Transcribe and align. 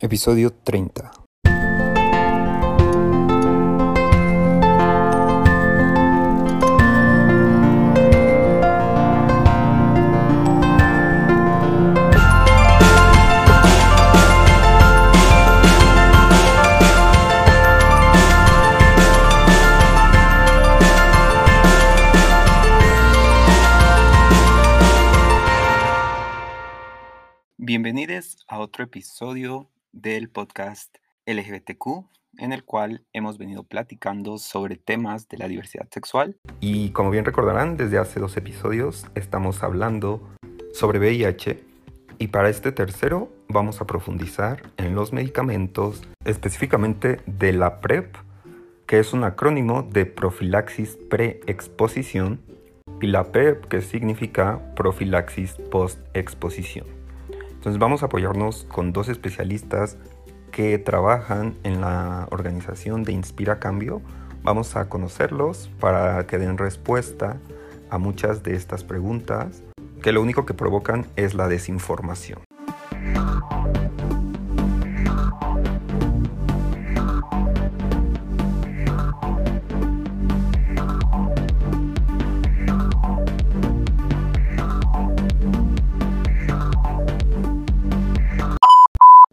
Episodio 0.00 0.52
30. 0.52 1.10
Bienvenidos 27.56 28.38
a 28.46 28.60
otro 28.60 28.84
episodio 28.84 29.68
del 29.92 30.30
podcast 30.30 30.96
LGBTQ, 31.26 32.06
en 32.38 32.52
el 32.52 32.64
cual 32.64 33.04
hemos 33.12 33.38
venido 33.38 33.64
platicando 33.64 34.38
sobre 34.38 34.76
temas 34.76 35.28
de 35.28 35.38
la 35.38 35.48
diversidad 35.48 35.88
sexual. 35.90 36.36
Y 36.60 36.90
como 36.90 37.10
bien 37.10 37.24
recordarán, 37.24 37.76
desde 37.76 37.98
hace 37.98 38.20
dos 38.20 38.36
episodios 38.36 39.06
estamos 39.14 39.62
hablando 39.62 40.28
sobre 40.72 40.98
VIH 40.98 41.64
y 42.18 42.28
para 42.28 42.48
este 42.48 42.72
tercero 42.72 43.32
vamos 43.48 43.80
a 43.80 43.86
profundizar 43.86 44.62
en 44.76 44.94
los 44.94 45.12
medicamentos, 45.12 46.02
específicamente 46.24 47.20
de 47.26 47.52
la 47.52 47.80
PrEP, 47.80 48.16
que 48.86 48.98
es 48.98 49.12
un 49.12 49.24
acrónimo 49.24 49.82
de 49.82 50.06
profilaxis 50.06 50.96
pre-exposición, 51.08 52.40
y 53.00 53.06
la 53.06 53.30
PEP, 53.30 53.66
que 53.66 53.80
significa 53.80 54.74
profilaxis 54.74 55.52
post-exposición. 55.70 56.97
Vamos 57.76 58.02
a 58.02 58.06
apoyarnos 58.06 58.64
con 58.64 58.92
dos 58.92 59.08
especialistas 59.08 59.98
que 60.50 60.78
trabajan 60.78 61.56
en 61.64 61.80
la 61.82 62.26
organización 62.30 63.02
de 63.02 63.12
Inspira 63.12 63.58
Cambio. 63.58 64.00
Vamos 64.42 64.76
a 64.76 64.88
conocerlos 64.88 65.70
para 65.78 66.26
que 66.26 66.38
den 66.38 66.56
respuesta 66.56 67.36
a 67.90 67.98
muchas 67.98 68.42
de 68.42 68.54
estas 68.54 68.84
preguntas 68.84 69.62
que 70.02 70.12
lo 70.12 70.22
único 70.22 70.46
que 70.46 70.54
provocan 70.54 71.06
es 71.16 71.34
la 71.34 71.48
desinformación. 71.48 72.40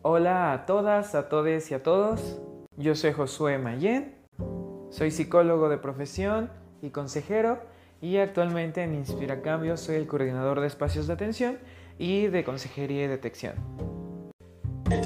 Hola 0.07 0.53
a 0.53 0.67
todas, 0.67 1.15
a 1.15 1.29
todos 1.29 1.71
y 1.71 1.73
a 1.73 1.81
todos. 1.81 2.39
Yo 2.77 2.93
soy 2.93 3.11
Josué 3.11 3.57
Mayen, 3.57 4.13
soy 4.91 5.09
psicólogo 5.09 5.67
de 5.67 5.79
profesión 5.79 6.51
y 6.83 6.91
consejero 6.91 7.57
y 8.01 8.17
actualmente 8.17 8.83
en 8.83 8.93
Inspira 8.93 9.41
Cambio 9.41 9.77
soy 9.77 9.95
el 9.95 10.05
coordinador 10.05 10.61
de 10.61 10.67
espacios 10.67 11.07
de 11.07 11.13
atención 11.13 11.57
y 11.97 12.27
de 12.27 12.43
consejería 12.43 13.05
y 13.05 13.07
detección. 13.07 13.55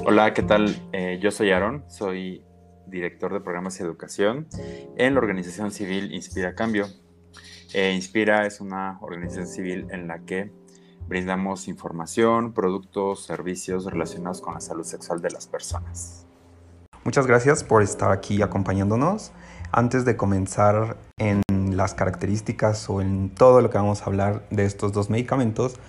Hola, 0.04 0.34
¿qué 0.34 0.42
tal? 0.42 0.76
Eh, 0.92 1.18
yo 1.18 1.30
soy 1.30 1.50
Aaron, 1.50 1.82
soy 1.88 2.44
director 2.86 3.32
de 3.32 3.40
programas 3.40 3.80
y 3.80 3.84
educación 3.84 4.48
en 4.98 5.14
la 5.14 5.20
organización 5.20 5.70
civil 5.70 6.12
Inspira 6.12 6.54
Cambio. 6.54 6.84
Eh, 7.72 7.94
Inspira 7.94 8.44
es 8.44 8.60
una 8.60 8.98
organización 9.00 9.46
civil 9.46 9.86
en 9.92 10.08
la 10.08 10.18
que 10.26 10.52
brindamos 11.10 11.66
información, 11.66 12.52
productos, 12.52 13.24
servicios 13.24 13.84
relacionados 13.84 14.40
con 14.40 14.54
la 14.54 14.60
salud 14.60 14.84
sexual 14.84 15.20
de 15.20 15.30
las 15.32 15.48
personas. 15.48 16.24
Muchas 17.04 17.26
gracias 17.26 17.64
por 17.64 17.82
estar 17.82 18.12
aquí 18.12 18.40
acompañándonos. 18.42 19.32
Antes 19.72 20.04
de 20.04 20.16
comenzar 20.16 20.96
en 21.18 21.42
las 21.76 21.94
características 21.94 22.88
o 22.88 23.00
en 23.00 23.34
todo 23.34 23.60
lo 23.60 23.70
que 23.70 23.78
vamos 23.78 24.02
a 24.02 24.04
hablar 24.04 24.46
de 24.50 24.64
estos 24.64 24.92
dos 24.92 25.10
medicamentos, 25.10 25.80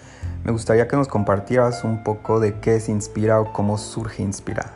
me 0.44 0.52
gustaría 0.52 0.88
que 0.88 0.96
nos 0.96 1.08
compartieras 1.08 1.84
un 1.84 2.04
poco 2.04 2.40
de 2.40 2.60
qué 2.60 2.78
es 2.78 2.90
Inspira 2.90 3.40
o 3.40 3.54
cómo 3.54 3.78
surge 3.78 4.24
Inspira. 4.24 4.74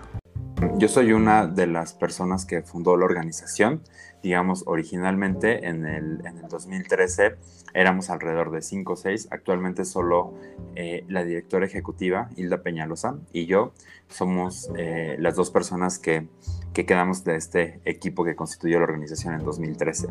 Yo 0.78 0.88
soy 0.88 1.12
una 1.14 1.48
de 1.48 1.68
las 1.68 1.94
personas 1.94 2.46
que 2.46 2.62
fundó 2.62 2.98
la 2.98 3.06
organización. 3.06 3.82
Digamos, 4.22 4.64
originalmente 4.68 5.68
en 5.68 5.86
el, 5.86 6.22
2013 6.50 7.36
éramos 7.76 8.10
alrededor 8.10 8.52
de 8.52 8.62
5 8.62 8.94
o 8.94 8.96
6. 8.96 9.28
Actualmente 9.32 9.86
solo 9.86 10.34
eh, 10.76 11.06
la 11.10 11.24
directora 11.24 11.66
ejecutiva, 11.66 12.30
Hilda 12.38 12.64
Peñalosa, 12.64 13.18
y 13.34 13.46
yo 13.46 13.74
somos 14.08 14.72
eh, 14.78 15.18
las 15.20 15.36
dos 15.36 15.52
personas 15.52 16.00
que, 16.00 16.28
que 16.74 16.86
quedamos 16.86 17.24
de 17.24 17.36
este 17.36 17.82
equipo 17.86 18.24
que 18.24 18.36
constituyó 18.36 18.80
la 18.80 18.86
organización 18.86 19.36
en 19.36 19.44
2013. 19.44 20.08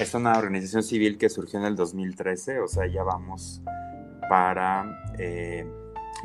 Es 0.00 0.14
una 0.14 0.38
organización 0.38 0.84
civil 0.84 1.18
que 1.18 1.28
surgió 1.28 1.58
en 1.58 1.66
el 1.66 1.76
2013, 1.76 2.60
o 2.60 2.68
sea, 2.68 2.86
ya 2.86 3.02
vamos 3.02 3.60
para... 4.30 5.12
Eh, 5.18 5.66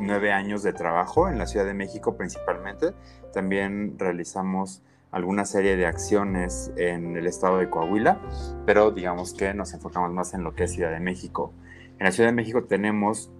nueve 0.00 0.32
años 0.32 0.62
de 0.62 0.72
trabajo 0.72 1.28
en 1.28 1.38
la 1.38 1.46
Ciudad 1.46 1.66
de 1.66 1.74
México 1.74 2.16
principalmente. 2.16 2.94
También 3.32 3.96
realizamos 3.96 4.82
alguna 5.14 5.44
serie 5.44 5.76
de 5.76 5.86
acciones 5.86 6.72
en 6.76 7.16
el 7.16 7.28
estado 7.28 7.58
de 7.58 7.70
Coahuila, 7.70 8.20
pero 8.66 8.90
digamos 8.90 9.32
que 9.32 9.54
nos 9.54 9.72
enfocamos 9.72 10.12
más 10.12 10.34
en 10.34 10.42
lo 10.42 10.54
que 10.54 10.64
es 10.64 10.72
Ciudad 10.72 10.90
de 10.90 10.98
México. 10.98 11.52
En 11.98 12.04
la 12.04 12.10
Ciudad 12.10 12.30
de 12.30 12.34
México 12.34 12.64
tenemos 12.64 13.30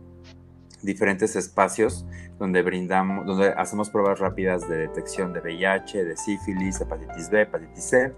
diferentes 0.82 1.34
espacios 1.34 2.06
donde 2.38 2.62
brindamos, 2.62 3.26
donde 3.26 3.48
hacemos 3.48 3.90
pruebas 3.90 4.20
rápidas 4.20 4.68
de 4.68 4.76
detección 4.76 5.32
de 5.32 5.40
VIH, 5.40 6.04
de 6.04 6.16
sífilis, 6.16 6.80
hepatitis 6.80 7.28
B, 7.28 7.42
hepatitis 7.42 7.84
C. 7.84 8.14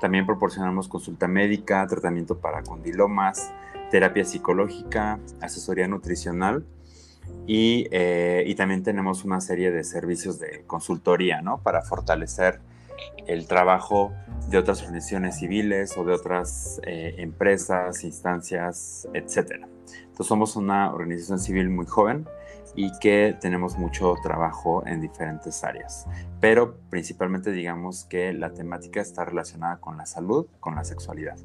También 0.00 0.24
proporcionamos 0.24 0.86
consulta 0.86 1.26
médica, 1.26 1.84
tratamiento 1.88 2.38
para 2.38 2.62
condilomas, 2.62 3.52
terapia 3.90 4.24
psicológica, 4.24 5.18
asesoría 5.40 5.88
nutricional 5.88 6.64
eh, 7.46 8.44
y, 8.46 8.54
también 8.54 8.82
tenemos 8.82 9.24
una 9.24 9.40
serie 9.40 9.70
de 9.70 9.84
servicios 9.84 10.38
de 10.38 10.62
consultoría, 10.66 11.42
¿no? 11.42 11.58
Para 11.58 11.82
fortalecer 11.82 12.60
el 13.26 13.46
trabajo 13.46 14.12
de 14.48 14.58
otras 14.58 14.82
organizaciones 14.82 15.38
civiles 15.38 15.96
o 15.96 16.04
de 16.04 16.12
otras 16.12 16.80
eh, 16.84 17.14
empresas, 17.18 18.04
instancias, 18.04 19.08
etc. 19.14 19.66
Entonces 19.86 20.26
somos 20.26 20.56
una 20.56 20.92
organización 20.92 21.38
civil 21.38 21.70
muy 21.70 21.86
joven 21.86 22.26
y 22.76 22.90
que 22.98 23.36
tenemos 23.40 23.78
mucho 23.78 24.14
trabajo 24.22 24.84
en 24.86 25.00
diferentes 25.00 25.62
áreas, 25.64 26.06
pero 26.40 26.76
principalmente 26.90 27.52
digamos 27.52 28.04
que 28.04 28.32
la 28.32 28.52
temática 28.52 29.00
está 29.00 29.24
relacionada 29.24 29.78
con 29.78 29.96
la 29.96 30.06
salud, 30.06 30.46
con 30.60 30.74
la 30.74 30.84
sexualidad. 30.84 31.36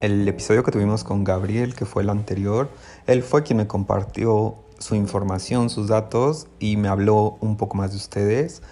El 0.00 0.28
episodio 0.28 0.62
que 0.62 0.70
tuvimos 0.70 1.04
con 1.04 1.24
Gabriel, 1.24 1.74
que 1.74 1.86
fue 1.86 2.02
el 2.02 2.10
anterior, 2.10 2.68
él 3.06 3.22
fue 3.22 3.42
quien 3.42 3.56
me 3.56 3.66
compartió 3.66 4.56
su 4.78 4.94
información, 4.94 5.70
sus 5.70 5.88
datos 5.88 6.48
y 6.58 6.76
me 6.76 6.88
habló 6.88 7.38
un 7.40 7.56
poco 7.56 7.76
más 7.76 7.92
de 7.92 7.96
ustedes. 7.96 8.62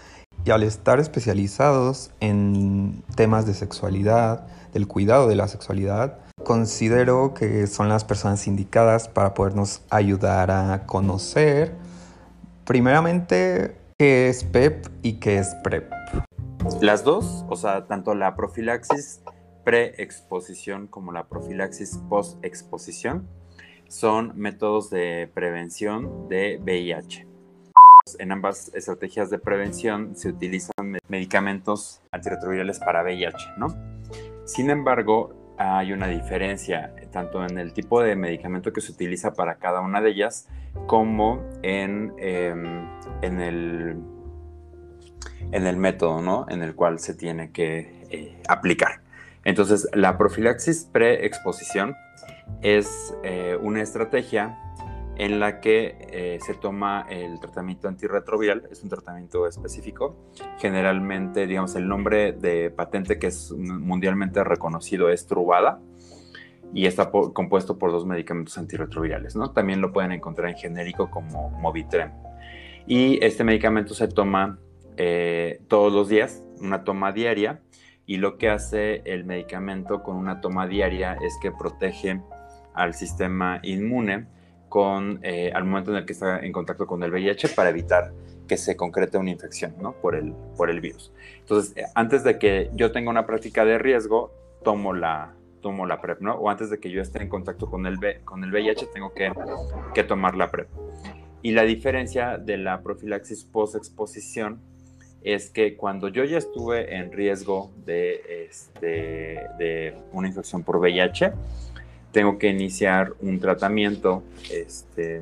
Y 0.46 0.50
al 0.50 0.62
estar 0.62 1.00
especializados 1.00 2.10
en 2.20 3.02
temas 3.16 3.46
de 3.46 3.54
sexualidad, 3.54 4.46
del 4.74 4.86
cuidado 4.86 5.26
de 5.26 5.36
la 5.36 5.48
sexualidad, 5.48 6.18
considero 6.44 7.32
que 7.32 7.66
son 7.66 7.88
las 7.88 8.04
personas 8.04 8.46
indicadas 8.46 9.08
para 9.08 9.32
podernos 9.32 9.80
ayudar 9.88 10.50
a 10.50 10.84
conocer, 10.84 11.74
primeramente, 12.66 13.76
qué 13.98 14.28
es 14.28 14.44
PEP 14.44 14.86
y 15.02 15.14
qué 15.14 15.38
es 15.38 15.54
PrEP. 15.62 15.90
Las 16.82 17.04
dos, 17.04 17.46
o 17.48 17.56
sea, 17.56 17.86
tanto 17.86 18.14
la 18.14 18.36
profilaxis 18.36 19.22
pre-exposición 19.64 20.88
como 20.88 21.12
la 21.12 21.24
profilaxis 21.24 21.98
post-exposición 22.10 23.26
son 23.88 24.32
métodos 24.34 24.90
de 24.90 25.30
prevención 25.32 26.28
de 26.28 26.58
VIH. 26.62 27.33
En 28.18 28.32
ambas 28.32 28.70
estrategias 28.74 29.30
de 29.30 29.38
prevención 29.38 30.14
se 30.14 30.28
utilizan 30.28 30.98
medicamentos 31.08 32.02
antirretrovirales 32.10 32.78
para 32.78 33.02
VIH, 33.02 33.54
¿no? 33.56 33.68
Sin 34.44 34.68
embargo, 34.68 35.54
hay 35.56 35.90
una 35.94 36.06
diferencia 36.08 36.94
tanto 37.12 37.42
en 37.46 37.56
el 37.56 37.72
tipo 37.72 38.02
de 38.02 38.14
medicamento 38.14 38.74
que 38.74 38.82
se 38.82 38.92
utiliza 38.92 39.32
para 39.32 39.54
cada 39.54 39.80
una 39.80 40.02
de 40.02 40.10
ellas 40.10 40.48
como 40.86 41.42
en, 41.62 42.12
em, 42.18 42.86
en, 43.22 43.40
el, 43.40 43.96
en 45.52 45.66
el 45.66 45.76
método 45.78 46.20
¿no? 46.20 46.44
en 46.50 46.62
el 46.62 46.74
cual 46.74 46.98
se 46.98 47.14
tiene 47.14 47.52
que 47.52 48.06
eh, 48.10 48.42
aplicar. 48.48 49.00
Entonces, 49.44 49.88
la 49.94 50.18
profilaxis 50.18 50.84
pre-exposición 50.92 51.96
es 52.60 53.14
eh, 53.22 53.56
una 53.62 53.80
estrategia 53.80 54.58
en 55.16 55.38
la 55.38 55.60
que 55.60 55.96
eh, 56.10 56.38
se 56.40 56.54
toma 56.54 57.06
el 57.08 57.38
tratamiento 57.38 57.88
antirretroviral, 57.88 58.68
es 58.70 58.82
un 58.82 58.88
tratamiento 58.88 59.46
específico. 59.46 60.16
Generalmente, 60.58 61.46
digamos, 61.46 61.76
el 61.76 61.86
nombre 61.86 62.32
de 62.32 62.70
patente 62.70 63.18
que 63.18 63.28
es 63.28 63.52
mundialmente 63.52 64.42
reconocido 64.42 65.08
es 65.10 65.26
Truvada 65.26 65.80
y 66.72 66.86
está 66.86 67.10
compuesto 67.10 67.78
por 67.78 67.92
dos 67.92 68.04
medicamentos 68.04 68.58
antirretrovirales, 68.58 69.36
¿no? 69.36 69.52
También 69.52 69.80
lo 69.80 69.92
pueden 69.92 70.10
encontrar 70.10 70.50
en 70.50 70.56
genérico 70.56 71.10
como 71.10 71.50
Movitrem. 71.50 72.10
Y 72.86 73.24
este 73.24 73.44
medicamento 73.44 73.94
se 73.94 74.08
toma 74.08 74.58
eh, 74.96 75.60
todos 75.68 75.92
los 75.92 76.08
días, 76.08 76.42
una 76.60 76.82
toma 76.82 77.12
diaria, 77.12 77.60
y 78.06 78.16
lo 78.16 78.36
que 78.36 78.50
hace 78.50 79.02
el 79.04 79.24
medicamento 79.24 80.02
con 80.02 80.16
una 80.16 80.40
toma 80.40 80.66
diaria 80.66 81.16
es 81.22 81.38
que 81.40 81.52
protege 81.52 82.20
al 82.74 82.92
sistema 82.92 83.60
inmune 83.62 84.26
con, 84.74 85.20
eh, 85.22 85.52
al 85.54 85.62
momento 85.62 85.92
en 85.92 85.98
el 85.98 86.04
que 86.04 86.14
está 86.14 86.40
en 86.40 86.50
contacto 86.50 86.84
con 86.84 87.00
el 87.04 87.12
VIH 87.12 87.50
para 87.50 87.70
evitar 87.70 88.10
que 88.48 88.56
se 88.56 88.76
concrete 88.76 89.16
una 89.16 89.30
infección 89.30 89.72
¿no? 89.80 89.92
por, 89.92 90.16
el, 90.16 90.34
por 90.56 90.68
el 90.68 90.80
virus. 90.80 91.12
Entonces, 91.38 91.76
eh, 91.76 91.84
antes 91.94 92.24
de 92.24 92.40
que 92.40 92.72
yo 92.74 92.90
tenga 92.90 93.08
una 93.08 93.24
práctica 93.24 93.64
de 93.64 93.78
riesgo, 93.78 94.32
tomo 94.64 94.92
la, 94.92 95.32
tomo 95.62 95.86
la 95.86 96.00
PrEP, 96.00 96.22
¿no? 96.22 96.34
O 96.34 96.50
antes 96.50 96.70
de 96.70 96.80
que 96.80 96.90
yo 96.90 97.00
esté 97.00 97.22
en 97.22 97.28
contacto 97.28 97.70
con 97.70 97.86
el, 97.86 98.00
con 98.24 98.42
el 98.42 98.50
VIH, 98.50 98.86
tengo 98.92 99.14
que, 99.14 99.30
que 99.94 100.02
tomar 100.02 100.34
la 100.34 100.50
PrEP. 100.50 100.66
Y 101.40 101.52
la 101.52 101.62
diferencia 101.62 102.36
de 102.36 102.56
la 102.56 102.82
profilaxis 102.82 103.44
post-exposición 103.44 104.60
es 105.22 105.50
que 105.50 105.76
cuando 105.76 106.08
yo 106.08 106.24
ya 106.24 106.38
estuve 106.38 106.96
en 106.96 107.12
riesgo 107.12 107.70
de, 107.86 108.48
este, 108.48 109.46
de 109.56 109.96
una 110.10 110.26
infección 110.26 110.64
por 110.64 110.78
VIH, 110.78 111.32
tengo 112.14 112.38
que 112.38 112.48
iniciar 112.48 113.12
un 113.20 113.40
tratamiento 113.40 114.22
este, 114.50 115.20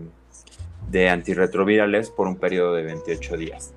de 0.90 1.08
antirretrovirales 1.08 2.10
por 2.10 2.28
un 2.28 2.36
periodo 2.36 2.74
de 2.74 2.82
28 2.82 3.38
días. 3.38 3.72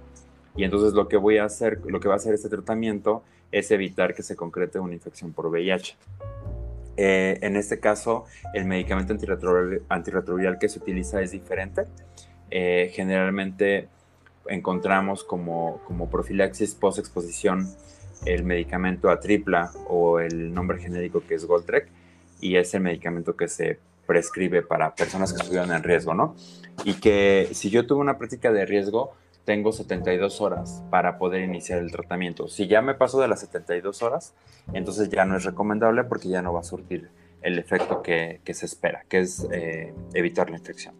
Y 0.57 0.65
entonces 0.65 0.94
lo 0.94 1.07
que 1.07 1.15
voy 1.15 1.38
a 1.38 1.45
hacer, 1.45 1.79
lo 1.88 2.01
que 2.01 2.09
va 2.09 2.15
a 2.15 2.17
hacer 2.17 2.33
este 2.33 2.50
tratamiento 2.50 3.23
es 3.53 3.71
evitar 3.71 4.13
que 4.13 4.21
se 4.21 4.35
concrete 4.35 4.79
una 4.79 4.94
infección 4.94 5.31
por 5.31 5.47
VIH. 5.47 5.95
Eh, 6.97 7.39
en 7.41 7.56
este 7.56 7.79
caso, 7.79 8.25
el 8.53 8.65
medicamento 8.65 9.13
antirretroviral, 9.89 10.59
que 10.59 10.68
se 10.68 10.79
utiliza 10.79 11.21
es 11.21 11.31
diferente. 11.31 11.83
Eh, 12.51 12.91
generalmente 12.94 13.88
encontramos 14.47 15.23
como, 15.23 15.81
como 15.88 16.09
profilaxis 16.09 16.75
post-exposición 16.75 17.69
el 18.25 18.44
medicamento 18.44 19.09
a 19.09 19.21
tripla 19.21 19.71
o 19.88 20.19
el 20.19 20.53
nombre 20.53 20.79
genérico 20.79 21.21
que 21.25 21.35
es 21.35 21.45
Goltrek 21.45 21.89
y 22.39 22.57
es 22.57 22.73
el 22.73 22.81
medicamento 22.81 23.35
que 23.35 23.47
se 23.47 23.79
prescribe 24.05 24.61
para 24.61 24.95
personas 24.95 25.33
que 25.33 25.41
estuvieron 25.41 25.71
en 25.71 25.83
riesgo, 25.83 26.13
¿no? 26.13 26.35
Y 26.83 26.95
que 26.95 27.49
si 27.53 27.69
yo 27.69 27.87
tuve 27.87 28.01
una 28.01 28.17
práctica 28.17 28.51
de 28.51 28.65
riesgo, 28.65 29.13
tengo 29.45 29.71
72 29.71 30.41
horas 30.41 30.83
para 30.89 31.17
poder 31.17 31.41
iniciar 31.41 31.79
el 31.79 31.91
tratamiento. 31.91 32.47
Si 32.47 32.67
ya 32.67 32.81
me 32.81 32.95
paso 32.95 33.19
de 33.21 33.27
las 33.27 33.39
72 33.41 34.01
horas, 34.01 34.33
entonces 34.73 35.09
ya 35.09 35.25
no 35.25 35.37
es 35.37 35.43
recomendable 35.43 36.03
porque 36.03 36.29
ya 36.29 36.41
no 36.41 36.53
va 36.53 36.61
a 36.61 36.63
surtir 36.63 37.09
el 37.41 37.59
efecto 37.59 38.01
que, 38.01 38.41
que 38.43 38.53
se 38.53 38.65
espera, 38.65 39.05
que 39.07 39.19
es 39.19 39.47
eh, 39.51 39.93
evitar 40.13 40.49
la 40.49 40.57
infección. 40.57 40.95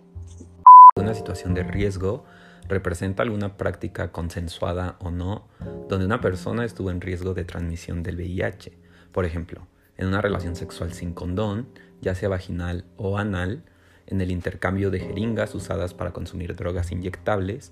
Una 0.95 1.13
situación 1.15 1.55
de 1.55 1.63
riesgo 1.63 2.23
representa 2.67 3.23
alguna 3.23 3.57
práctica 3.57 4.11
consensuada 4.11 4.95
o 4.99 5.11
no 5.11 5.47
donde 5.89 6.05
una 6.05 6.21
persona 6.21 6.65
estuvo 6.65 6.91
en 6.91 7.01
riesgo 7.01 7.33
de 7.33 7.45
transmisión 7.45 8.03
del 8.03 8.17
VIH. 8.17 8.73
Por 9.11 9.25
ejemplo, 9.25 9.67
en 9.97 10.07
una 10.07 10.21
relación 10.21 10.56
sexual 10.56 10.94
sin 10.94 11.13
condón, 11.13 11.68
ya 12.01 12.15
sea 12.15 12.30
vaginal 12.30 12.86
o 12.97 13.18
anal, 13.18 13.63
en 14.07 14.21
el 14.21 14.31
intercambio 14.31 14.92
de 14.92 15.00
jeringas 15.00 15.56
usadas 15.56 15.94
para 15.94 16.12
consumir 16.12 16.56
drogas 16.56 16.92
inyectables, 16.92 17.71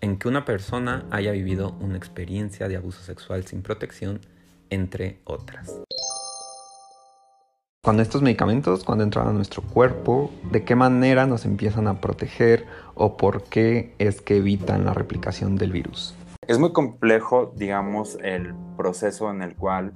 en 0.00 0.18
que 0.18 0.28
una 0.28 0.44
persona 0.44 1.06
haya 1.10 1.32
vivido 1.32 1.74
una 1.80 1.96
experiencia 1.96 2.68
de 2.68 2.76
abuso 2.76 3.02
sexual 3.02 3.46
sin 3.46 3.62
protección, 3.62 4.20
entre 4.68 5.20
otras. 5.24 5.80
Cuando 7.82 8.02
estos 8.02 8.22
medicamentos, 8.22 8.82
cuando 8.82 9.04
entran 9.04 9.28
a 9.28 9.32
nuestro 9.32 9.62
cuerpo, 9.62 10.30
¿de 10.50 10.64
qué 10.64 10.74
manera 10.74 11.26
nos 11.26 11.44
empiezan 11.44 11.86
a 11.86 12.00
proteger 12.00 12.64
o 12.94 13.18
por 13.18 13.44
qué 13.44 13.94
es 13.98 14.22
que 14.22 14.38
evitan 14.38 14.86
la 14.86 14.94
replicación 14.94 15.56
del 15.56 15.72
virus? 15.72 16.14
Es 16.46 16.58
muy 16.58 16.72
complejo, 16.72 17.52
digamos, 17.56 18.18
el 18.22 18.54
proceso 18.76 19.30
en 19.30 19.42
el 19.42 19.54
cual 19.54 19.92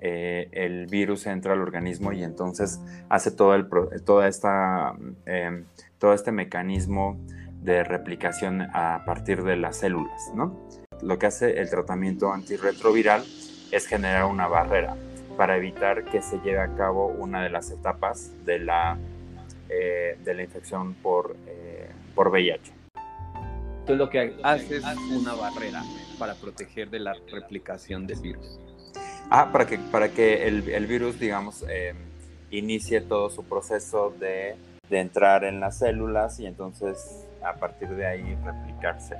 eh, 0.00 0.48
el 0.52 0.86
virus 0.86 1.26
entra 1.26 1.52
al 1.54 1.60
organismo 1.60 2.12
y 2.12 2.22
entonces 2.22 2.80
hace 3.08 3.30
todo, 3.30 3.54
el, 3.54 3.68
toda 4.04 4.28
esta, 4.28 4.94
em, 5.26 5.64
todo 5.98 6.14
este 6.14 6.32
mecanismo 6.32 7.18
de 7.62 7.84
replicación 7.84 8.62
a 8.72 9.02
partir 9.04 9.42
de 9.42 9.56
las 9.56 9.78
células. 9.78 10.30
¿no? 10.34 10.58
Lo 11.02 11.18
que 11.18 11.26
hace 11.26 11.60
el 11.60 11.68
tratamiento 11.70 12.32
antirretroviral 12.32 13.24
es 13.70 13.86
generar 13.86 14.24
una 14.24 14.46
barrera 14.46 14.96
para 15.36 15.56
evitar 15.56 16.04
que 16.04 16.22
se 16.22 16.38
lleve 16.38 16.60
a 16.60 16.74
cabo 16.74 17.06
una 17.06 17.42
de 17.42 17.50
las 17.50 17.70
etapas 17.70 18.32
de 18.44 18.58
la, 18.58 18.98
eh, 19.68 20.18
de 20.24 20.34
la 20.34 20.42
infección 20.42 20.94
por, 20.94 21.36
eh, 21.46 21.90
por 22.14 22.28
VIH. 22.28 22.72
Entonces 23.80 23.96
lo 23.96 24.10
que 24.10 24.36
hace 24.42 24.76
es 24.76 24.84
una 25.10 25.34
barrera 25.34 25.82
para 26.18 26.34
proteger 26.34 26.90
de 26.90 26.98
la 26.98 27.14
replicación 27.30 28.06
del 28.06 28.20
virus. 28.20 28.60
Ah, 29.30 29.52
para 29.52 29.66
que, 29.66 29.78
para 29.78 30.08
que 30.08 30.48
el, 30.48 30.66
el 30.70 30.86
virus, 30.86 31.20
digamos, 31.20 31.62
eh, 31.68 31.92
inicie 32.50 33.02
todo 33.02 33.28
su 33.28 33.44
proceso 33.44 34.14
de, 34.18 34.56
de, 34.88 35.00
entrar 35.00 35.44
en 35.44 35.60
las 35.60 35.78
células 35.78 36.40
y 36.40 36.46
entonces 36.46 37.26
a 37.44 37.54
partir 37.54 37.90
de 37.90 38.06
ahí 38.06 38.38
replicarse. 38.42 39.16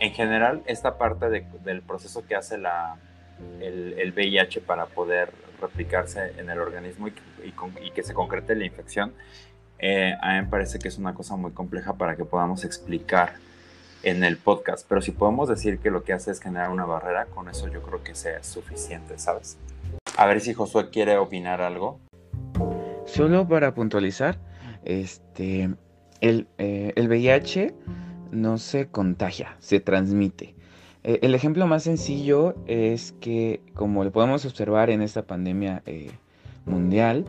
En 0.00 0.12
general, 0.12 0.62
esta 0.66 0.98
parte 0.98 1.30
de, 1.30 1.46
del 1.64 1.82
proceso 1.82 2.26
que 2.26 2.34
hace 2.34 2.58
la, 2.58 2.96
el, 3.60 4.12
VIH 4.12 4.60
para 4.62 4.86
poder 4.86 5.32
replicarse 5.60 6.32
en 6.38 6.50
el 6.50 6.58
organismo 6.58 7.06
y, 7.06 7.14
y, 7.80 7.90
que 7.92 8.02
se 8.02 8.14
concrete 8.14 8.56
la 8.56 8.64
infección, 8.64 9.14
eh, 9.78 10.16
a 10.20 10.32
mí 10.32 10.40
me 10.42 10.48
parece 10.48 10.80
que 10.80 10.88
es 10.88 10.98
una 10.98 11.14
cosa 11.14 11.36
muy 11.36 11.52
compleja 11.52 11.94
para 11.94 12.16
que 12.16 12.24
podamos 12.24 12.64
explicar 12.64 13.34
en 14.02 14.24
el 14.24 14.36
podcast. 14.36 14.86
Pero 14.88 15.02
si 15.02 15.12
podemos 15.12 15.48
decir 15.48 15.78
que 15.78 15.90
lo 15.90 16.04
que 16.04 16.12
hace 16.12 16.30
es 16.30 16.40
generar 16.40 16.70
una 16.70 16.84
barrera, 16.84 17.26
con 17.26 17.48
eso 17.48 17.68
yo 17.68 17.82
creo 17.82 18.02
que 18.02 18.14
sea 18.14 18.42
suficiente, 18.42 19.18
¿sabes? 19.18 19.56
A 20.16 20.26
ver 20.26 20.40
si 20.40 20.54
Josué 20.54 20.90
quiere 20.90 21.16
opinar 21.16 21.60
algo. 21.60 21.98
Solo 23.06 23.46
para 23.46 23.74
puntualizar, 23.74 24.38
este, 24.84 25.70
el, 26.20 26.48
eh, 26.58 26.92
el 26.96 27.08
VIH 27.08 27.74
no 28.30 28.58
se 28.58 28.88
contagia, 28.88 29.56
se 29.58 29.80
transmite. 29.80 30.54
Eh, 31.04 31.18
el 31.22 31.34
ejemplo 31.34 31.66
más 31.66 31.82
sencillo 31.82 32.54
es 32.66 33.12
que, 33.20 33.60
como 33.74 34.04
lo 34.04 34.12
podemos 34.12 34.44
observar 34.44 34.90
en 34.90 35.02
esta 35.02 35.22
pandemia 35.22 35.82
eh, 35.86 36.10
mundial, 36.64 37.24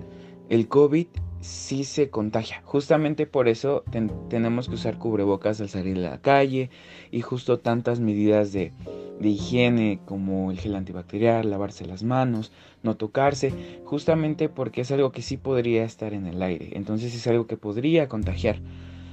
el 0.49 0.67
COVID 0.67 1.07
sí 1.43 1.83
se 1.83 2.09
contagia. 2.09 2.61
Justamente 2.63 3.27
por 3.27 3.47
eso 3.47 3.83
tenemos 4.29 4.67
que 4.67 4.75
usar 4.75 4.97
cubrebocas 4.97 5.61
al 5.61 5.69
salir 5.69 5.95
de 5.95 6.09
la 6.09 6.19
calle 6.19 6.69
y 7.11 7.21
justo 7.21 7.59
tantas 7.59 7.99
medidas 7.99 8.53
de, 8.53 8.71
de, 9.19 9.29
higiene 9.29 9.99
como 10.05 10.51
el 10.51 10.59
gel 10.59 10.75
antibacterial, 10.75 11.49
lavarse 11.49 11.85
las 11.85 12.03
manos, 12.03 12.51
no 12.81 12.95
tocarse, 12.95 13.53
justamente 13.83 14.49
porque 14.49 14.81
es 14.81 14.91
algo 14.91 15.11
que 15.11 15.21
sí 15.21 15.37
podría 15.37 15.83
estar 15.83 16.13
en 16.13 16.25
el 16.27 16.41
aire. 16.41 16.69
Entonces 16.73 17.13
es 17.13 17.27
algo 17.27 17.45
que 17.45 17.57
podría 17.57 18.07
contagiar 18.07 18.57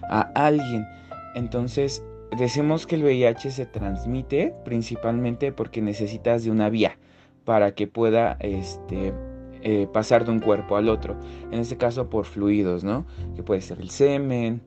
a 0.03 0.21
alguien. 0.35 0.87
Entonces 1.35 2.03
decimos 2.37 2.87
que 2.87 2.97
el 2.97 3.05
VIH 3.05 3.51
se 3.51 3.67
transmite 3.67 4.55
principalmente 4.65 5.53
porque 5.53 5.83
necesitas 5.83 6.45
de 6.45 6.51
una 6.51 6.71
vía 6.71 6.97
para 7.45 7.75
que 7.75 7.87
pueda 7.87 8.37
este, 8.41 9.13
eh, 9.63 9.89
pasar 9.93 10.25
de 10.25 10.33
un 10.33 10.41
cuerpo 10.41 10.77
al 10.77 10.89
otro. 10.89 11.17
En 11.51 11.61
este 11.61 11.77
caso 11.77 12.09
por 12.09 12.25
fluidos, 12.25 12.85
¿no? 12.85 13.07
Que 13.37 13.43
puede 13.43 13.61
ser 13.61 13.81
el 13.81 13.91
semen, 13.91 14.63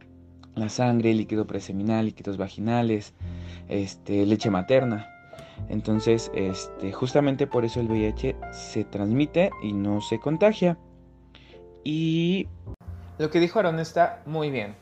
la 0.56 0.70
sangre, 0.70 1.14
líquido 1.14 1.48
preseminal, 1.48 2.06
líquidos 2.06 2.38
vaginales, 2.38 3.14
este, 3.70 4.26
leche 4.26 4.50
materna. 4.50 5.10
Entonces, 5.70 6.32
este, 6.34 6.92
justamente 6.92 7.48
por 7.48 7.66
eso 7.66 7.80
el 7.80 7.88
VIH 7.88 8.36
se 8.52 8.84
transmite 8.84 9.52
y 9.64 9.74
no 9.74 10.02
se 10.02 10.20
contagia. 10.20 10.78
Y 11.84 12.48
lo 13.18 13.30
que 13.30 13.40
dijo 13.40 13.60
Aaron 13.60 13.80
está 13.80 14.22
muy 14.26 14.50
bien. 14.50 14.76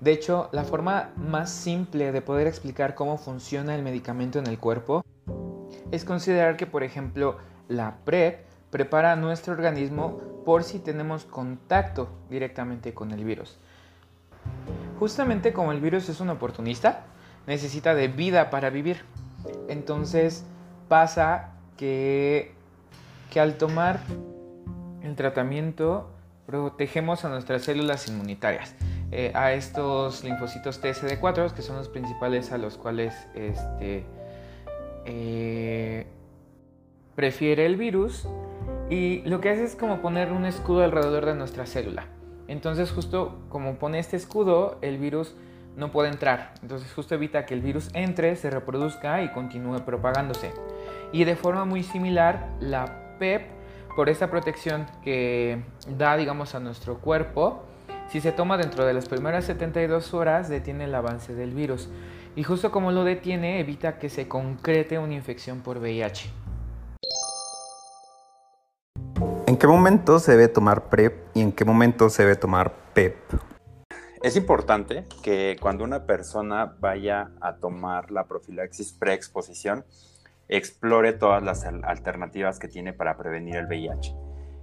De 0.00 0.12
hecho, 0.12 0.48
la 0.52 0.64
forma 0.64 1.12
más 1.16 1.50
simple 1.50 2.12
de 2.12 2.22
poder 2.22 2.46
explicar 2.46 2.94
cómo 2.94 3.16
funciona 3.16 3.74
el 3.74 3.82
medicamento 3.82 4.38
en 4.38 4.46
el 4.46 4.58
cuerpo 4.58 5.04
es 5.90 6.04
considerar 6.04 6.56
que, 6.56 6.66
por 6.66 6.82
ejemplo, 6.82 7.38
la 7.68 7.98
PrEP 8.04 8.45
prepara 8.76 9.16
nuestro 9.16 9.54
organismo 9.54 10.18
por 10.44 10.62
si 10.62 10.78
tenemos 10.78 11.24
contacto 11.24 12.10
directamente 12.28 12.92
con 12.92 13.10
el 13.10 13.24
virus. 13.24 13.56
Justamente 14.98 15.54
como 15.54 15.72
el 15.72 15.80
virus 15.80 16.10
es 16.10 16.20
un 16.20 16.28
oportunista, 16.28 17.06
necesita 17.46 17.94
de 17.94 18.08
vida 18.08 18.50
para 18.50 18.68
vivir. 18.68 19.02
Entonces 19.70 20.44
pasa 20.88 21.52
que, 21.78 22.52
que 23.30 23.40
al 23.40 23.56
tomar 23.56 24.00
el 25.02 25.16
tratamiento 25.16 26.10
protegemos 26.44 27.24
a 27.24 27.30
nuestras 27.30 27.62
células 27.62 28.08
inmunitarias. 28.08 28.74
Eh, 29.10 29.32
a 29.34 29.52
estos 29.52 30.22
linfocitos 30.22 30.82
TSD4, 30.82 31.52
que 31.52 31.62
son 31.62 31.76
los 31.76 31.88
principales 31.88 32.52
a 32.52 32.58
los 32.58 32.76
cuales 32.76 33.14
este, 33.34 34.04
eh, 35.06 36.06
prefiere 37.16 37.64
el 37.64 37.76
virus. 37.76 38.28
Y 38.88 39.22
lo 39.22 39.40
que 39.40 39.50
hace 39.50 39.64
es 39.64 39.74
como 39.74 40.00
poner 40.00 40.30
un 40.32 40.44
escudo 40.44 40.84
alrededor 40.84 41.26
de 41.26 41.34
nuestra 41.34 41.66
célula. 41.66 42.06
Entonces 42.46 42.92
justo 42.92 43.40
como 43.48 43.74
pone 43.76 43.98
este 43.98 44.16
escudo, 44.16 44.78
el 44.80 44.98
virus 44.98 45.34
no 45.76 45.90
puede 45.90 46.10
entrar. 46.10 46.54
Entonces 46.62 46.92
justo 46.92 47.16
evita 47.16 47.46
que 47.46 47.54
el 47.54 47.60
virus 47.60 47.90
entre, 47.94 48.36
se 48.36 48.48
reproduzca 48.48 49.22
y 49.22 49.32
continúe 49.32 49.80
propagándose. 49.84 50.52
Y 51.12 51.24
de 51.24 51.34
forma 51.34 51.64
muy 51.64 51.82
similar, 51.82 52.48
la 52.60 53.16
PEP, 53.18 53.42
por 53.96 54.08
esa 54.08 54.30
protección 54.30 54.86
que 55.02 55.62
da, 55.98 56.16
digamos, 56.16 56.54
a 56.54 56.60
nuestro 56.60 56.98
cuerpo, 56.98 57.64
si 58.08 58.20
se 58.20 58.30
toma 58.30 58.56
dentro 58.56 58.84
de 58.86 58.94
las 58.94 59.08
primeras 59.08 59.46
72 59.46 60.14
horas, 60.14 60.48
detiene 60.48 60.84
el 60.84 60.94
avance 60.94 61.34
del 61.34 61.54
virus. 61.54 61.88
Y 62.36 62.44
justo 62.44 62.70
como 62.70 62.92
lo 62.92 63.02
detiene, 63.02 63.58
evita 63.58 63.98
que 63.98 64.10
se 64.10 64.28
concrete 64.28 64.98
una 64.98 65.14
infección 65.14 65.60
por 65.60 65.78
VIH. 65.78 66.45
¿En 69.48 69.56
qué 69.56 69.68
momento 69.68 70.18
se 70.18 70.32
debe 70.32 70.48
tomar 70.48 70.88
PrEP 70.88 71.14
y 71.34 71.40
en 71.40 71.52
qué 71.52 71.64
momento 71.64 72.10
se 72.10 72.24
debe 72.24 72.34
tomar 72.34 72.74
PEP? 72.94 73.14
Es 74.20 74.34
importante 74.34 75.04
que 75.22 75.56
cuando 75.60 75.84
una 75.84 76.04
persona 76.04 76.74
vaya 76.80 77.30
a 77.40 77.54
tomar 77.54 78.10
la 78.10 78.24
profilaxis 78.24 78.92
preexposición, 78.92 79.84
explore 80.48 81.12
todas 81.12 81.44
las 81.44 81.64
alternativas 81.64 82.58
que 82.58 82.66
tiene 82.66 82.92
para 82.92 83.16
prevenir 83.16 83.54
el 83.54 83.66
VIH. 83.66 84.16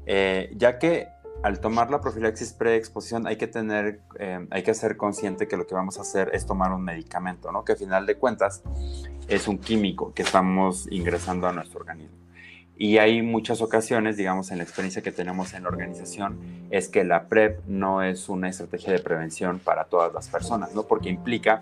Eh, 0.05 0.51
ya 0.57 0.79
que 0.79 1.07
al 1.43 1.61
tomar 1.61 1.89
la 1.89 2.01
profilaxis 2.01 2.51
preexposición 2.51 3.25
hay 3.25 3.37
que 3.37 3.47
tener, 3.47 4.01
eh, 4.19 4.45
hay 4.51 4.63
que 4.63 4.73
ser 4.73 4.97
consciente 4.97 5.47
que 5.47 5.55
lo 5.55 5.65
que 5.65 5.75
vamos 5.75 5.97
a 5.97 6.01
hacer 6.01 6.29
es 6.33 6.45
tomar 6.45 6.73
un 6.73 6.83
medicamento, 6.83 7.53
¿no? 7.53 7.63
Que 7.63 7.71
al 7.71 7.77
final 7.77 8.05
de 8.05 8.15
cuentas 8.15 8.61
es 9.29 9.47
un 9.47 9.59
químico 9.59 10.13
que 10.13 10.23
estamos 10.23 10.91
ingresando 10.91 11.47
a 11.47 11.53
nuestro 11.53 11.79
organismo. 11.79 12.22
Y 12.77 12.97
hay 12.97 13.21
muchas 13.21 13.61
ocasiones, 13.61 14.17
digamos, 14.17 14.51
en 14.51 14.57
la 14.57 14.63
experiencia 14.63 15.01
que 15.01 15.11
tenemos 15.11 15.53
en 15.53 15.63
la 15.63 15.69
organización, 15.69 16.39
es 16.71 16.89
que 16.89 17.03
la 17.03 17.27
PrEP 17.27 17.63
no 17.67 18.01
es 18.01 18.29
una 18.29 18.49
estrategia 18.49 18.91
de 18.91 18.99
prevención 18.99 19.59
para 19.59 19.85
todas 19.85 20.11
las 20.13 20.27
personas, 20.27 20.73
¿no? 20.73 20.83
Porque 20.83 21.09
implica 21.09 21.61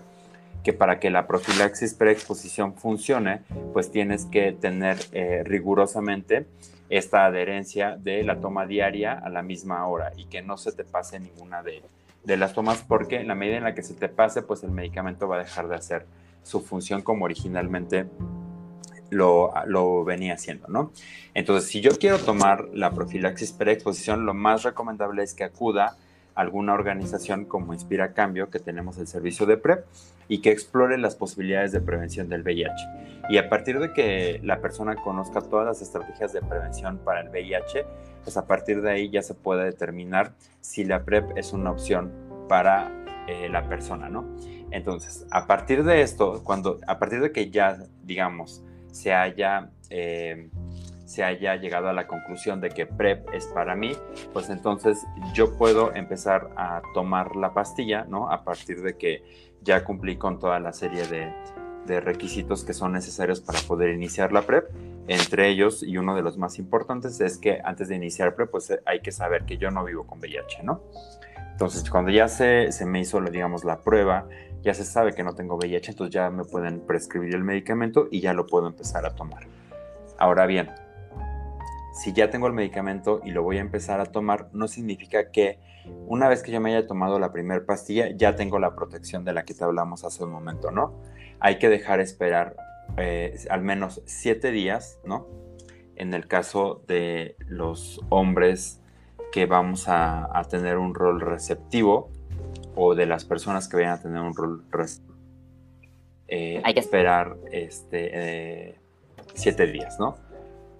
que 0.64 0.72
para 0.72 1.00
que 1.00 1.10
la 1.10 1.26
profilaxis 1.26 1.94
preexposición 1.94 2.74
funcione, 2.74 3.42
pues 3.72 3.90
tienes 3.90 4.24
que 4.26 4.52
tener 4.52 4.96
eh, 5.12 5.42
rigurosamente 5.44 6.46
esta 6.88 7.26
adherencia 7.26 7.96
de 7.96 8.22
la 8.22 8.40
toma 8.40 8.66
diaria 8.66 9.12
a 9.12 9.28
la 9.28 9.42
misma 9.42 9.86
hora 9.86 10.12
y 10.16 10.26
que 10.26 10.42
no 10.42 10.56
se 10.56 10.72
te 10.72 10.84
pase 10.84 11.18
ninguna 11.18 11.62
de, 11.62 11.82
de 12.24 12.36
las 12.36 12.52
tomas 12.52 12.84
porque 12.86 13.16
en 13.16 13.28
la 13.28 13.34
medida 13.34 13.56
en 13.56 13.64
la 13.64 13.74
que 13.74 13.82
se 13.82 13.94
te 13.94 14.08
pase, 14.08 14.42
pues 14.42 14.62
el 14.62 14.70
medicamento 14.70 15.26
va 15.26 15.36
a 15.36 15.40
dejar 15.40 15.68
de 15.68 15.74
hacer 15.74 16.06
su 16.42 16.60
función 16.60 17.02
como 17.02 17.24
originalmente 17.24 18.06
lo, 19.12 20.04
venía 20.04 20.34
haciendo, 20.34 20.68
¿no? 20.68 20.92
Entonces, 21.34 21.70
si 21.70 21.80
yo 21.80 21.90
quiero 21.98 22.18
tomar 22.18 22.68
la 22.72 22.90
profilaxis 22.90 23.52
preexposición, 23.52 24.26
lo 24.26 24.34
más 24.34 24.62
recomendable 24.62 25.22
es 25.22 25.34
que 25.34 25.44
acuda 25.44 25.96
alguna 26.34 26.72
organización 26.72 27.44
como 27.44 27.74
Inspira 27.74 28.14
Cambio, 28.14 28.48
que 28.48 28.58
tenemos 28.58 28.98
el 28.98 29.06
servicio 29.06 29.46
de 29.46 29.58
PrEP, 29.58 29.84
y 30.28 30.38
que 30.38 30.50
explore 30.50 30.96
las 30.96 31.14
posibilidades 31.14 31.72
de 31.72 31.80
prevención 31.80 32.28
del 32.28 32.42
VIH. 32.42 32.72
Y 33.28 33.36
a 33.36 33.48
partir 33.48 33.78
de 33.78 33.92
que 33.92 34.40
la 34.42 34.60
persona 34.60 34.96
conozca 34.96 35.42
todas 35.42 35.66
las 35.66 35.82
estrategias 35.82 36.32
de 36.32 36.40
prevención 36.40 36.98
para 36.98 37.20
el 37.20 37.28
VIH, 37.28 37.84
pues 38.24 38.36
a 38.36 38.46
partir 38.46 38.80
de 38.80 38.90
ahí 38.90 39.10
ya 39.10 39.22
se 39.22 39.34
puede 39.34 39.64
determinar 39.64 40.32
si 40.60 40.84
la 40.84 41.04
PrEP 41.04 41.36
es 41.36 41.52
una 41.52 41.70
opción 41.70 42.12
para 42.48 42.90
eh, 43.28 43.48
la 43.50 43.68
persona, 43.68 44.08
¿no? 44.08 44.24
Entonces, 44.70 45.26
a 45.30 45.46
partir 45.46 45.84
de 45.84 46.00
esto, 46.00 46.42
cuando, 46.44 46.80
a 46.86 46.98
partir 46.98 47.20
de 47.20 47.30
que 47.30 47.50
ya, 47.50 47.78
digamos, 48.02 48.64
se 48.92 49.12
haya... 49.12 49.70
Eh, 49.90 50.48
se 51.12 51.22
haya 51.22 51.56
llegado 51.56 51.90
a 51.90 51.92
la 51.92 52.06
conclusión 52.06 52.62
de 52.62 52.70
que 52.70 52.86
PrEP 52.86 53.34
es 53.34 53.44
para 53.48 53.76
mí, 53.76 53.92
pues 54.32 54.48
entonces 54.48 55.06
yo 55.34 55.58
puedo 55.58 55.94
empezar 55.94 56.48
a 56.56 56.80
tomar 56.94 57.36
la 57.36 57.52
pastilla, 57.52 58.04
¿no? 58.08 58.30
A 58.30 58.44
partir 58.44 58.80
de 58.80 58.96
que 58.96 59.22
ya 59.60 59.84
cumplí 59.84 60.16
con 60.16 60.38
toda 60.38 60.58
la 60.58 60.72
serie 60.72 61.06
de, 61.06 61.30
requisitos 62.00 62.64
que 62.64 62.72
son 62.72 62.92
necesarios 62.92 63.42
para 63.42 63.58
poder 63.60 63.90
iniciar 63.90 64.32
la 64.32 64.40
PrEP. 64.40 64.64
Entre 65.08 65.50
ellos, 65.50 65.82
y 65.82 65.98
uno 65.98 66.14
de 66.14 66.22
los 66.22 66.38
más 66.38 66.58
importantes, 66.58 67.20
es 67.20 67.36
que 67.36 67.60
antes 67.62 67.88
de 67.88 67.96
iniciar 67.96 68.34
PrEP, 68.34 68.50
pues 68.50 68.72
hay 68.86 69.00
que 69.00 69.12
saber 69.12 69.44
que 69.44 69.58
yo 69.58 69.70
no 69.70 69.84
vivo 69.84 70.06
con 70.06 70.18
VIH, 70.18 70.62
¿no? 70.62 70.80
Entonces, 71.50 71.90
cuando 71.90 72.10
ya 72.10 72.28
se, 72.28 72.72
se 72.72 72.86
me 72.86 73.00
hizo, 73.00 73.20
digamos, 73.20 73.64
la 73.64 73.82
prueba, 73.82 74.26
ya 74.62 74.74
se 74.74 74.84
sabe 74.84 75.14
que 75.14 75.22
no 75.22 75.34
tengo 75.34 75.56
VIH, 75.56 75.92
entonces 75.92 76.14
ya 76.14 76.30
me 76.30 76.44
pueden 76.44 76.80
prescribir 76.80 77.34
el 77.34 77.44
medicamento 77.44 78.08
y 78.10 78.20
ya 78.20 78.32
lo 78.32 78.46
puedo 78.46 78.66
empezar 78.66 79.04
a 79.06 79.14
tomar. 79.14 79.46
Ahora 80.18 80.46
bien, 80.46 80.70
si 81.92 82.12
ya 82.12 82.30
tengo 82.30 82.46
el 82.46 82.52
medicamento 82.52 83.20
y 83.24 83.30
lo 83.32 83.42
voy 83.42 83.58
a 83.58 83.60
empezar 83.60 84.00
a 84.00 84.06
tomar, 84.06 84.48
no 84.52 84.68
significa 84.68 85.30
que 85.30 85.58
una 86.06 86.28
vez 86.28 86.42
que 86.42 86.52
yo 86.52 86.60
me 86.60 86.74
haya 86.74 86.86
tomado 86.86 87.18
la 87.18 87.32
primera 87.32 87.64
pastilla, 87.64 88.10
ya 88.16 88.36
tengo 88.36 88.58
la 88.58 88.74
protección 88.74 89.24
de 89.24 89.32
la 89.32 89.44
que 89.44 89.54
te 89.54 89.64
hablamos 89.64 90.04
hace 90.04 90.24
un 90.24 90.30
momento, 90.30 90.70
¿no? 90.70 90.94
Hay 91.40 91.58
que 91.58 91.68
dejar 91.68 92.00
esperar 92.00 92.56
eh, 92.96 93.36
al 93.50 93.62
menos 93.62 94.00
siete 94.06 94.50
días, 94.50 94.98
¿no? 95.04 95.26
En 95.96 96.14
el 96.14 96.26
caso 96.26 96.82
de 96.86 97.36
los 97.46 98.00
hombres 98.08 98.80
que 99.32 99.46
vamos 99.46 99.86
a, 99.88 100.28
tener 100.50 100.78
un 100.78 100.94
rol 100.94 101.20
receptivo 101.20 102.10
o 102.74 102.94
de 102.94 103.06
las 103.06 103.24
personas 103.24 103.68
que 103.68 103.76
vayan 103.76 103.92
a 103.92 104.00
tener 104.00 104.20
un 104.20 104.34
rol 104.34 104.64
eh, 106.28 106.62
hay 106.64 106.72
que 106.72 106.80
esperar 106.80 107.36
este, 107.50 108.10
eh, 108.70 108.74
siete 109.34 109.66
días, 109.66 109.98
¿no? 110.00 110.16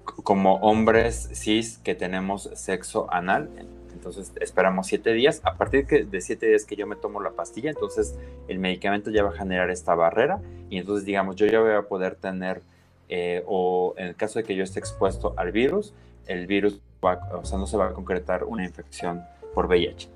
como 0.05 0.57
hombres 0.57 1.31
cis 1.35 1.79
que 1.79 1.95
tenemos 1.95 2.51
sexo 2.55 3.13
anal, 3.13 3.49
entonces 3.93 4.33
esperamos 4.41 4.87
siete 4.87 5.13
días. 5.13 5.41
A 5.45 5.57
partir 5.57 5.87
de 5.87 6.21
siete 6.21 6.47
días 6.47 6.65
que 6.65 6.77
yo 6.77 6.87
me 6.87 6.97
tomo 6.97 7.21
la 7.21 7.31
pastilla, 7.31 7.71
entonces 7.71 8.17
el 8.49 8.59
medicamento 8.59 9.11
ya 9.11 9.23
va 9.23 9.31
a 9.31 9.33
generar 9.33 9.71
esta 9.71 9.95
barrera 9.95 10.41
y 10.71 10.79
entonces 10.79 11.05
digamos 11.05 11.37
yo 11.37 11.47
ya 11.47 11.61
voy 11.61 11.73
a 11.73 11.83
poder 11.83 12.17
tener, 12.17 12.63
eh, 13.09 13.43
o 13.47 13.95
en 13.97 14.09
el 14.09 14.17
caso 14.17 14.39
de 14.39 14.45
que 14.45 14.55
yo 14.55 14.65
esté 14.65 14.81
expuesto 14.81 15.35
al 15.37 15.53
virus, 15.53 15.95
el 16.27 16.47
virus, 16.47 16.81
o 17.01 17.45
sea, 17.45 17.59
no 17.59 17.67
se 17.67 17.77
va 17.77 17.89
a 17.89 17.93
concretar 17.93 18.45
una 18.45 18.65
infección 18.65 19.23
por 19.55 19.67
VIH. 19.67 20.09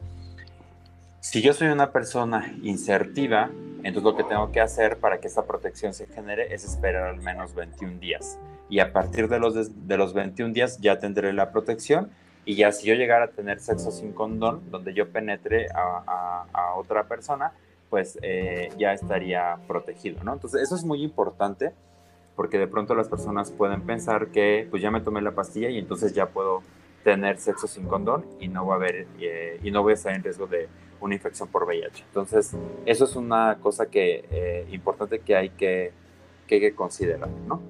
Si 1.29 1.43
yo 1.43 1.53
soy 1.53 1.67
una 1.67 1.91
persona 1.91 2.55
insertiva, 2.63 3.51
entonces 3.83 4.05
lo 4.05 4.17
que 4.17 4.23
tengo 4.23 4.53
que 4.53 4.61
hacer 4.61 4.99
para 4.99 5.19
que 5.19 5.27
esta 5.27 5.45
protección 5.45 5.93
se 5.93 6.07
genere 6.07 6.55
es 6.55 6.65
esperar 6.65 7.09
al 7.09 7.21
menos 7.21 7.53
21 7.53 7.99
días. 7.99 8.39
Y 8.69 8.79
a 8.79 8.93
partir 8.93 9.29
de 9.29 9.41
los, 9.41 9.89
de 9.89 9.97
los 9.97 10.15
21 10.15 10.55
días 10.55 10.79
ya 10.81 11.01
tendré 11.01 11.33
la 11.33 11.51
protección. 11.51 12.11
Y 12.45 12.55
ya 12.55 12.71
si 12.71 12.87
yo 12.87 12.95
llegara 12.95 13.25
a 13.25 13.29
tener 13.31 13.59
sexo 13.59 13.91
sin 13.91 14.13
condón, 14.13 14.71
donde 14.71 14.95
yo 14.95 15.09
penetre 15.11 15.67
a, 15.75 16.45
a, 16.53 16.75
otra 16.77 17.09
persona, 17.09 17.51
pues 17.91 18.21
eh, 18.23 18.69
ya 18.79 18.93
estaría 18.93 19.59
protegido, 19.67 20.23
¿no? 20.23 20.33
Entonces 20.33 20.63
eso 20.63 20.77
es 20.77 20.85
muy 20.85 21.03
importante 21.03 21.73
porque 22.37 22.57
de 22.57 22.69
pronto 22.69 22.95
las 22.95 23.09
personas 23.09 23.51
pueden 23.51 23.83
pensar 23.83 24.29
que 24.29 24.69
pues 24.71 24.81
ya 24.81 24.93
me 24.93 25.01
tomé 25.01 25.21
la 25.23 25.33
pastilla 25.33 25.71
y 25.71 25.79
entonces 25.79 26.15
ya 26.15 26.27
puedo 26.27 26.63
tener 27.03 27.39
sexo 27.39 27.67
sin 27.67 27.87
condón 27.89 28.25
y 28.39 28.47
no 28.47 28.65
va 28.65 28.75
a 28.75 28.77
haber 28.77 29.09
eh, 29.19 29.59
y 29.65 29.73
no 29.73 29.83
voy 29.83 29.93
a 29.93 29.95
estar 29.95 30.15
en 30.15 30.23
riesgo 30.23 30.47
de 30.47 30.69
una 31.07 31.15
infección 31.15 31.49
por 31.49 31.65
VIH. 31.65 32.05
Entonces, 32.09 32.53
eso 32.85 33.05
es 33.05 33.17
una 33.17 33.57
cosa 33.61 33.87
que 33.87 34.25
eh, 34.31 34.69
importante 34.71 35.21
que 35.21 35.37
hay 35.37 35.51
que, 35.51 35.93
que, 36.47 36.75
considerar, 36.75 37.29
¿no? 37.49 37.63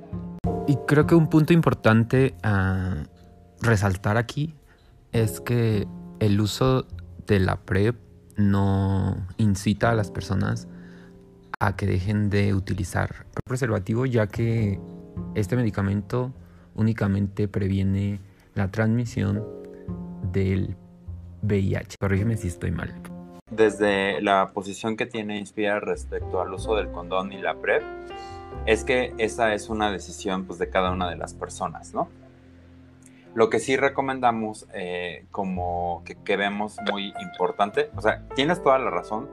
Y 0.66 0.76
creo 0.86 1.06
que 1.06 1.14
un 1.14 1.28
punto 1.28 1.52
importante 1.52 2.34
a 2.42 3.04
resaltar 3.60 4.16
aquí 4.16 4.54
es 5.12 5.40
que 5.40 5.86
el 6.18 6.40
uso 6.40 6.86
de 7.26 7.40
la 7.40 7.56
PrEP 7.56 7.96
no 8.36 9.26
incita 9.38 9.90
a 9.90 9.94
las 9.94 10.10
personas 10.10 10.68
a 11.60 11.76
que 11.76 11.86
dejen 11.86 12.28
de 12.28 12.52
utilizar 12.54 13.26
preservativo, 13.44 14.04
ya 14.06 14.26
que 14.26 14.80
este 15.34 15.56
medicamento 15.56 16.34
únicamente 16.74 17.48
previene 17.48 18.20
la 18.54 18.70
transmisión 18.70 19.42
del 20.32 20.76
VIH. 21.42 21.96
Corrígeme 21.98 22.36
si 22.36 22.48
estoy 22.48 22.72
mal 22.72 23.15
desde 23.50 24.20
la 24.22 24.50
posición 24.52 24.96
que 24.96 25.06
tiene 25.06 25.38
Inspira 25.38 25.78
respecto 25.78 26.40
al 26.40 26.52
uso 26.52 26.74
del 26.74 26.90
condón 26.90 27.32
y 27.32 27.40
la 27.40 27.54
PrEP, 27.54 27.82
es 28.66 28.82
que 28.82 29.14
esa 29.18 29.54
es 29.54 29.68
una 29.68 29.92
decisión 29.92 30.46
pues, 30.46 30.58
de 30.58 30.68
cada 30.68 30.90
una 30.90 31.08
de 31.08 31.16
las 31.16 31.34
personas, 31.34 31.94
¿no? 31.94 32.08
Lo 33.34 33.50
que 33.50 33.60
sí 33.60 33.76
recomendamos, 33.76 34.66
eh, 34.72 35.26
como 35.30 36.02
que, 36.04 36.36
vemos 36.36 36.76
muy 36.90 37.12
importante, 37.20 37.90
o 37.94 38.00
sea, 38.00 38.26
tienes 38.34 38.62
toda 38.62 38.78
la 38.78 38.90
razón 38.90 39.28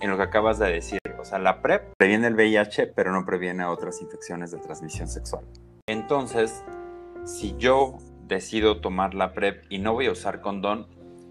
en 0.00 0.08
lo 0.10 0.16
que 0.16 0.22
acabas 0.22 0.58
de 0.58 0.70
decir, 0.70 1.00
o 1.18 1.24
sea, 1.24 1.38
la 1.38 1.60
PrEP 1.60 1.92
previene 1.98 2.28
el 2.28 2.34
VIH, 2.34 2.86
pero 2.88 3.12
no 3.12 3.26
previene 3.26 3.64
otras 3.64 4.00
infecciones 4.00 4.52
de 4.52 4.58
transmisión 4.58 5.08
sexual. 5.08 5.44
Entonces, 5.86 6.64
si 7.24 7.56
yo 7.58 7.98
decido 8.26 8.80
tomar 8.80 9.14
la 9.14 9.32
PrEP 9.32 9.64
y 9.68 9.78
no 9.78 9.92
voy 9.92 10.06
a 10.06 10.12
usar 10.12 10.40
condón, 10.40 10.86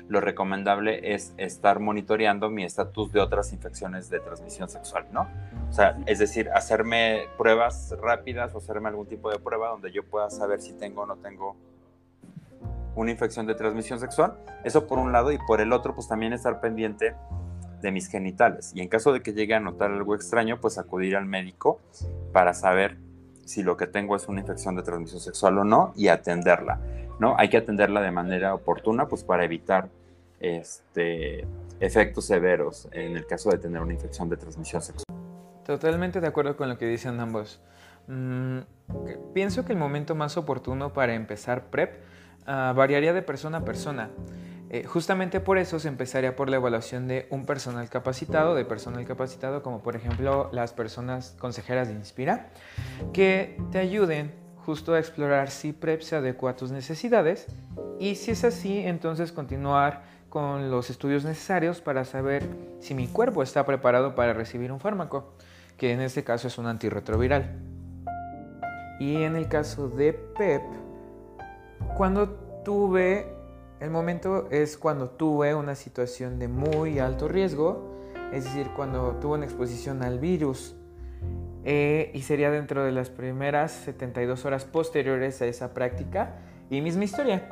lo 0.09 0.19
recomendable 0.19 1.13
es 1.13 1.33
estar 1.37 1.79
monitoreando 1.79 2.49
mi 2.49 2.65
estatus 2.65 3.11
de 3.13 3.21
otras 3.21 3.53
infecciones 3.53 4.09
de 4.09 4.19
transmisión 4.19 4.67
sexual, 4.67 5.05
¿no? 5.11 5.27
O 5.69 5.71
sea, 5.71 5.97
es 6.07 6.17
decir, 6.17 6.49
hacerme 6.49 7.27
pruebas 7.37 7.95
rápidas 8.01 8.53
o 8.55 8.57
hacerme 8.57 8.89
algún 8.89 9.05
tipo 9.05 9.29
de 9.29 9.37
prueba 9.37 9.69
donde 9.69 9.91
yo 9.91 10.03
pueda 10.03 10.31
saber 10.31 10.61
si 10.61 10.73
tengo 10.73 11.03
o 11.03 11.05
no 11.05 11.17
tengo 11.17 11.55
una 12.95 13.11
infección 13.11 13.45
de 13.45 13.53
transmisión 13.53 13.99
sexual. 13.99 14.33
Eso 14.63 14.87
por 14.87 14.97
un 14.97 15.11
lado 15.11 15.31
y 15.31 15.37
por 15.37 15.61
el 15.61 15.71
otro, 15.71 15.93
pues 15.93 16.07
también 16.07 16.33
estar 16.33 16.59
pendiente 16.59 17.15
de 17.79 17.91
mis 17.91 18.07
genitales. 18.07 18.71
Y 18.73 18.81
en 18.81 18.87
caso 18.87 19.13
de 19.13 19.21
que 19.21 19.33
llegue 19.33 19.53
a 19.53 19.59
notar 19.59 19.91
algo 19.91 20.15
extraño, 20.15 20.59
pues 20.59 20.79
acudir 20.79 21.15
al 21.15 21.27
médico 21.27 21.79
para 22.33 22.55
saber 22.55 22.97
si 23.45 23.61
lo 23.61 23.77
que 23.77 23.85
tengo 23.85 24.15
es 24.15 24.27
una 24.27 24.41
infección 24.41 24.75
de 24.75 24.81
transmisión 24.81 25.21
sexual 25.21 25.59
o 25.59 25.63
no 25.63 25.93
y 25.95 26.07
atenderla, 26.07 26.79
¿no? 27.19 27.35
Hay 27.37 27.49
que 27.49 27.57
atenderla 27.57 28.01
de 28.01 28.11
manera 28.11 28.55
oportuna, 28.55 29.07
pues 29.07 29.23
para 29.23 29.45
evitar 29.45 29.89
este, 30.39 31.45
efectos 31.79 32.25
severos 32.25 32.87
en 32.91 33.15
el 33.17 33.25
caso 33.25 33.49
de 33.49 33.57
tener 33.57 33.81
una 33.81 33.93
infección 33.93 34.29
de 34.29 34.37
transmisión 34.37 34.81
sexual. 34.81 35.05
Totalmente 35.65 36.21
de 36.21 36.27
acuerdo 36.27 36.57
con 36.57 36.69
lo 36.69 36.77
que 36.77 36.87
dicen 36.87 37.19
ambos. 37.19 37.61
Mm, 38.07 38.59
pienso 39.33 39.65
que 39.65 39.73
el 39.73 39.77
momento 39.77 40.15
más 40.15 40.35
oportuno 40.37 40.93
para 40.93 41.13
empezar 41.13 41.69
PrEP 41.69 42.01
ah, 42.47 42.73
variaría 42.75 43.13
de 43.13 43.21
persona 43.21 43.59
a 43.59 43.65
persona. 43.65 44.09
Eh, 44.71 44.83
justamente 44.83 45.39
por 45.39 45.57
eso 45.57 45.79
se 45.79 45.87
empezaría 45.87 46.35
por 46.35 46.49
la 46.49 46.57
evaluación 46.57 47.07
de 47.07 47.27
un 47.31 47.45
personal 47.45 47.89
capacitado, 47.89 48.53
de 48.53 48.65
personal 48.65 49.03
capacitado 49.05 49.63
como 49.63 49.81
por 49.81 49.95
ejemplo 49.95 50.49
las 50.53 50.73
personas 50.73 51.35
consejeras 51.39 51.87
de 51.87 51.95
Inspira, 51.95 52.49
que 53.11 53.57
te 53.71 53.79
ayuden 53.79 54.31
justo 54.57 54.93
a 54.93 54.99
explorar 54.99 55.49
si 55.49 55.73
PrEP 55.73 56.01
se 56.01 56.15
adecua 56.15 56.51
a 56.51 56.55
tus 56.55 56.71
necesidades 56.71 57.47
y 57.99 58.15
si 58.15 58.31
es 58.31 58.43
así, 58.43 58.79
entonces 58.79 59.31
continuar 59.31 60.03
con 60.29 60.69
los 60.71 60.89
estudios 60.89 61.25
necesarios 61.25 61.81
para 61.81 62.05
saber 62.05 62.47
si 62.79 62.93
mi 62.93 63.07
cuerpo 63.07 63.43
está 63.43 63.65
preparado 63.65 64.15
para 64.15 64.33
recibir 64.33 64.71
un 64.71 64.79
fármaco, 64.79 65.33
que 65.77 65.91
en 65.91 66.01
este 66.01 66.23
caso 66.23 66.47
es 66.47 66.57
un 66.57 66.67
antirretroviral. 66.67 67.59
Y 68.99 69.23
en 69.23 69.35
el 69.35 69.47
caso 69.47 69.89
de 69.89 70.13
PEP, 70.13 70.61
cuando 71.97 72.29
tuve 72.63 73.39
el 73.79 73.91
momento 73.91 74.49
es 74.51 74.77
cuando 74.77 75.09
tuve 75.09 75.55
una 75.55 75.73
situación 75.73 76.37
de 76.37 76.49
muy 76.49 76.99
alto 76.99 77.29
riesgo, 77.29 77.95
es 78.33 78.43
decir, 78.43 78.67
cuando 78.75 79.15
tuve 79.21 79.35
una 79.35 79.45
exposición 79.45 80.03
al 80.03 80.19
virus. 80.19 80.75
Eh, 81.63 82.11
y 82.13 82.21
sería 82.21 82.51
dentro 82.51 82.83
de 82.83 82.91
las 82.91 83.09
primeras 83.09 83.71
72 83.71 84.45
horas 84.45 84.65
posteriores 84.65 85.41
a 85.41 85.45
esa 85.45 85.73
práctica. 85.73 86.35
Y 86.69 86.81
misma 86.81 87.05
historia. 87.05 87.49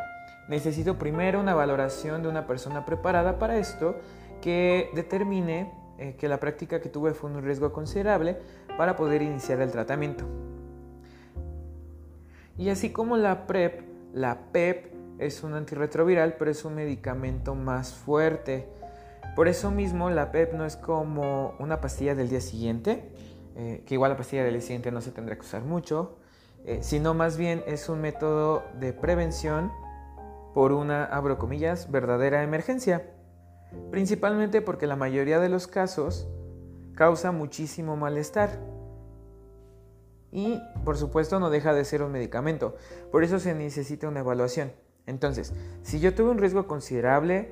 Necesito 0.50 0.98
primero 0.98 1.40
una 1.40 1.54
valoración 1.54 2.24
de 2.24 2.30
una 2.30 2.48
persona 2.48 2.86
preparada 2.86 3.38
para 3.38 3.58
esto 3.58 3.96
que 4.42 4.90
determine 4.96 5.72
eh, 5.98 6.16
que 6.18 6.28
la 6.28 6.40
práctica 6.40 6.80
que 6.80 6.90
tuve 6.90 7.14
fue 7.14 7.30
un 7.30 7.42
riesgo 7.44 7.74
considerable 7.74 8.38
para 8.78 8.96
poder 8.96 9.22
iniciar 9.22 9.60
el 9.62 9.72
tratamiento. 9.72 10.26
Y 12.58 12.70
así 12.70 12.92
como 12.92 13.18
la 13.18 13.46
PrEP, 13.46 13.82
la 14.14 14.52
PEP 14.52 14.94
es 15.20 15.44
un 15.44 15.54
antirretroviral, 15.54 16.36
pero 16.38 16.52
es 16.52 16.64
un 16.66 16.76
medicamento 16.76 17.56
más 17.56 17.94
fuerte. 17.94 18.68
Por 19.36 19.48
eso 19.48 19.70
mismo 19.70 20.10
la 20.10 20.32
PEP 20.32 20.54
no 20.54 20.66
es 20.66 20.76
como 20.76 21.56
una 21.60 21.82
pastilla 21.82 22.16
del 22.16 22.30
día 22.30 22.42
siguiente, 22.42 23.12
eh, 23.56 23.84
que 23.86 23.96
igual 23.96 24.12
la 24.12 24.18
pastilla 24.18 24.44
del 24.44 24.54
día 24.54 24.62
siguiente 24.62 24.92
no 24.92 25.02
se 25.02 25.12
tendrá 25.12 25.36
que 25.36 25.42
usar 25.42 25.64
mucho, 25.64 26.18
eh, 26.66 26.80
sino 26.82 27.14
más 27.14 27.38
bien 27.38 27.64
es 27.68 27.90
un 27.90 28.02
método 28.02 28.64
de 28.80 28.94
prevención 28.94 29.72
por 30.58 30.72
una, 30.72 31.06
abro 31.06 31.38
comillas, 31.38 31.92
verdadera 31.92 32.42
emergencia. 32.42 33.12
Principalmente 33.92 34.60
porque 34.64 34.88
la 34.88 34.96
mayoría 34.96 35.40
de 35.40 35.50
los 35.50 35.68
casos 35.68 36.28
causa 36.96 37.32
muchísimo 37.32 37.96
malestar. 37.96 38.50
Y 40.32 40.60
por 40.84 40.98
supuesto 40.98 41.40
no 41.40 41.52
deja 41.52 41.76
de 41.76 41.86
ser 41.86 42.02
un 42.02 42.12
medicamento, 42.12 42.76
por 43.12 43.24
eso 43.24 43.38
se 43.38 43.54
necesita 43.54 44.08
una 44.08 44.22
evaluación. 44.22 44.72
Entonces, 45.06 45.54
si 45.84 46.00
yo 46.00 46.16
tuve 46.16 46.32
un 46.32 46.40
riesgo 46.40 46.66
considerable 46.66 47.52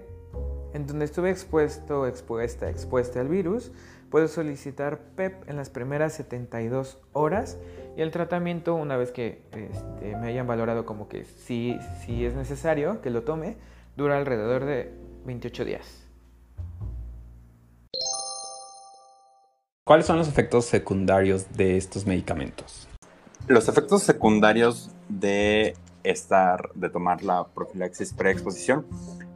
en 0.73 0.87
donde 0.87 1.05
estuve 1.05 1.29
expuesto, 1.29 2.07
expuesta, 2.07 2.71
expuesta 2.71 3.19
al 3.19 3.27
virus, 3.27 3.71
puedo 4.09 4.27
solicitar 4.27 4.99
PEP 5.15 5.47
en 5.47 5.57
las 5.57 5.69
primeras 5.69 6.13
72 6.13 6.97
horas 7.13 7.59
y 7.95 8.01
el 8.01 8.11
tratamiento, 8.11 8.75
una 8.75 8.97
vez 8.97 9.11
que 9.11 9.41
este, 9.53 10.15
me 10.17 10.27
hayan 10.27 10.47
valorado 10.47 10.85
como 10.85 11.07
que 11.07 11.25
sí, 11.25 11.77
sí 12.05 12.25
es 12.25 12.35
necesario 12.35 13.01
que 13.01 13.09
lo 13.09 13.23
tome, 13.23 13.57
dura 13.95 14.17
alrededor 14.17 14.65
de 14.65 14.91
28 15.25 15.65
días. 15.65 16.01
¿Cuáles 19.85 20.07
son 20.07 20.17
los 20.17 20.27
efectos 20.27 20.65
secundarios 20.65 21.53
de 21.53 21.77
estos 21.77 22.05
medicamentos? 22.05 22.89
Los 23.47 23.69
efectos 23.69 24.01
secundarios 24.01 24.89
de 25.07 25.75
estar, 26.03 26.71
de 26.73 26.89
tomar 26.89 27.23
la 27.23 27.47
profilaxis 27.47 28.13
preexposición, 28.13 28.85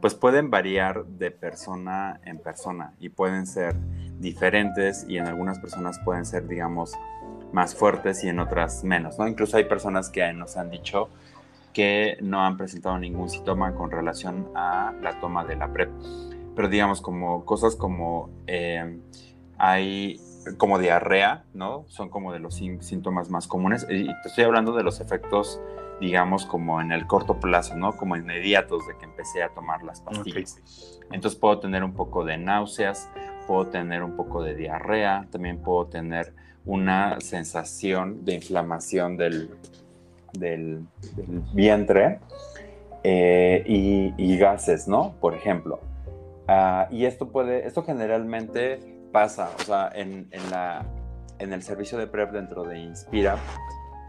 pues 0.00 0.14
pueden 0.14 0.50
variar 0.50 1.06
de 1.06 1.30
persona 1.30 2.20
en 2.24 2.38
persona 2.38 2.94
y 2.98 3.10
pueden 3.10 3.46
ser 3.46 3.76
diferentes 4.18 5.06
y 5.08 5.18
en 5.18 5.26
algunas 5.26 5.58
personas 5.60 5.98
pueden 6.04 6.26
ser, 6.26 6.46
digamos, 6.48 6.94
más 7.52 7.74
fuertes 7.74 8.24
y 8.24 8.28
en 8.28 8.38
otras 8.38 8.84
menos, 8.84 9.18
¿no? 9.18 9.26
Incluso 9.26 9.56
hay 9.56 9.64
personas 9.64 10.08
que 10.08 10.32
nos 10.32 10.56
han 10.56 10.70
dicho 10.70 11.08
que 11.72 12.18
no 12.20 12.44
han 12.44 12.56
presentado 12.56 12.98
ningún 12.98 13.28
síntoma 13.28 13.74
con 13.74 13.90
relación 13.90 14.48
a 14.54 14.92
la 15.00 15.20
toma 15.20 15.44
de 15.44 15.56
la 15.56 15.72
PrEP. 15.72 15.90
Pero 16.56 16.68
digamos, 16.68 17.00
como 17.00 17.44
cosas 17.44 17.76
como 17.76 18.30
eh, 18.46 18.98
hay 19.56 20.20
como 20.56 20.78
diarrea, 20.78 21.44
¿no? 21.54 21.84
Son 21.88 22.08
como 22.08 22.32
de 22.32 22.40
los 22.40 22.54
síntomas 22.54 23.30
más 23.30 23.46
comunes. 23.46 23.86
Y 23.88 24.06
te 24.06 24.28
estoy 24.28 24.44
hablando 24.44 24.72
de 24.72 24.82
los 24.82 25.00
efectos 25.00 25.60
digamos, 26.00 26.46
como 26.46 26.80
en 26.80 26.92
el 26.92 27.06
corto 27.06 27.38
plazo, 27.38 27.76
¿no? 27.76 27.96
Como 27.96 28.16
inmediatos 28.16 28.86
de 28.88 28.96
que 28.96 29.04
empecé 29.04 29.42
a 29.42 29.50
tomar 29.50 29.82
las 29.82 30.00
pastillas. 30.00 30.98
Entonces 31.12 31.38
puedo 31.38 31.60
tener 31.60 31.84
un 31.84 31.92
poco 31.92 32.24
de 32.24 32.38
náuseas, 32.38 33.10
puedo 33.46 33.66
tener 33.66 34.02
un 34.02 34.16
poco 34.16 34.42
de 34.42 34.54
diarrea, 34.54 35.28
también 35.30 35.58
puedo 35.62 35.86
tener 35.86 36.34
una 36.64 37.20
sensación 37.20 38.24
de 38.24 38.34
inflamación 38.34 39.16
del, 39.16 39.50
del, 40.32 40.86
vientre 41.54 42.20
eh, 43.02 43.64
y, 43.66 44.36
gases, 44.36 44.88
¿no? 44.88 45.14
Por 45.20 45.34
ejemplo. 45.34 45.80
Ah, 46.48 46.88
y 46.90 47.04
esto 47.04 47.28
puede, 47.28 47.66
esto 47.66 47.82
generalmente 47.82 48.78
pasa, 49.12 49.50
o 49.58 49.62
sea, 49.62 49.90
en, 49.94 50.28
en, 50.30 50.50
la, 50.50 50.84
en 51.38 51.52
el 51.52 51.62
servicio 51.62 51.98
de 51.98 52.06
PrEP 52.06 52.32
dentro 52.32 52.64
de 52.64 52.78
Inspira, 52.78 53.38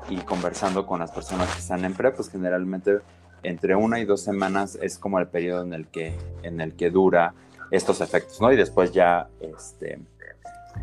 y 0.10 0.18
conversando 0.18 0.86
con 0.86 1.00
las 1.00 1.12
personas 1.12 1.52
que 1.54 1.60
están 1.60 1.86
en 1.86 1.94
PrEP, 1.94 2.16
pues 2.16 2.30
generalmente 2.30 3.00
entre 3.44 3.76
una 3.76 4.00
y 4.00 4.06
dos 4.06 4.22
semanas 4.22 4.78
es 4.82 4.98
como 4.98 5.20
el 5.20 5.28
periodo 5.28 5.64
en 5.64 5.74
el 5.74 5.88
que, 5.88 6.16
en 6.44 6.62
el 6.62 6.76
que 6.76 6.90
dura 6.90 7.34
estos 7.72 8.02
efectos, 8.02 8.42
¿no? 8.42 8.52
Y 8.52 8.56
después 8.56 8.92
ya, 8.92 9.30
este, 9.40 10.00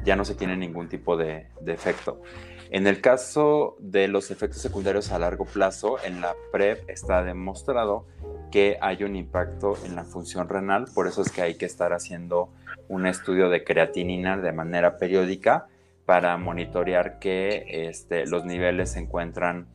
ya 0.05 0.17
no 0.17 0.25
se 0.25 0.35
tiene 0.35 0.57
ningún 0.57 0.89
tipo 0.89 1.17
de, 1.17 1.47
de 1.61 1.73
efecto. 1.73 2.21
En 2.71 2.87
el 2.87 3.01
caso 3.01 3.77
de 3.79 4.09
los 4.09 4.31
efectos 4.31 4.61
secundarios 4.61 5.11
a 5.11 5.19
largo 5.19 5.47
plazo, 5.47 5.97
en 6.05 6.21
la 6.21 6.35
PrEP 6.53 6.89
está 6.91 7.25
demostrado 7.25 8.07
que 8.51 8.77
hay 8.83 9.05
un 9.05 9.17
impacto 9.17 9.77
en 9.87 9.97
la 9.97 10.05
función 10.05 10.49
renal, 10.49 10.85
por 10.95 11.07
eso 11.07 11.23
es 11.23 11.31
que 11.31 11.41
hay 11.41 11.55
que 11.55 11.65
estar 11.65 11.95
haciendo 11.95 12.51
un 12.89 13.07
estudio 13.07 13.49
de 13.49 13.65
creatinina 13.65 14.37
de 14.37 14.53
manera 14.53 14.99
periódica 14.99 15.67
para 16.05 16.37
monitorear 16.37 17.19
que 17.19 17.89
este, 17.89 18.27
los 18.27 18.45
niveles 18.45 18.93
se 18.93 19.01
encuentran 19.01 19.67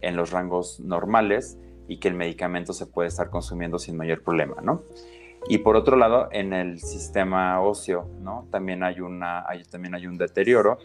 en 0.00 0.16
los 0.16 0.30
rangos 0.30 0.80
normales 0.80 1.58
y 1.88 1.98
que 1.98 2.08
el 2.08 2.14
medicamento 2.14 2.72
se 2.72 2.86
puede 2.86 3.08
estar 3.08 3.30
consumiendo 3.30 3.78
sin 3.78 3.96
mayor 3.96 4.22
problema, 4.22 4.56
¿no? 4.62 4.82
Y 5.48 5.58
por 5.58 5.76
otro 5.76 5.96
lado, 5.96 6.28
en 6.32 6.52
el 6.52 6.80
sistema 6.80 7.60
óseo, 7.60 8.08
¿no? 8.20 8.46
También 8.50 8.82
hay, 8.82 9.00
una, 9.00 9.44
también 9.70 9.94
hay 9.94 10.06
un 10.06 10.18
deterioro. 10.18 10.78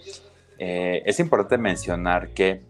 Eh, 0.58 1.04
es 1.06 1.20
importante 1.20 1.58
mencionar 1.58 2.30
que, 2.30 2.62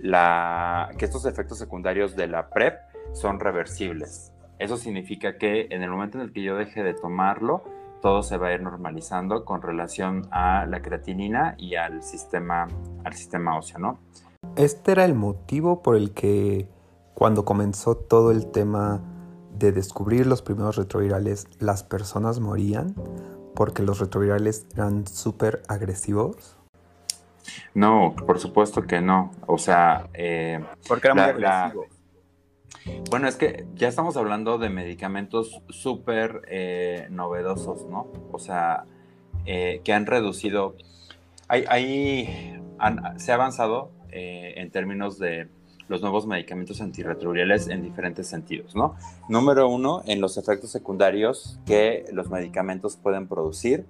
la, 0.00 0.90
que 0.98 1.04
estos 1.04 1.26
efectos 1.26 1.58
secundarios 1.58 2.16
de 2.16 2.28
la 2.28 2.48
PrEP 2.48 2.78
son 3.12 3.40
reversibles. 3.40 4.32
Eso 4.58 4.76
significa 4.76 5.36
que 5.36 5.66
en 5.70 5.82
el 5.82 5.90
momento 5.90 6.18
en 6.18 6.24
el 6.24 6.32
que 6.32 6.42
yo 6.42 6.56
deje 6.56 6.82
de 6.82 6.94
tomarlo, 6.94 7.64
todo 8.00 8.22
se 8.22 8.36
va 8.38 8.48
a 8.48 8.54
ir 8.54 8.62
normalizando 8.62 9.44
con 9.44 9.62
relación 9.62 10.28
a 10.30 10.64
la 10.66 10.80
creatinina 10.80 11.54
y 11.58 11.74
al 11.74 12.02
sistema, 12.02 12.68
al 13.04 13.12
sistema 13.14 13.58
óseo, 13.58 13.78
¿no? 13.78 13.98
Este 14.54 14.92
era 14.92 15.04
el 15.04 15.14
motivo 15.14 15.82
por 15.82 15.96
el 15.96 16.12
que 16.12 16.68
cuando 17.14 17.44
comenzó 17.44 17.96
todo 17.96 18.30
el 18.30 18.50
tema 18.50 19.02
de 19.58 19.72
descubrir 19.72 20.26
los 20.26 20.42
primeros 20.42 20.76
retrovirales, 20.76 21.46
las 21.58 21.82
personas 21.82 22.40
morían 22.40 22.94
porque 23.54 23.82
los 23.82 23.98
retrovirales 23.98 24.66
eran 24.74 25.06
súper 25.06 25.62
agresivos. 25.68 26.56
No, 27.74 28.14
por 28.26 28.38
supuesto 28.38 28.82
que 28.82 29.00
no. 29.00 29.30
O 29.46 29.58
sea, 29.58 30.08
eh, 30.14 30.62
porque 30.88 31.08
era 31.08 31.14
muy 31.14 31.24
agresivo. 31.24 31.86
Bueno, 33.10 33.28
es 33.28 33.36
que 33.36 33.66
ya 33.74 33.88
estamos 33.88 34.16
hablando 34.16 34.58
de 34.58 34.70
medicamentos 34.70 35.60
súper 35.68 36.42
eh, 36.48 37.08
novedosos, 37.10 37.86
¿no? 37.86 38.12
O 38.30 38.38
sea, 38.38 38.84
eh, 39.44 39.80
que 39.84 39.92
han 39.92 40.06
reducido, 40.06 40.76
hay, 41.48 42.60
se 43.16 43.32
ha 43.32 43.34
avanzado 43.34 43.90
eh, 44.10 44.54
en 44.56 44.70
términos 44.70 45.18
de 45.18 45.48
los 45.88 46.02
nuevos 46.02 46.26
medicamentos 46.26 46.80
antirretrovirales 46.80 47.68
en 47.68 47.82
diferentes 47.82 48.26
sentidos, 48.26 48.74
¿no? 48.74 48.96
Número 49.28 49.68
uno, 49.68 50.02
en 50.06 50.20
los 50.20 50.36
efectos 50.36 50.70
secundarios 50.70 51.58
que 51.66 52.06
los 52.12 52.30
medicamentos 52.30 52.96
pueden 52.96 53.28
producir 53.28 53.86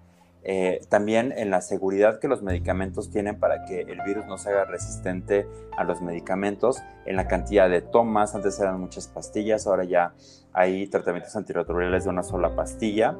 eh, 0.48 0.80
también 0.88 1.34
en 1.36 1.50
la 1.50 1.60
seguridad 1.60 2.20
que 2.20 2.28
los 2.28 2.40
medicamentos 2.40 3.10
tienen 3.10 3.40
para 3.40 3.64
que 3.64 3.80
el 3.80 4.00
virus 4.06 4.26
no 4.26 4.38
se 4.38 4.50
haga 4.50 4.64
resistente 4.64 5.44
a 5.76 5.82
los 5.82 6.00
medicamentos, 6.00 6.84
en 7.04 7.16
la 7.16 7.26
cantidad 7.26 7.68
de 7.68 7.80
tomas, 7.80 8.36
antes 8.36 8.60
eran 8.60 8.78
muchas 8.80 9.08
pastillas, 9.08 9.66
ahora 9.66 9.82
ya 9.82 10.14
hay 10.52 10.86
tratamientos 10.86 11.34
antirretrovirales 11.34 12.04
de 12.04 12.10
una 12.10 12.22
sola 12.22 12.54
pastilla, 12.54 13.16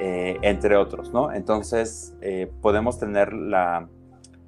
eh, 0.00 0.36
entre 0.42 0.76
otros, 0.76 1.12
¿no? 1.12 1.32
Entonces 1.32 2.16
eh, 2.22 2.50
podemos 2.60 2.98
tener 2.98 3.32
la, 3.32 3.88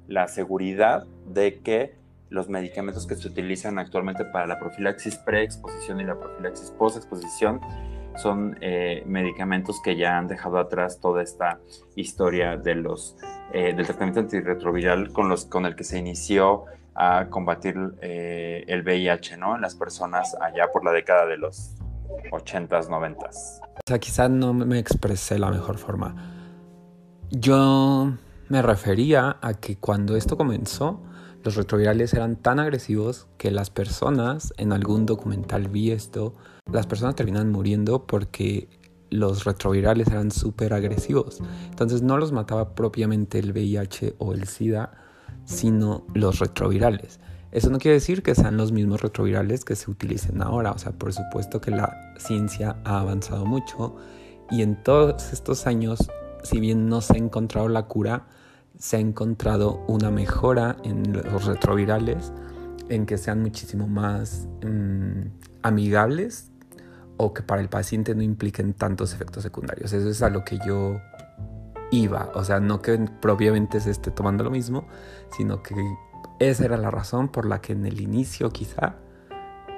la 0.09 0.27
seguridad 0.27 1.05
de 1.27 1.61
que 1.61 1.95
los 2.31 2.47
medicamentos 2.49 3.05
que 3.05 3.15
se 3.15 3.27
utilizan 3.27 3.77
actualmente 3.77 4.23
para 4.25 4.47
la 4.47 4.57
profilaxis 4.57 5.17
pre-exposición 5.17 5.99
y 5.99 6.05
la 6.05 6.17
profilaxis 6.17 6.71
post-exposición 6.71 7.59
son 8.15 8.57
eh, 8.61 9.03
medicamentos 9.05 9.81
que 9.83 9.97
ya 9.97 10.17
han 10.17 10.27
dejado 10.27 10.57
atrás 10.57 10.99
toda 10.99 11.21
esta 11.21 11.59
historia 11.95 12.55
de 12.55 12.75
los, 12.75 13.17
eh, 13.53 13.73
del 13.75 13.85
tratamiento 13.85 14.21
antirretroviral 14.21 15.11
con, 15.11 15.27
los, 15.27 15.45
con 15.45 15.65
el 15.65 15.75
que 15.75 15.83
se 15.83 15.99
inició 15.99 16.65
a 16.95 17.27
combatir 17.29 17.75
eh, 18.01 18.63
el 18.67 18.81
VIH 18.83 19.37
¿no? 19.37 19.55
en 19.55 19.61
las 19.61 19.75
personas 19.75 20.35
allá 20.41 20.71
por 20.71 20.85
la 20.85 20.91
década 20.91 21.25
de 21.25 21.37
los 21.37 21.75
80s, 22.31 22.87
90s. 22.87 23.59
O 23.61 23.81
sea, 23.85 23.99
quizás 23.99 24.29
no 24.29 24.53
me 24.53 24.79
expresé 24.79 25.37
la 25.37 25.51
mejor 25.51 25.77
forma. 25.77 26.15
Yo 27.29 28.13
me 28.47 28.61
refería 28.61 29.37
a 29.41 29.53
que 29.53 29.77
cuando 29.77 30.15
esto 30.15 30.37
comenzó, 30.37 31.01
los 31.43 31.55
retrovirales 31.55 32.13
eran 32.13 32.35
tan 32.35 32.59
agresivos 32.59 33.27
que 33.37 33.51
las 33.51 33.69
personas, 33.69 34.53
en 34.57 34.73
algún 34.73 35.05
documental 35.05 35.67
vi 35.67 35.91
esto, 35.91 36.35
las 36.71 36.87
personas 36.87 37.15
terminan 37.15 37.51
muriendo 37.51 38.05
porque 38.05 38.69
los 39.09 39.43
retrovirales 39.43 40.07
eran 40.07 40.31
súper 40.31 40.73
agresivos. 40.73 41.41
Entonces 41.69 42.01
no 42.01 42.17
los 42.17 42.31
mataba 42.31 42.75
propiamente 42.75 43.39
el 43.39 43.51
VIH 43.51 44.15
o 44.19 44.33
el 44.33 44.47
SIDA, 44.47 44.91
sino 45.45 46.05
los 46.13 46.39
retrovirales. 46.39 47.19
Eso 47.51 47.69
no 47.69 47.79
quiere 47.79 47.95
decir 47.95 48.23
que 48.23 48.33
sean 48.33 48.55
los 48.55 48.71
mismos 48.71 49.01
retrovirales 49.01 49.65
que 49.65 49.75
se 49.75 49.91
utilicen 49.91 50.41
ahora. 50.41 50.71
O 50.71 50.77
sea, 50.77 50.93
por 50.93 51.11
supuesto 51.11 51.59
que 51.59 51.71
la 51.71 52.13
ciencia 52.17 52.77
ha 52.85 52.99
avanzado 52.99 53.45
mucho 53.45 53.97
y 54.49 54.61
en 54.61 54.81
todos 54.81 55.33
estos 55.33 55.67
años, 55.67 56.09
si 56.43 56.59
bien 56.59 56.87
no 56.87 57.01
se 57.01 57.13
ha 57.13 57.17
encontrado 57.17 57.67
la 57.67 57.87
cura, 57.87 58.27
se 58.81 58.97
ha 58.97 58.99
encontrado 58.99 59.85
una 59.87 60.09
mejora 60.09 60.75
en 60.83 61.13
los 61.13 61.45
retrovirales, 61.45 62.33
en 62.89 63.05
que 63.05 63.17
sean 63.19 63.41
muchísimo 63.41 63.87
más 63.87 64.47
mm, 64.65 65.27
amigables 65.61 66.51
o 67.17 67.31
que 67.31 67.43
para 67.43 67.61
el 67.61 67.69
paciente 67.69 68.15
no 68.15 68.23
impliquen 68.23 68.73
tantos 68.73 69.13
efectos 69.13 69.43
secundarios. 69.43 69.93
Eso 69.93 70.09
es 70.09 70.23
a 70.23 70.29
lo 70.31 70.43
que 70.43 70.57
yo 70.65 70.99
iba. 71.91 72.31
O 72.33 72.43
sea, 72.43 72.59
no 72.59 72.81
que 72.81 72.97
propiamente 73.21 73.79
se 73.79 73.91
esté 73.91 74.09
tomando 74.09 74.43
lo 74.43 74.49
mismo, 74.49 74.87
sino 75.37 75.61
que 75.61 75.75
esa 76.39 76.65
era 76.65 76.75
la 76.75 76.89
razón 76.89 77.29
por 77.29 77.45
la 77.45 77.61
que 77.61 77.73
en 77.73 77.85
el 77.85 78.01
inicio 78.01 78.49
quizá 78.49 78.95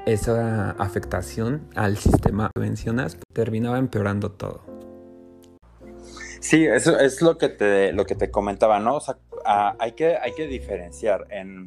esa 0.05 0.71
afectación 0.71 1.67
al 1.75 1.97
sistema 1.97 2.49
que 2.55 2.61
mencionas 2.61 3.17
terminaba 3.33 3.77
empeorando 3.79 4.31
todo. 4.31 4.72
Sí, 6.43 6.65
eso 6.65 6.99
es 6.99 7.21
lo 7.21 7.37
que 7.37 7.47
te, 7.47 7.93
lo 7.93 8.05
que 8.05 8.15
te 8.15 8.29
comentaba, 8.29 8.77
¿no? 8.77 8.97
O 8.97 8.99
sea, 8.99 9.15
hay, 9.79 9.93
que, 9.93 10.17
hay 10.17 10.33
que 10.33 10.45
diferenciar 10.45 11.25
en, 11.29 11.65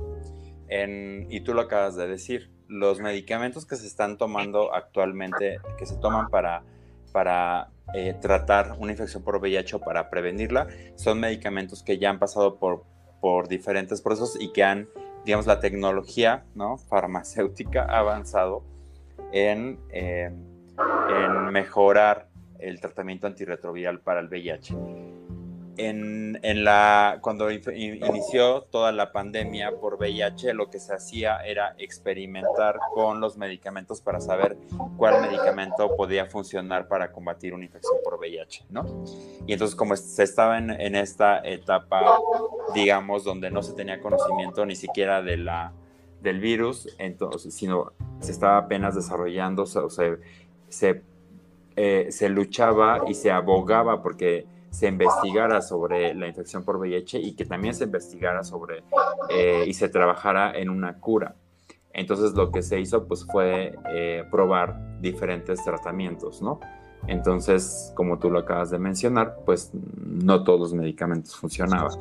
en, 0.69 1.27
y 1.31 1.41
tú 1.41 1.55
lo 1.55 1.63
acabas 1.63 1.97
de 1.97 2.07
decir, 2.07 2.51
los 2.69 3.01
medicamentos 3.01 3.65
que 3.65 3.77
se 3.77 3.87
están 3.87 4.19
tomando 4.19 4.75
actualmente, 4.75 5.61
que 5.79 5.87
se 5.87 5.97
toman 5.97 6.29
para, 6.29 6.63
para 7.11 7.71
eh, 7.95 8.15
tratar 8.21 8.77
una 8.79 8.93
infección 8.93 9.23
por 9.23 9.37
VIH 9.37 9.77
o 9.77 9.81
para 9.81 10.11
prevenirla, 10.11 10.67
son 10.95 11.21
medicamentos 11.21 11.83
que 11.83 11.97
ya 11.97 12.11
han 12.11 12.19
pasado 12.19 12.59
por, 12.59 12.85
por 13.23 13.49
diferentes 13.49 14.03
procesos 14.03 14.37
y 14.39 14.53
que 14.53 14.63
han, 14.63 14.91
digamos, 15.25 15.47
la 15.47 15.59
tecnología 15.59 16.45
¿no? 16.55 16.77
farmacéutica 16.77 17.87
ha 17.89 18.01
avanzado 18.01 18.63
en, 19.33 19.81
eh, 19.89 20.31
en 21.09 21.47
mejorar 21.51 22.29
el 22.61 22.81
tratamiento 22.81 23.27
antirretroviral 23.27 24.01
para 24.01 24.21
el 24.21 24.29
VIH 24.29 24.75
en, 25.79 26.65
la, 26.65 27.19
cuando 27.21 27.51
inició 27.51 28.63
toda 28.63 28.93
la 28.93 29.13
pandemia 29.13 29.73
por 29.79 29.97
VIH, 29.97 30.55
lo 30.55 30.71
que 30.71 30.79
se 30.79 30.95
hacía 30.95 31.39
era 31.45 31.75
experimentar 31.79 32.79
con 32.95 33.21
los 33.21 33.37
medicamentos 33.37 34.01
para 34.01 34.21
saber 34.21 34.57
cuál 34.97 35.21
medicamento 35.21 35.95
podía 35.97 36.27
funcionar 36.27 36.89
para 36.89 37.13
combatir 37.13 37.55
una 37.55 37.65
infección 37.65 37.99
por 38.03 38.19
VIH, 38.19 38.67
¿no? 38.71 39.05
Y 39.47 39.53
entonces 39.53 39.77
como 39.77 39.97
se 39.97 40.23
estaba 40.23 40.59
en, 40.59 40.97
esta 40.97 41.41
etapa, 41.47 42.19
digamos, 42.75 43.25
donde 43.25 43.51
no 43.51 43.63
se 43.63 43.75
tenía 43.75 44.01
conocimiento 44.01 44.65
ni 44.65 44.77
siquiera 44.77 45.23
de 45.23 45.37
la, 45.37 45.73
del 46.23 46.41
virus, 46.41 46.89
entonces, 46.99 47.55
sino 47.55 47.93
se 48.21 48.33
estaba 48.33 48.59
apenas 48.59 48.95
desarrollando, 48.95 49.65
o 49.65 49.91
sea, 49.91 50.17
se, 50.69 51.03
eh, 51.77 52.07
se 52.11 52.29
luchaba 52.29 53.03
y 53.07 53.15
se 53.15 53.31
abogaba 53.31 54.03
porque 54.03 54.47
se 54.71 54.89
investigara 54.89 55.63
sobre 55.63 56.15
la 56.15 56.27
infección 56.27 56.65
por 56.65 56.77
VIH 56.77 57.19
y 57.19 57.35
que 57.35 57.45
también 57.45 57.75
se 57.75 57.85
investigara 57.85 58.45
sobre 58.45 58.83
eh, 59.31 59.65
y 59.67 59.73
se 59.73 59.89
trabajara 59.89 60.57
en 60.57 60.69
una 60.69 60.99
cura. 60.99 61.37
Entonces 61.93 62.35
lo 62.35 62.51
que 62.51 62.63
se 62.63 62.79
hizo 62.79 63.07
pues 63.07 63.25
fue 63.25 63.75
eh, 63.91 64.25
probar 64.31 65.01
diferentes 65.01 65.65
tratamientos, 65.65 66.43
¿no? 66.43 66.61
Entonces, 67.07 67.93
como 67.95 68.19
tú 68.19 68.31
lo 68.31 68.41
acabas 68.41 68.71
de 68.71 68.79
mencionar, 68.79 69.37
pues 69.47 69.71
no 69.73 70.45
todos 70.45 70.61
los 70.61 70.75
medicamentos 70.75 71.37
funcionaban. 71.37 71.93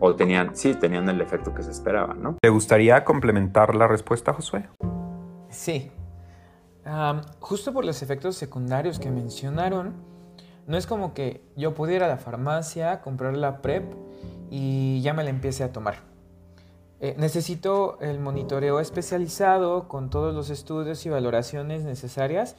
O 0.00 0.14
tenían, 0.14 0.54
sí, 0.56 0.74
tenían 0.74 1.08
el 1.08 1.20
efecto 1.20 1.54
que 1.54 1.62
se 1.62 1.70
esperaba, 1.70 2.14
¿no? 2.14 2.36
¿Te 2.42 2.48
gustaría 2.48 3.04
complementar 3.04 3.74
la 3.74 3.86
respuesta, 3.86 4.32
Josué? 4.32 4.68
Sí. 5.48 5.90
Justo 7.40 7.72
por 7.72 7.84
los 7.84 8.02
efectos 8.02 8.36
secundarios 8.36 8.98
que 8.98 9.10
mencionaron, 9.10 9.94
no 10.66 10.76
es 10.76 10.86
como 10.86 11.14
que 11.14 11.42
yo 11.56 11.74
pudiera 11.74 12.06
a 12.06 12.08
la 12.08 12.16
farmacia, 12.16 13.00
comprar 13.00 13.36
la 13.36 13.60
PrEP 13.60 13.84
y 14.50 15.00
ya 15.02 15.12
me 15.14 15.24
la 15.24 15.30
empiece 15.30 15.64
a 15.64 15.72
tomar. 15.72 16.14
Eh, 17.00 17.14
necesito 17.18 17.98
el 18.00 18.18
monitoreo 18.18 18.80
especializado 18.80 19.88
con 19.88 20.08
todos 20.08 20.34
los 20.34 20.48
estudios 20.48 21.04
y 21.04 21.10
valoraciones 21.10 21.82
necesarias 21.82 22.56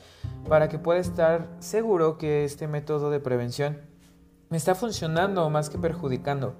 para 0.47 0.69
que 0.69 0.77
pueda 0.77 0.99
estar 0.99 1.47
seguro 1.59 2.17
que 2.17 2.43
este 2.43 2.67
método 2.67 3.09
de 3.09 3.19
prevención 3.19 3.81
me 4.49 4.57
está 4.57 4.75
funcionando 4.75 5.49
más 5.49 5.69
que 5.69 5.79
perjudicando. 5.79 6.53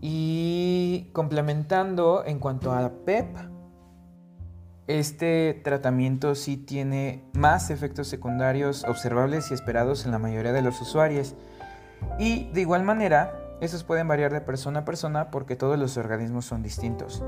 Y 0.00 1.10
complementando 1.12 2.24
en 2.24 2.38
cuanto 2.38 2.72
a 2.72 2.80
la 2.80 2.90
PEP, 2.90 3.36
este 4.98 5.60
tratamiento 5.62 6.34
sí 6.34 6.56
tiene 6.56 7.24
más 7.32 7.70
efectos 7.70 8.08
secundarios 8.08 8.84
observables 8.84 9.50
y 9.50 9.54
esperados 9.54 10.04
en 10.04 10.10
la 10.10 10.18
mayoría 10.18 10.52
de 10.52 10.62
los 10.62 10.80
usuarios. 10.80 11.34
Y 12.18 12.50
de 12.52 12.62
igual 12.62 12.82
manera, 12.82 13.32
estos 13.60 13.84
pueden 13.84 14.08
variar 14.08 14.32
de 14.32 14.40
persona 14.40 14.80
a 14.80 14.84
persona 14.84 15.30
porque 15.30 15.54
todos 15.54 15.78
los 15.78 15.96
organismos 15.96 16.46
son 16.46 16.62
distintos. 16.62 17.22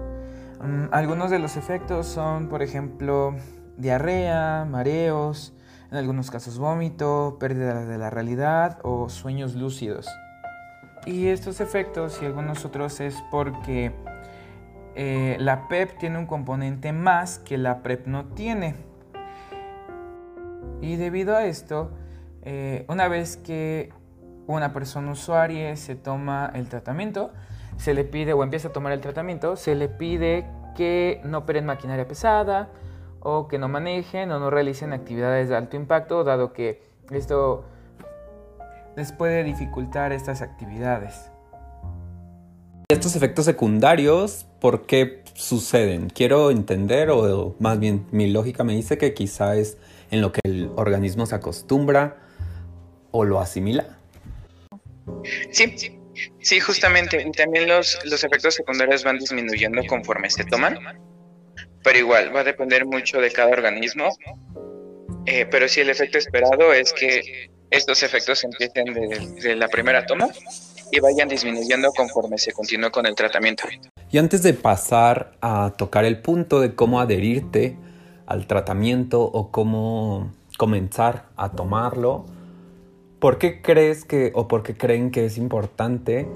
Mm, 0.60 0.86
algunos 0.90 1.30
de 1.30 1.38
los 1.38 1.56
efectos 1.56 2.06
son, 2.06 2.48
por 2.48 2.62
ejemplo, 2.62 3.36
diarrea, 3.76 4.66
mareos, 4.68 5.52
en 5.90 5.98
algunos 5.98 6.30
casos 6.30 6.58
vómito, 6.58 7.36
pérdida 7.38 7.84
de 7.84 7.98
la 7.98 8.10
realidad 8.10 8.78
o 8.82 9.08
sueños 9.08 9.54
lúcidos. 9.54 10.08
Y 11.04 11.28
estos 11.28 11.60
efectos 11.60 12.20
y 12.22 12.26
algunos 12.26 12.64
otros 12.64 13.00
es 13.00 13.16
porque 13.30 13.92
eh, 14.94 15.36
la 15.40 15.68
PEP 15.68 15.98
tiene 15.98 16.18
un 16.18 16.26
componente 16.26 16.92
más 16.92 17.38
que 17.38 17.56
la 17.58 17.82
PrEP 17.82 18.06
no 18.06 18.26
tiene. 18.26 18.74
Y 20.80 20.96
debido 20.96 21.36
a 21.36 21.44
esto, 21.44 21.92
eh, 22.42 22.84
una 22.88 23.08
vez 23.08 23.36
que 23.36 23.92
una 24.46 24.72
persona 24.72 25.12
usuaria 25.12 25.74
se 25.76 25.94
toma 25.94 26.50
el 26.54 26.68
tratamiento, 26.68 27.32
se 27.76 27.94
le 27.94 28.04
pide 28.04 28.32
o 28.32 28.42
empieza 28.42 28.68
a 28.68 28.72
tomar 28.72 28.92
el 28.92 29.00
tratamiento, 29.00 29.56
se 29.56 29.74
le 29.74 29.88
pide 29.88 30.46
que 30.76 31.20
no 31.24 31.38
operen 31.38 31.66
maquinaria 31.66 32.06
pesada 32.06 32.68
o 33.20 33.48
que 33.48 33.58
no 33.58 33.68
manejen 33.68 34.30
o 34.32 34.38
no 34.38 34.50
realicen 34.50 34.92
actividades 34.92 35.48
de 35.48 35.56
alto 35.56 35.76
impacto, 35.76 36.24
dado 36.24 36.52
que 36.52 36.82
esto 37.10 37.64
les 38.96 39.12
puede 39.12 39.44
dificultar 39.44 40.12
estas 40.12 40.42
actividades. 40.42 41.31
Estos 42.92 43.16
efectos 43.16 43.46
secundarios, 43.46 44.44
¿por 44.60 44.84
qué 44.84 45.22
suceden? 45.32 46.10
Quiero 46.10 46.50
entender, 46.50 47.08
o 47.08 47.56
más 47.58 47.80
bien 47.80 48.04
mi 48.10 48.30
lógica 48.30 48.64
me 48.64 48.74
dice 48.74 48.98
que 48.98 49.14
quizá 49.14 49.56
es 49.56 49.78
en 50.10 50.20
lo 50.20 50.30
que 50.30 50.40
el 50.44 50.70
organismo 50.76 51.24
se 51.24 51.34
acostumbra 51.34 52.18
o 53.10 53.24
lo 53.24 53.40
asimila. 53.40 53.96
Sí, 55.52 55.74
sí, 56.40 56.60
justamente. 56.60 57.24
Y 57.26 57.32
también 57.32 57.66
los, 57.66 57.98
los 58.04 58.22
efectos 58.24 58.56
secundarios 58.56 59.04
van 59.04 59.18
disminuyendo 59.18 59.80
conforme 59.88 60.28
se 60.28 60.44
toman. 60.44 60.78
Pero 61.82 61.98
igual, 61.98 62.36
va 62.36 62.40
a 62.40 62.44
depender 62.44 62.84
mucho 62.84 63.22
de 63.22 63.30
cada 63.30 63.52
organismo. 63.52 64.10
Eh, 65.24 65.46
pero 65.50 65.66
sí, 65.66 65.80
el 65.80 65.88
efecto 65.88 66.18
esperado 66.18 66.74
es 66.74 66.92
que 66.92 67.48
estos 67.70 68.02
efectos 68.02 68.44
empiecen 68.44 68.84
desde 68.92 69.56
la 69.56 69.68
primera 69.68 70.04
toma 70.04 70.28
y 70.92 71.00
vayan 71.00 71.26
disminuyendo 71.26 71.90
conforme 71.92 72.38
se 72.38 72.52
continúe 72.52 72.90
con 72.90 73.06
el 73.06 73.14
tratamiento. 73.14 73.64
Y 74.10 74.18
antes 74.18 74.42
de 74.42 74.52
pasar 74.52 75.32
a 75.40 75.72
tocar 75.76 76.04
el 76.04 76.20
punto 76.20 76.60
de 76.60 76.74
cómo 76.74 77.00
adherirte 77.00 77.78
al 78.26 78.46
tratamiento 78.46 79.22
o 79.22 79.50
cómo 79.50 80.30
comenzar 80.58 81.24
a 81.36 81.52
tomarlo, 81.52 82.26
¿por 83.18 83.38
qué 83.38 83.62
crees 83.62 84.04
que 84.04 84.32
o 84.34 84.46
por 84.48 84.62
qué 84.62 84.76
creen 84.76 85.10
que 85.10 85.24
es 85.24 85.38
importante 85.38 86.28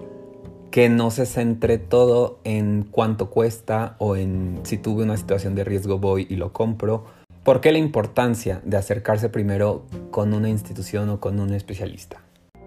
que 0.70 0.88
no 0.88 1.10
se 1.10 1.26
centre 1.26 1.76
todo 1.76 2.40
en 2.44 2.88
cuánto 2.90 3.28
cuesta 3.28 3.96
o 3.98 4.16
en 4.16 4.60
si 4.64 4.78
tuve 4.78 5.04
una 5.04 5.18
situación 5.18 5.54
de 5.54 5.64
riesgo 5.64 5.98
voy 5.98 6.26
y 6.30 6.36
lo 6.36 6.54
compro? 6.54 7.04
¿Por 7.44 7.60
qué 7.60 7.72
la 7.72 7.78
importancia 7.78 8.62
de 8.64 8.78
acercarse 8.78 9.28
primero 9.28 9.84
con 10.10 10.32
una 10.32 10.48
institución 10.48 11.10
o 11.10 11.20
con 11.20 11.40
un 11.40 11.52
especialista? 11.52 12.22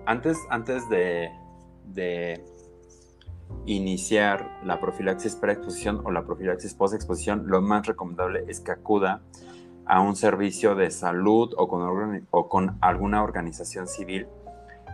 Antes, 0.06 0.38
antes 0.49 0.88
de, 0.89 1.30
de 1.93 2.43
iniciar 3.65 4.60
la 4.63 4.80
profilaxis 4.80 5.36
preexposición 5.36 6.02
o 6.06 6.12
la 6.12 6.23
profilaxis 6.23 6.73
postexposición, 6.73 7.43
lo 7.47 7.62
más 7.62 7.88
recomendable 7.88 8.43
es 8.47 8.60
que 8.60 8.71
acuda 8.71 9.21
a 9.86 10.02
un 10.02 10.15
servicio 10.15 10.75
de 10.75 10.91
salud 10.91 11.54
o 11.58 11.67
con, 12.47 12.78
alguna 12.82 13.23
organización 13.23 13.88
civil 13.88 14.28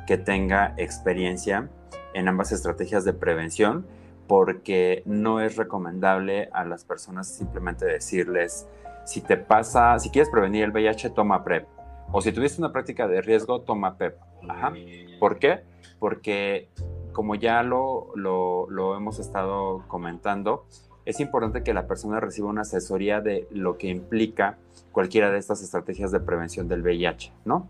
que 0.08 0.18
tenga 0.18 0.74
experiencia 0.78 1.70
en 2.14 2.28
ambas 2.28 2.52
estrategias 2.52 3.04
de 3.04 3.12
prevención, 3.12 3.86
porque 4.28 5.04
no 5.06 5.42
es 5.42 5.58
recomendable 5.58 6.50
a 6.54 6.64
las 6.64 6.86
personas 6.86 7.28
simplemente 7.28 7.86
decirles, 7.86 8.68
si 9.06 9.22
te 9.22 9.38
pasa, 9.38 10.00
si 10.00 10.10
quieres 10.10 10.30
prevenir 10.30 10.64
el 10.64 10.72
VIH, 10.72 11.10
toma 11.10 11.44
PrEP. 11.44 11.68
O 12.12 12.22
si 12.22 12.32
tuviste 12.32 12.62
una 12.62 12.72
práctica 12.72 13.08
de 13.08 13.22
riesgo, 13.22 13.62
toma 13.62 13.98
PEP. 13.98 14.18
Ajá. 14.48 14.74
¿Por 15.20 15.40
qué? 15.40 15.64
Porque 16.06 16.70
como 17.14 17.34
ya 17.34 17.64
lo, 17.64 18.12
lo, 18.14 18.70
lo 18.70 18.96
hemos 18.96 19.18
estado 19.18 19.84
comentando, 19.88 20.68
es 21.04 21.20
importante 21.20 21.64
que 21.64 21.74
la 21.74 21.88
persona 21.88 22.20
reciba 22.20 22.48
una 22.48 22.62
asesoría 22.62 23.22
de 23.22 23.48
lo 23.50 23.80
que 23.80 23.88
implica 23.88 24.60
cualquiera 24.92 25.32
de 25.32 25.40
estas 25.40 25.64
estrategias 25.64 26.12
de 26.12 26.20
prevención 26.20 26.68
del 26.68 26.84
VIH, 26.84 27.34
¿no? 27.46 27.70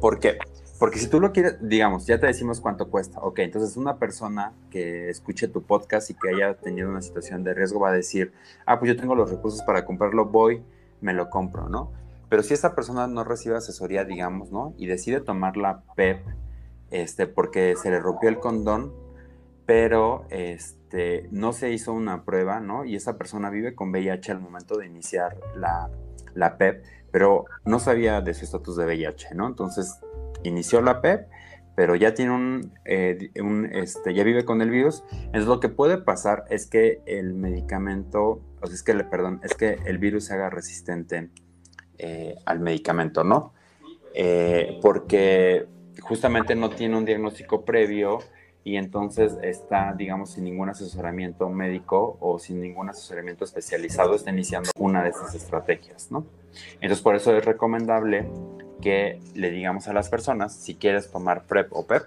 ¿Por 0.00 0.20
qué? 0.20 0.38
Porque 0.78 0.98
si 0.98 1.10
tú 1.10 1.20
lo 1.20 1.32
quieres, 1.32 1.58
digamos, 1.60 2.06
ya 2.06 2.18
te 2.18 2.26
decimos 2.26 2.62
cuánto 2.62 2.88
cuesta. 2.88 3.20
Ok, 3.20 3.40
entonces 3.40 3.76
una 3.76 3.98
persona 3.98 4.54
que 4.70 5.10
escuche 5.10 5.48
tu 5.48 5.62
podcast 5.64 6.08
y 6.08 6.14
que 6.14 6.30
haya 6.30 6.54
tenido 6.54 6.88
una 6.88 7.02
situación 7.02 7.44
de 7.44 7.52
riesgo 7.52 7.78
va 7.78 7.90
a 7.90 7.92
decir, 7.92 8.32
ah, 8.64 8.78
pues 8.78 8.90
yo 8.90 8.98
tengo 8.98 9.14
los 9.14 9.30
recursos 9.30 9.60
para 9.60 9.84
comprarlo, 9.84 10.24
voy, 10.24 10.62
me 11.02 11.12
lo 11.12 11.28
compro, 11.28 11.68
¿no? 11.68 11.92
Pero 12.30 12.42
si 12.42 12.54
esa 12.54 12.74
persona 12.74 13.06
no 13.06 13.22
recibe 13.22 13.54
asesoría, 13.58 14.06
digamos, 14.06 14.50
¿no? 14.50 14.72
Y 14.78 14.86
decide 14.86 15.20
tomar 15.20 15.58
la 15.58 15.82
PEP, 15.94 16.20
este, 16.90 17.26
porque 17.26 17.76
se 17.76 17.90
le 17.90 18.00
rompió 18.00 18.28
el 18.28 18.38
condón, 18.38 18.92
pero 19.66 20.24
este, 20.30 21.28
no 21.30 21.52
se 21.52 21.70
hizo 21.72 21.92
una 21.92 22.24
prueba, 22.24 22.60
¿no? 22.60 22.84
Y 22.84 22.96
esa 22.96 23.18
persona 23.18 23.50
vive 23.50 23.74
con 23.74 23.90
VIH 23.90 24.32
al 24.32 24.40
momento 24.40 24.78
de 24.78 24.86
iniciar 24.86 25.38
la, 25.54 25.90
la 26.34 26.56
PEP, 26.56 26.84
pero 27.10 27.44
no 27.64 27.78
sabía 27.78 28.20
de 28.20 28.34
su 28.34 28.44
estatus 28.44 28.76
de 28.76 28.86
VIH, 28.86 29.34
¿no? 29.34 29.46
Entonces 29.46 30.00
inició 30.42 30.80
la 30.80 31.00
PEP, 31.00 31.28
pero 31.74 31.94
ya 31.94 32.12
tiene 32.14 32.32
un, 32.32 32.72
eh, 32.84 33.30
un, 33.40 33.66
este, 33.66 34.12
ya 34.14 34.24
vive 34.24 34.44
con 34.44 34.62
el 34.62 34.70
virus. 34.70 35.04
Entonces 35.12 35.46
lo 35.46 35.60
que 35.60 35.68
puede 35.68 35.98
pasar 35.98 36.44
es 36.50 36.66
que 36.66 37.02
el 37.06 37.34
medicamento, 37.34 38.40
o 38.60 38.66
sea, 38.66 38.74
es 38.74 38.82
que, 38.82 38.94
perdón, 39.04 39.40
es 39.44 39.54
que 39.54 39.78
el 39.84 39.98
virus 39.98 40.24
se 40.24 40.34
haga 40.34 40.50
resistente 40.50 41.30
eh, 41.98 42.34
al 42.46 42.60
medicamento, 42.60 43.22
¿no? 43.22 43.52
Eh, 44.14 44.80
porque 44.82 45.66
justamente 46.00 46.54
no 46.54 46.70
tiene 46.70 46.96
un 46.96 47.04
diagnóstico 47.04 47.62
previo 47.62 48.20
y 48.64 48.76
entonces 48.76 49.36
está, 49.42 49.94
digamos, 49.96 50.30
sin 50.30 50.44
ningún 50.44 50.68
asesoramiento 50.68 51.48
médico 51.48 52.18
o 52.20 52.38
sin 52.38 52.60
ningún 52.60 52.90
asesoramiento 52.90 53.44
especializado, 53.44 54.14
está 54.14 54.30
iniciando 54.30 54.70
una 54.78 55.02
de 55.02 55.10
esas 55.10 55.34
estrategias, 55.34 56.10
¿no? 56.10 56.26
Entonces, 56.80 57.00
por 57.00 57.16
eso 57.16 57.36
es 57.36 57.44
recomendable 57.44 58.28
que 58.82 59.20
le 59.34 59.50
digamos 59.50 59.88
a 59.88 59.92
las 59.92 60.08
personas, 60.08 60.54
si 60.54 60.74
quieres 60.74 61.10
tomar 61.10 61.44
PrEP 61.44 61.72
o 61.72 61.86
PEP, 61.86 62.02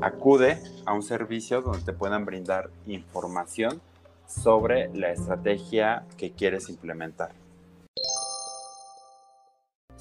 acude 0.00 0.58
a 0.84 0.92
un 0.92 1.02
servicio 1.02 1.62
donde 1.62 1.80
te 1.80 1.92
puedan 1.92 2.24
brindar 2.24 2.70
información 2.86 3.80
sobre 4.26 4.88
la 4.94 5.10
estrategia 5.10 6.04
que 6.16 6.32
quieres 6.32 6.68
implementar. 6.68 7.30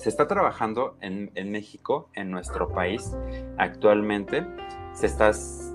Se 0.05 0.09
está 0.09 0.27
trabajando 0.27 0.97
en, 1.01 1.31
México, 1.49 2.11
en 2.13 2.29
nuestro 2.29 2.69
país, 2.69 3.17
actualmente 3.57 4.45
se 4.93 5.07
está 5.07 5.31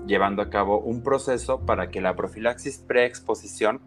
llevando 0.07 0.41
a 0.41 0.49
cabo 0.49 0.79
un 0.79 1.03
proceso 1.03 1.65
para 1.65 1.89
que 1.89 1.99
la 1.99 2.15
profilaxis 2.15 2.77
preexposición 2.77 3.81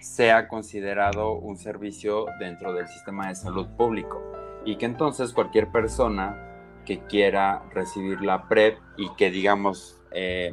sea 0.00 0.48
considerado 0.48 1.34
un 1.34 1.56
servicio 1.56 2.26
dentro 2.40 2.72
del 2.72 2.88
sistema 2.88 3.28
de 3.28 3.36
salud 3.36 3.68
público 3.76 4.20
y 4.64 4.74
que 4.74 4.86
entonces 4.86 5.32
cualquier 5.32 5.70
persona 5.70 6.82
que 6.84 6.98
quiera 7.06 7.62
recibir 7.72 8.22
la 8.22 8.48
PrEP 8.48 8.76
y 8.96 9.08
que 9.10 9.30
digamos 9.30 10.02
eh, 10.10 10.52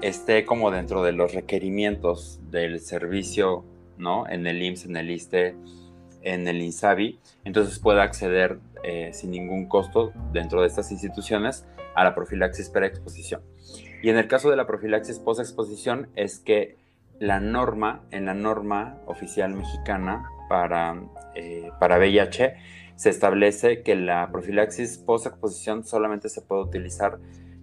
esté 0.00 0.46
como 0.46 0.70
dentro 0.70 1.02
de 1.02 1.12
los 1.12 1.34
requerimientos 1.34 2.40
del 2.50 2.80
servicio, 2.80 3.66
¿no? 3.98 4.26
En 4.26 4.46
el 4.46 4.62
IMSS, 4.62 4.86
en 4.86 4.96
el 4.96 5.10
ISTE, 5.10 5.56
en 6.26 6.48
el 6.48 6.60
INSABI, 6.60 7.18
entonces 7.44 7.78
pueda 7.78 8.02
acceder 8.02 8.58
eh, 8.82 9.10
sin 9.12 9.30
ningún 9.30 9.68
costo 9.68 10.12
dentro 10.32 10.60
de 10.60 10.66
estas 10.66 10.90
instituciones 10.90 11.66
a 11.94 12.04
la 12.04 12.14
profilaxis 12.14 12.68
preexposición. 12.68 13.42
Y 14.02 14.10
en 14.10 14.18
el 14.18 14.26
caso 14.28 14.50
de 14.50 14.56
la 14.56 14.66
profilaxis 14.66 15.18
postexposición 15.20 16.08
es 16.16 16.38
que 16.38 16.76
la 17.18 17.40
norma, 17.40 18.02
en 18.10 18.26
la 18.26 18.34
norma 18.34 18.98
oficial 19.06 19.54
mexicana 19.54 20.28
para, 20.48 21.00
eh, 21.34 21.70
para 21.80 21.98
VIH, 21.98 22.56
se 22.96 23.10
establece 23.10 23.82
que 23.82 23.94
la 23.94 24.30
profilaxis 24.32 24.98
postexposición 24.98 25.84
solamente 25.84 26.28
se 26.28 26.42
puede 26.42 26.62
utilizar 26.62 27.18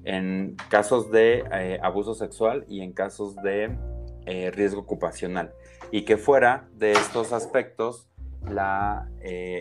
en 0.05 0.55
casos 0.69 1.11
de 1.11 1.43
eh, 1.51 1.79
abuso 1.81 2.13
sexual 2.13 2.65
y 2.67 2.81
en 2.81 2.93
casos 2.93 3.35
de 3.37 3.77
eh, 4.25 4.51
riesgo 4.51 4.81
ocupacional. 4.81 5.53
Y 5.91 6.03
que 6.03 6.17
fuera 6.17 6.67
de 6.73 6.93
estos 6.93 7.33
aspectos, 7.33 8.07
la, 8.53 9.09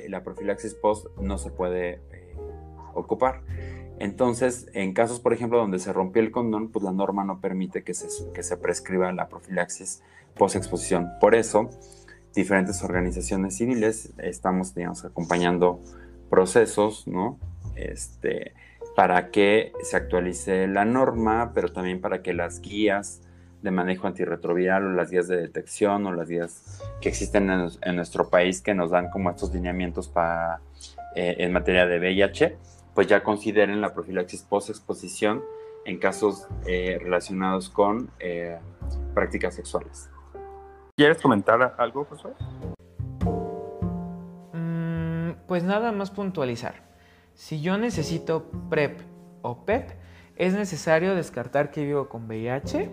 la 0.09 0.23
profilaxis 0.23 0.75
post 0.75 1.07
no 1.19 1.39
se 1.39 1.51
puede 1.51 2.01
ocupar. 2.95 3.43
Entonces, 3.99 4.69
en 4.75 4.95
casos, 4.95 5.21
por 5.21 5.33
ejemplo, 5.33 5.59
donde 5.59 5.79
se 5.79 5.93
rompió 5.93 6.23
el 6.23 6.33
condón, 6.33 6.71
pues 6.71 6.85
la 6.85 6.93
norma 6.93 7.25
no 7.25 7.41
permite 7.41 7.85
que 7.85 7.95
se, 7.95 8.09
que 8.33 8.43
se 8.43 8.57
prescriba 8.57 9.13
la 9.13 9.29
profilaxis 9.29 10.03
post-exposición. 10.35 11.11
Por 11.21 11.35
eso, 11.35 11.71
diferentes 12.35 12.83
organizaciones 12.83 13.57
civiles 13.57 14.13
estamos, 14.19 14.75
acompañando 15.05 15.81
procesos, 16.31 17.07
¿no? 17.07 17.39
Este, 17.77 18.55
para 18.97 19.31
que 19.31 19.73
se 19.83 19.97
actualice 19.97 20.67
la 20.67 20.85
norma, 20.85 21.53
pero 21.55 21.73
también 21.73 22.01
para 22.01 22.23
que 22.23 22.33
las 22.33 22.61
guías 22.61 23.21
de 23.63 23.71
manejo 23.71 24.07
antirretroviral 24.07 24.87
o 24.87 24.93
las 24.93 25.11
guías 25.11 25.29
de 25.29 25.37
detección 25.37 26.07
o 26.07 26.13
las 26.13 26.29
guías 26.29 26.83
que 27.01 27.09
existen 27.09 27.51
en, 27.51 27.97
nuestro 27.97 28.29
país 28.29 28.61
que 28.61 28.75
nos 28.75 28.91
dan 28.91 29.11
como 29.11 29.31
estos 29.31 29.55
lineamientos 29.55 30.09
para, 30.09 30.61
eh, 31.15 31.37
en 31.39 31.53
materia 31.53 31.87
de 31.87 31.99
VIH, 31.99 32.57
pues 32.95 33.07
ya 33.07 33.23
consideren 33.23 33.81
la 33.81 33.95
profilaxis 33.95 34.43
post-exposición 34.43 35.43
en 35.85 35.99
casos 35.99 36.47
eh, 36.67 36.99
relacionados 37.01 37.69
con 37.69 38.11
eh, 38.19 38.59
prácticas 39.15 39.55
sexuales. 39.55 40.11
¿Quieres 40.97 41.19
comentar 41.21 41.75
algo, 41.79 42.05
Josué? 42.05 42.33
Mm, 44.53 45.47
pues 45.47 45.65
nada 45.65 45.93
más 45.93 46.11
puntualizar. 46.11 46.93
Si 47.35 47.61
yo 47.63 47.79
necesito 47.79 48.51
PrEP 48.69 49.01
o 49.41 49.65
PEP, 49.65 49.91
es 50.37 50.55
necesario 50.55 51.15
descartar 51.15 51.71
que 51.71 51.85
vivo 51.85 52.09
con 52.09 52.27
VIH, 52.27 52.91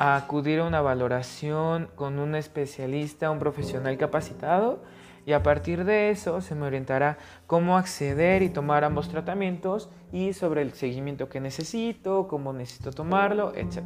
acudir 0.00 0.60
a 0.60 0.64
una 0.64 0.80
valoración 0.80 1.90
con 1.94 2.18
un 2.18 2.34
especialista, 2.34 3.30
un 3.30 3.38
profesional 3.38 3.98
capacitado, 3.98 4.82
y 5.26 5.32
a 5.32 5.42
partir 5.42 5.84
de 5.84 6.08
eso 6.08 6.40
se 6.40 6.54
me 6.54 6.66
orientará 6.66 7.18
cómo 7.46 7.76
acceder 7.76 8.42
y 8.42 8.48
tomar 8.48 8.82
ambos 8.84 9.10
tratamientos 9.10 9.90
y 10.10 10.32
sobre 10.32 10.62
el 10.62 10.72
seguimiento 10.72 11.28
que 11.28 11.40
necesito, 11.40 12.28
cómo 12.28 12.54
necesito 12.54 12.92
tomarlo, 12.92 13.52
etc. 13.54 13.82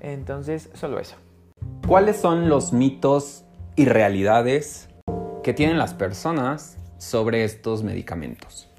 Entonces, 0.00 0.68
solo 0.74 1.00
eso. 1.00 1.16
¿Cuáles 1.88 2.18
son 2.18 2.50
los 2.50 2.74
mitos 2.74 3.46
y 3.76 3.86
realidades 3.86 4.90
que 5.42 5.54
tienen 5.54 5.78
las 5.78 5.94
personas 5.94 6.76
sobre 6.98 7.44
estos 7.44 7.82
medicamentos? 7.82 8.69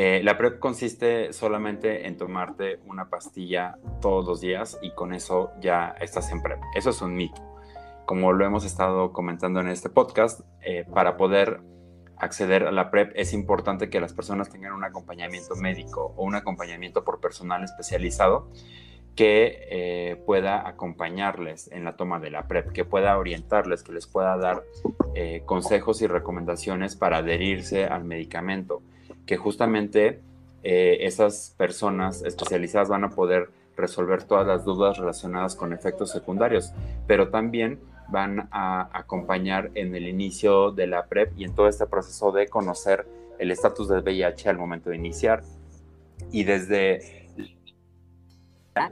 Eh, 0.00 0.22
la 0.22 0.38
PrEP 0.38 0.60
consiste 0.60 1.32
solamente 1.32 2.06
en 2.06 2.16
tomarte 2.16 2.78
una 2.86 3.10
pastilla 3.10 3.78
todos 4.00 4.24
los 4.24 4.40
días 4.40 4.78
y 4.80 4.92
con 4.92 5.12
eso 5.12 5.50
ya 5.60 5.92
estás 6.00 6.30
en 6.30 6.40
PrEP. 6.40 6.60
Eso 6.76 6.90
es 6.90 7.02
un 7.02 7.16
mito 7.16 7.42
como 8.06 8.32
lo 8.32 8.46
hemos 8.46 8.64
estado 8.64 9.12
comentando 9.12 9.58
en 9.58 9.66
este 9.66 9.90
podcast, 9.90 10.42
eh, 10.62 10.86
para 10.94 11.16
poder 11.16 11.62
acceder 12.16 12.62
a 12.62 12.70
la 12.70 12.92
PrEP, 12.92 13.10
es 13.16 13.32
importante 13.32 13.90
que 13.90 14.00
las 14.00 14.14
personas 14.14 14.50
tengan 14.50 14.72
un 14.72 14.84
acompañamiento 14.84 15.56
médico 15.56 16.14
o 16.16 16.22
un 16.22 16.36
acompañamiento 16.36 17.02
por 17.02 17.20
personal 17.20 17.64
especializado 17.64 18.52
que 19.16 19.66
eh, 19.68 20.22
pueda 20.26 20.68
acompañarles 20.68 21.72
en 21.72 21.82
la 21.82 21.96
toma 21.96 22.20
de 22.20 22.30
la 22.30 22.46
PrEP, 22.46 22.70
que 22.70 22.84
pueda 22.84 23.18
orientarles, 23.18 23.82
que 23.82 23.92
les 23.92 24.06
pueda 24.06 24.36
dar 24.36 24.62
consejos 25.44 26.02
y 26.02 26.06
recomendaciones 26.06 26.94
para 26.94 27.16
adherirse 27.16 27.86
al 27.86 28.04
medicamento, 28.04 28.80
que 29.28 29.36
justamente 29.36 30.22
eh, 30.62 30.96
esas 31.02 31.54
personas 31.58 32.22
especializadas 32.22 32.88
van 32.88 33.04
a 33.04 33.10
poder 33.10 33.50
resolver 33.76 34.24
todas 34.24 34.46
las 34.46 34.64
dudas 34.64 34.96
relacionadas 34.96 35.54
con 35.54 35.74
efectos 35.74 36.10
secundarios, 36.10 36.72
pero 37.06 37.28
también 37.28 37.78
van 38.08 38.48
a 38.50 38.88
acompañar 38.98 39.70
en 39.74 39.94
el 39.94 40.08
inicio 40.08 40.72
de 40.72 40.86
la 40.86 41.04
PrEP 41.04 41.38
y 41.38 41.44
en 41.44 41.54
todo 41.54 41.68
este 41.68 41.86
proceso 41.86 42.32
de 42.32 42.48
conocer 42.48 43.06
el 43.38 43.50
estatus 43.50 43.88
del 43.88 44.02
VIH 44.02 44.48
al 44.48 44.56
momento 44.56 44.88
de 44.88 44.96
iniciar 44.96 45.42
y 46.32 46.44
desde 46.44 47.28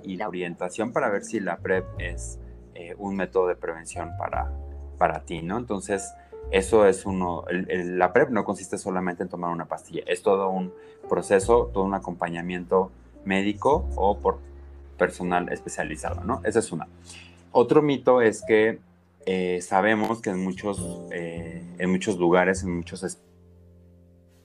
y 0.03 0.16
la 0.16 0.29
orientación 0.29 0.92
para 0.92 1.09
ver 1.09 1.25
si 1.25 1.40
la 1.40 1.57
PrEP 1.57 1.87
es 1.99 2.38
eh, 2.75 2.94
un 2.99 3.16
método 3.16 3.49
de 3.49 3.57
prevención 3.57 4.11
para, 4.18 4.53
para 4.99 5.25
ti, 5.25 5.40
¿no? 5.40 5.57
Entonces, 5.57 6.12
eso 6.50 6.87
es 6.87 7.06
uno, 7.06 7.44
la 7.48 8.12
PrEP 8.12 8.30
no 8.30 8.44
consiste 8.44 8.78
solamente 8.78 9.22
en 9.22 9.28
tomar 9.28 9.50
una 9.50 9.66
pastilla, 9.66 10.02
es 10.06 10.22
todo 10.22 10.48
un 10.50 10.72
proceso, 11.09 11.70
todo 11.72 11.85
un 11.85 11.94
acompañamiento 11.94 12.90
médico 13.24 13.88
o 13.96 14.18
por 14.18 14.38
personal 14.96 15.52
especializado, 15.52 16.24
¿no? 16.24 16.40
Esa 16.44 16.61
es 16.61 16.72
una. 16.72 16.88
Otro 17.52 17.82
mito 17.82 18.20
es 18.20 18.42
que 18.46 18.78
eh, 19.26 19.61
sabemos 19.61 20.20
que 20.20 20.30
en 20.30 20.42
muchos, 20.42 20.80
eh, 21.11 21.62
en 21.78 21.90
muchos 21.90 22.16
lugares, 22.18 22.62
en 22.62 22.76
muchos 22.76 23.02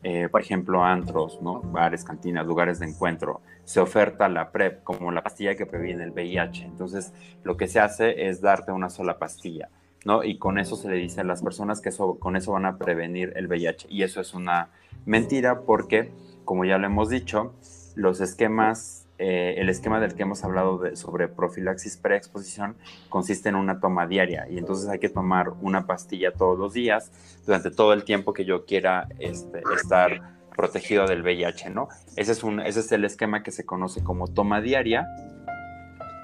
eh, 0.03 0.29
por 0.29 0.41
ejemplo, 0.41 0.83
antros, 0.83 1.39
¿no? 1.41 1.61
bares, 1.61 2.03
cantinas, 2.03 2.45
lugares 2.47 2.79
de 2.79 2.87
encuentro, 2.87 3.41
se 3.63 3.79
oferta 3.79 4.27
la 4.29 4.51
PrEP 4.51 4.83
como 4.83 5.11
la 5.11 5.21
pastilla 5.21 5.55
que 5.55 5.67
previene 5.67 6.03
el 6.03 6.11
VIH. 6.11 6.65
Entonces, 6.65 7.13
lo 7.43 7.55
que 7.55 7.67
se 7.67 7.79
hace 7.79 8.27
es 8.27 8.41
darte 8.41 8.71
una 8.71 8.89
sola 8.89 9.19
pastilla, 9.19 9.69
¿no? 10.05 10.23
Y 10.23 10.37
con 10.37 10.57
eso 10.57 10.75
se 10.75 10.89
le 10.89 10.95
dice 10.95 11.21
a 11.21 11.23
las 11.23 11.41
personas 11.41 11.81
que 11.81 11.91
con 12.19 12.35
eso 12.35 12.53
van 12.53 12.65
a 12.65 12.77
prevenir 12.77 13.33
el 13.35 13.47
VIH. 13.47 13.87
Y 13.89 14.03
eso 14.03 14.21
es 14.21 14.33
una 14.33 14.69
mentira 15.05 15.61
porque, 15.61 16.11
como 16.45 16.65
ya 16.65 16.77
lo 16.77 16.87
hemos 16.87 17.09
dicho, 17.09 17.53
los 17.95 18.21
esquemas 18.21 19.01
eh, 19.23 19.61
el 19.61 19.69
esquema 19.69 19.99
del 19.99 20.15
que 20.15 20.23
hemos 20.23 20.43
hablado 20.43 20.95
sobre 20.95 21.27
profilaxis 21.27 21.95
preexposición 21.95 22.75
consiste 23.07 23.49
en 23.49 23.55
una 23.55 23.79
toma 23.79 24.07
diaria 24.07 24.47
y 24.49 24.57
entonces 24.57 24.89
hay 24.89 24.97
que 24.97 25.09
tomar 25.09 25.49
una 25.61 25.85
pastilla 25.85 26.33
todos 26.33 26.57
los 26.57 26.73
días 26.73 27.11
durante 27.45 27.69
todo 27.69 27.93
el 27.93 28.03
tiempo 28.03 28.33
que 28.33 28.45
yo 28.45 28.65
quiera 28.65 29.07
este, 29.19 29.61
estar 29.75 30.39
protegido 30.55 31.05
del 31.05 31.21
VIH, 31.21 31.69
¿no? 31.69 31.87
Ese 32.15 32.31
es, 32.31 32.43
un, 32.43 32.61
ese 32.61 32.79
es 32.79 32.91
el 32.91 33.05
esquema 33.05 33.43
que 33.43 33.51
se 33.51 33.63
conoce 33.63 34.03
como 34.03 34.27
toma 34.27 34.59
diaria 34.59 35.05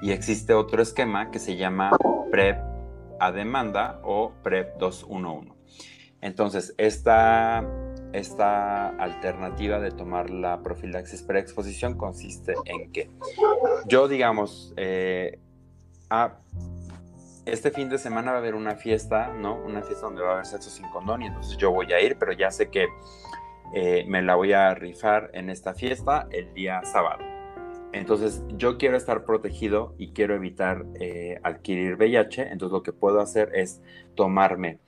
y 0.01 0.09
existe 0.09 0.55
otro 0.55 0.81
esquema 0.81 1.29
que 1.29 1.37
se 1.37 1.55
llama 1.55 1.91
PrEP 2.31 2.57
a 3.19 3.31
demanda 3.31 3.99
o 4.03 4.33
PrEP 4.43 4.77
211. 4.77 5.53
Entonces, 6.21 6.73
esta 6.77 7.63
esta 8.13 8.89
alternativa 8.89 9.79
de 9.79 9.91
tomar 9.91 10.29
la 10.29 10.61
profilaxis 10.63 11.23
preexposición 11.23 11.97
consiste 11.97 12.53
en 12.65 12.91
que 12.91 13.09
yo, 13.85 14.07
digamos, 14.07 14.73
eh, 14.77 15.39
este 17.45 17.71
fin 17.71 17.89
de 17.89 17.97
semana 17.97 18.31
va 18.31 18.37
a 18.37 18.39
haber 18.39 18.55
una 18.55 18.75
fiesta, 18.75 19.33
¿no? 19.33 19.55
Una 19.55 19.81
fiesta 19.81 20.05
donde 20.05 20.21
va 20.21 20.29
a 20.29 20.33
haber 20.33 20.45
sexo 20.45 20.69
sin 20.69 20.89
condón 20.89 21.21
y 21.23 21.27
entonces 21.27 21.57
yo 21.57 21.71
voy 21.71 21.91
a 21.93 22.01
ir, 22.01 22.17
pero 22.17 22.31
ya 22.31 22.51
sé 22.51 22.69
que 22.69 22.87
eh, 23.73 24.05
me 24.07 24.21
la 24.21 24.35
voy 24.35 24.53
a 24.53 24.73
rifar 24.73 25.29
en 25.33 25.49
esta 25.49 25.73
fiesta 25.73 26.27
el 26.31 26.53
día 26.53 26.81
sábado. 26.83 27.36
Entonces 27.97 28.43
yo 28.57 28.77
quiero 28.77 28.97
estar 28.97 29.23
protegido 29.25 29.93
y 29.97 30.11
quiero 30.11 30.35
evitar 30.35 30.85
eh, 30.95 31.39
adquirir 31.43 31.95
VIH, 31.95 32.51
entonces 32.51 32.73
lo 32.73 32.83
que 32.83 32.93
puedo 32.93 33.19
hacer 33.19 33.51
es 33.53 33.81
tomarme 34.15 34.79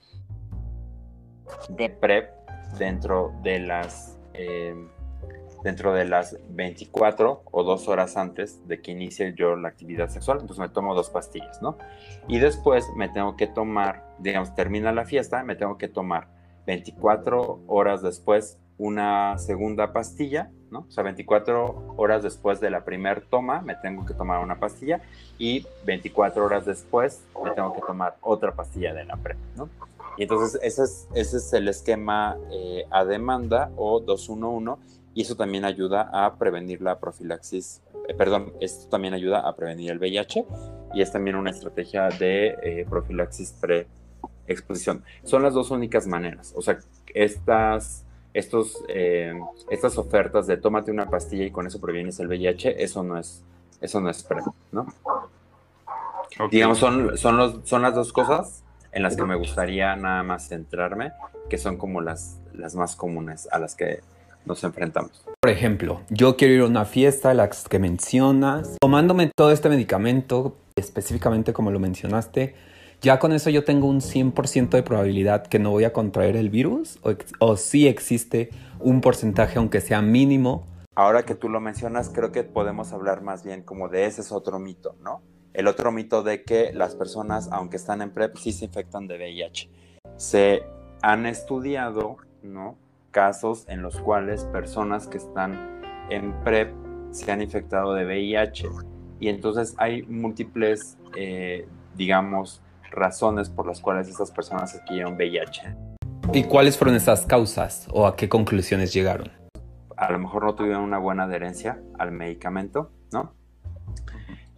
de 1.69 1.89
PrEP 1.89 2.29
dentro 2.77 3.33
de 3.43 3.59
las 3.59 4.17
eh, 4.33 4.75
dentro 5.63 5.93
de 5.93 6.05
las 6.05 6.37
24 6.49 7.43
o 7.51 7.63
dos 7.63 7.87
horas 7.87 8.15
antes 8.17 8.65
de 8.67 8.81
que 8.81 8.91
inicie 8.91 9.33
yo 9.35 9.55
la 9.55 9.67
actividad 9.67 10.09
sexual. 10.09 10.39
Entonces 10.41 10.59
me 10.59 10.69
tomo 10.69 10.95
dos 10.95 11.09
pastillas, 11.09 11.61
¿no? 11.61 11.77
Y 12.27 12.39
después 12.39 12.85
me 12.95 13.09
tengo 13.09 13.35
que 13.35 13.47
tomar, 13.47 14.15
digamos, 14.19 14.55
termina 14.55 14.93
la 14.93 15.05
fiesta, 15.05 15.43
me 15.43 15.55
tengo 15.55 15.77
que 15.77 15.87
tomar 15.87 16.27
24 16.65 17.63
horas 17.67 18.01
después 18.01 18.57
una 18.77 19.37
segunda 19.37 19.91
pastilla, 19.91 20.51
¿no? 20.71 20.85
O 20.87 20.91
sea, 20.91 21.03
24 21.03 21.95
horas 21.97 22.23
después 22.23 22.59
de 22.59 22.69
la 22.69 22.85
primer 22.85 23.21
toma 23.21 23.61
me 23.61 23.75
tengo 23.75 24.05
que 24.05 24.13
tomar 24.13 24.43
una 24.43 24.59
pastilla 24.59 25.01
y 25.37 25.65
24 25.85 26.43
horas 26.43 26.65
después 26.65 27.23
me 27.43 27.51
tengo 27.51 27.73
que 27.73 27.81
tomar 27.81 28.15
otra 28.21 28.53
pastilla 28.53 28.93
de 28.93 29.05
la 29.05 29.15
PrEP, 29.15 29.37
¿no? 29.55 29.69
Y 30.17 30.23
entonces 30.23 30.59
ese 30.61 30.83
es, 30.83 31.07
ese 31.13 31.37
es 31.37 31.53
el 31.53 31.69
esquema 31.69 32.37
eh, 32.51 32.85
a 32.91 33.05
demanda 33.05 33.71
o 33.77 34.01
211 34.01 34.81
y 35.13 35.21
eso 35.21 35.35
también 35.35 35.65
ayuda 35.65 36.09
a 36.13 36.35
prevenir 36.35 36.81
la 36.81 36.99
profilaxis, 36.99 37.81
eh, 38.07 38.13
perdón, 38.13 38.53
esto 38.59 38.89
también 38.89 39.13
ayuda 39.13 39.39
a 39.39 39.55
prevenir 39.55 39.91
el 39.91 39.97
VIH 39.97 40.45
y 40.93 41.01
es 41.01 41.11
también 41.11 41.35
una 41.35 41.51
estrategia 41.51 42.09
de 42.09 42.55
eh, 42.63 42.85
profilaxis 42.89 43.53
pre-exposición. 43.53 45.03
Son 45.23 45.41
las 45.41 45.53
dos 45.53 45.71
únicas 45.71 46.05
maneras, 46.05 46.53
o 46.55 46.61
sea, 46.61 46.79
estas, 47.13 48.05
estos, 48.39 48.83
estas 49.69 49.97
ofertas 49.97 50.47
de 50.47 50.57
tómate 50.57 50.91
una 50.91 51.09
pastilla 51.09 51.45
y 51.45 51.51
con 51.51 51.67
eso 51.67 51.79
previenes 51.79 52.19
el 52.19 52.27
VIH, 52.27 52.83
eso 52.83 53.03
no 53.03 53.17
es, 53.17 53.43
eso 53.81 54.01
no 54.01 54.09
es 54.09 54.23
pre, 54.23 54.41
¿no? 54.71 54.87
Digamos, 56.51 56.77
son, 56.77 57.17
son, 57.17 57.37
los, 57.37 57.59
son 57.63 57.81
las 57.81 57.93
dos 57.93 58.13
cosas 58.13 58.63
en 58.91 59.03
las 59.03 59.15
que 59.15 59.23
me 59.23 59.35
gustaría 59.35 59.95
nada 59.95 60.23
más 60.23 60.47
centrarme, 60.47 61.11
que 61.49 61.57
son 61.57 61.77
como 61.77 62.01
las, 62.01 62.39
las 62.53 62.75
más 62.75 62.95
comunes 62.95 63.47
a 63.51 63.59
las 63.59 63.75
que 63.75 64.01
nos 64.45 64.63
enfrentamos. 64.63 65.25
Por 65.41 65.51
ejemplo, 65.51 66.01
yo 66.09 66.37
quiero 66.37 66.53
ir 66.53 66.61
a 66.61 66.65
una 66.65 66.85
fiesta, 66.85 67.33
las 67.33 67.67
que 67.67 67.79
mencionas, 67.79 68.77
tomándome 68.79 69.31
todo 69.35 69.51
este 69.51 69.69
medicamento, 69.69 70.57
específicamente 70.75 71.53
como 71.53 71.71
lo 71.71 71.79
mencionaste, 71.79 72.55
ya 73.01 73.19
con 73.19 73.31
eso 73.31 73.49
yo 73.49 73.63
tengo 73.63 73.87
un 73.87 74.01
100% 74.01 74.69
de 74.69 74.83
probabilidad 74.83 75.47
que 75.47 75.59
no 75.59 75.71
voy 75.71 75.83
a 75.83 75.93
contraer 75.93 76.35
el 76.35 76.49
virus 76.49 76.99
o, 77.03 77.13
o 77.39 77.57
sí 77.57 77.87
existe 77.87 78.49
un 78.79 79.01
porcentaje, 79.01 79.57
aunque 79.57 79.81
sea 79.81 80.01
mínimo. 80.01 80.65
Ahora 80.95 81.23
que 81.23 81.35
tú 81.35 81.49
lo 81.49 81.61
mencionas, 81.61 82.09
creo 82.09 82.31
que 82.31 82.43
podemos 82.43 82.91
hablar 82.93 83.21
más 83.21 83.43
bien 83.43 83.63
como 83.63 83.89
de 83.89 84.05
ese 84.05 84.21
es 84.21 84.31
otro 84.31 84.59
mito, 84.59 84.95
¿no? 85.01 85.21
el 85.53 85.67
otro 85.67 85.91
mito 85.91 86.23
de 86.23 86.43
que 86.43 86.71
las 86.73 86.95
personas, 86.95 87.49
aunque 87.51 87.77
están 87.77 88.01
en 88.01 88.11
PrEP, 88.11 88.37
sí 88.37 88.51
se 88.51 88.65
infectan 88.65 89.07
de 89.07 89.17
VIH. 89.17 89.69
Se 90.17 90.63
han 91.01 91.25
estudiado 91.25 92.17
¿no? 92.43 92.77
casos 93.11 93.65
en 93.67 93.81
los 93.81 93.99
cuales 93.99 94.45
personas 94.45 95.07
que 95.07 95.17
están 95.17 95.81
en 96.09 96.33
PrEP 96.43 96.73
se 97.11 97.31
han 97.31 97.41
infectado 97.41 97.93
de 97.93 98.05
VIH. 98.05 98.69
Y 99.19 99.29
entonces 99.29 99.75
hay 99.77 100.03
múltiples, 100.03 100.97
eh, 101.15 101.67
digamos, 101.95 102.61
razones 102.91 103.49
por 103.49 103.67
las 103.67 103.81
cuales 103.81 104.07
estas 104.07 104.31
personas 104.31 104.75
adquirieron 104.75 105.15
VIH. 105.15 105.75
¿Y 106.33 106.43
cuáles 106.43 106.77
fueron 106.77 106.95
esas 106.95 107.25
causas 107.25 107.87
o 107.91 108.05
a 108.05 108.15
qué 108.15 108.29
conclusiones 108.29 108.93
llegaron? 108.93 109.31
A 109.97 110.11
lo 110.11 110.19
mejor 110.19 110.43
no 110.43 110.55
tuvieron 110.55 110.83
una 110.83 110.97
buena 110.97 111.23
adherencia 111.23 111.79
al 111.97 112.11
medicamento, 112.11 112.91
¿no? 113.11 113.33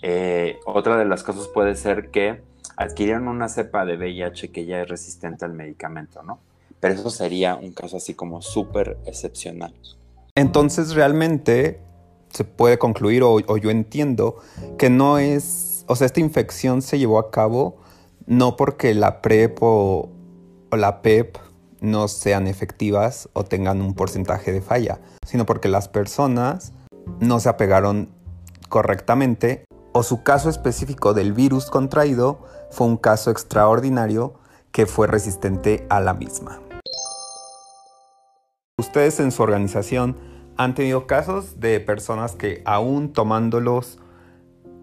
Eh, 0.02 0.60
otra 0.65 0.98
de 0.98 1.06
las 1.06 1.24
cosas 1.24 1.48
puede 1.48 1.76
ser 1.76 2.12
que 2.12 2.41
adquirieron 2.76 3.28
una 3.28 3.48
cepa 3.48 3.86
de 3.86 3.96
VIH 3.98 4.52
que 4.52 4.65
ya 4.65 4.82
es 4.82 4.89
resistente 4.89 5.46
al 5.46 5.54
medicamento, 5.54 6.24
¿no? 6.24 6.39
Pero 6.80 6.96
eso 6.96 7.10
sería 7.10 7.56
un 7.56 7.74
caso 7.74 7.98
así 7.98 8.13
como 8.13 8.41
súper 8.41 8.98
excepcional. 9.06 9.74
Entonces 10.36 10.95
realmente 10.95 11.80
se 12.30 12.43
puede 12.43 12.78
concluir, 12.78 13.24
o, 13.24 13.39
yo 13.58 13.70
entiendo, 13.70 14.38
que 14.78 14.89
no 14.89 15.20
es, 15.20 15.86
o 15.88 15.95
sea, 15.95 16.06
esta 16.06 16.20
infección 16.20 16.82
se 16.82 16.97
llevó 16.97 17.20
a 17.20 17.30
cabo 17.30 17.81
no 18.26 18.55
porque 18.55 18.93
la 18.93 19.22
PrEP 19.22 19.57
o, 19.61 20.09
la 20.72 21.01
PEP 21.01 21.38
no 21.82 22.07
sean 22.07 22.47
efectivas 22.47 23.30
o 23.34 23.43
tengan 23.43 23.82
un 23.82 23.93
porcentaje 23.93 24.51
de 24.51 24.61
falla, 24.61 24.99
sino 25.26 25.45
porque 25.45 25.67
las 25.67 25.88
personas 25.88 26.74
no 27.19 27.39
se 27.39 27.49
apegaron 27.49 28.09
correctamente 28.69 29.65
o 29.93 30.03
su 30.03 30.24
caso 30.24 30.49
específico 30.49 31.13
del 31.13 31.34
virus 31.34 31.69
contraído 31.69 32.45
fue 32.69 32.88
un 32.88 32.97
caso 32.97 33.32
extraordinario 33.32 34.36
que 34.72 34.86
fue 34.86 35.07
resistente 35.07 35.86
a 35.89 35.99
la 35.99 36.13
misma. 36.13 36.61
¿Ustedes 38.78 39.19
en 39.19 39.32
su 39.32 39.43
organización 39.43 40.17
han 40.57 40.76
tenido 40.76 41.07
casos 41.07 41.59
de 41.59 41.80
personas 41.80 42.36
que 42.36 42.61
aún 42.65 43.11
tomándolos 43.11 43.99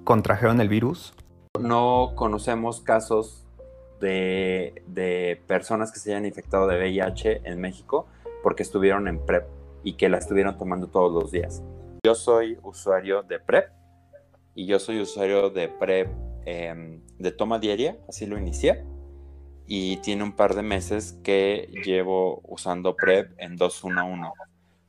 contrajeron 0.04 0.60
el 0.60 0.68
virus? 0.68 1.14
No 1.58 2.12
conocemos 2.14 2.80
casos 2.80 3.44
de, 4.00 5.42
personas 5.46 5.92
que 5.92 5.98
se 5.98 6.12
hayan 6.12 6.26
infectado 6.26 6.66
de 6.66 6.78
VIH 6.78 7.42
en 7.44 7.60
México, 7.60 8.06
porque 8.42 8.62
estuvieron 8.62 9.08
en 9.08 9.24
PrEP 9.24 9.44
y 9.82 9.94
que 9.94 10.08
la 10.08 10.18
estuvieron 10.18 10.56
tomando 10.56 10.88
todos 10.88 11.12
los 11.12 11.30
días. 11.30 11.62
Yo 12.04 12.14
soy 12.14 12.58
usuario 12.62 13.22
de 13.22 13.40
PrEP 13.40 13.70
y 14.54 14.66
yo 14.66 14.78
soy 14.78 15.00
usuario 15.00 15.50
de 15.50 15.68
PrEP 15.68 16.08
em, 16.44 17.00
de 17.18 17.32
toma 17.32 17.58
diaria, 17.58 17.98
así 18.08 18.26
lo 18.26 18.38
inicié. 18.38 18.84
Y 19.66 19.98
tiene 19.98 20.22
un 20.22 20.32
par 20.32 20.54
de 20.54 20.62
meses 20.62 21.18
que 21.22 21.70
llevo 21.84 22.40
usando 22.44 22.96
PrEP 22.96 23.32
en 23.38 23.56
211. 23.56 24.30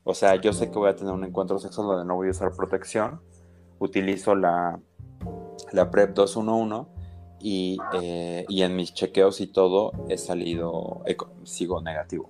O 0.05 0.13
sea, 0.13 0.35
yo 0.35 0.53
sé 0.53 0.71
que 0.71 0.77
voy 0.77 0.89
a 0.89 0.95
tener 0.95 1.13
un 1.13 1.25
encuentro 1.25 1.59
sexual 1.59 1.87
donde 1.87 2.05
no 2.05 2.15
voy 2.15 2.29
a 2.29 2.31
usar 2.31 2.53
protección. 2.55 3.19
Utilizo 3.77 4.35
la, 4.35 4.79
la 5.71 5.91
PrEP 5.91 6.13
211 6.13 6.89
y, 7.41 7.77
eh, 7.93 8.45
y 8.49 8.63
en 8.63 8.75
mis 8.75 8.93
chequeos 8.93 9.41
y 9.41 9.47
todo 9.47 9.91
he 10.09 10.17
salido, 10.17 11.03
sigo 11.43 11.81
negativo. 11.81 12.29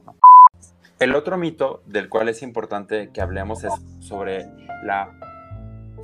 El 1.00 1.16
otro 1.16 1.38
mito 1.38 1.82
del 1.86 2.10
cual 2.10 2.30
es 2.30 2.42
importante 2.42 3.10
que 3.12 3.22
hablemos 3.22 3.64
es 3.64 3.74
sobre 4.00 4.48
la 4.84 5.18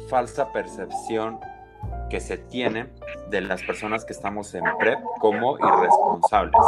falsa 0.09 0.51
percepción 0.53 1.39
que 2.09 2.19
se 2.19 2.37
tiene 2.37 2.87
de 3.29 3.41
las 3.41 3.63
personas 3.63 4.05
que 4.05 4.13
estamos 4.13 4.53
en 4.55 4.63
PrEP 4.79 4.99
como 5.19 5.57
irresponsables. 5.57 6.61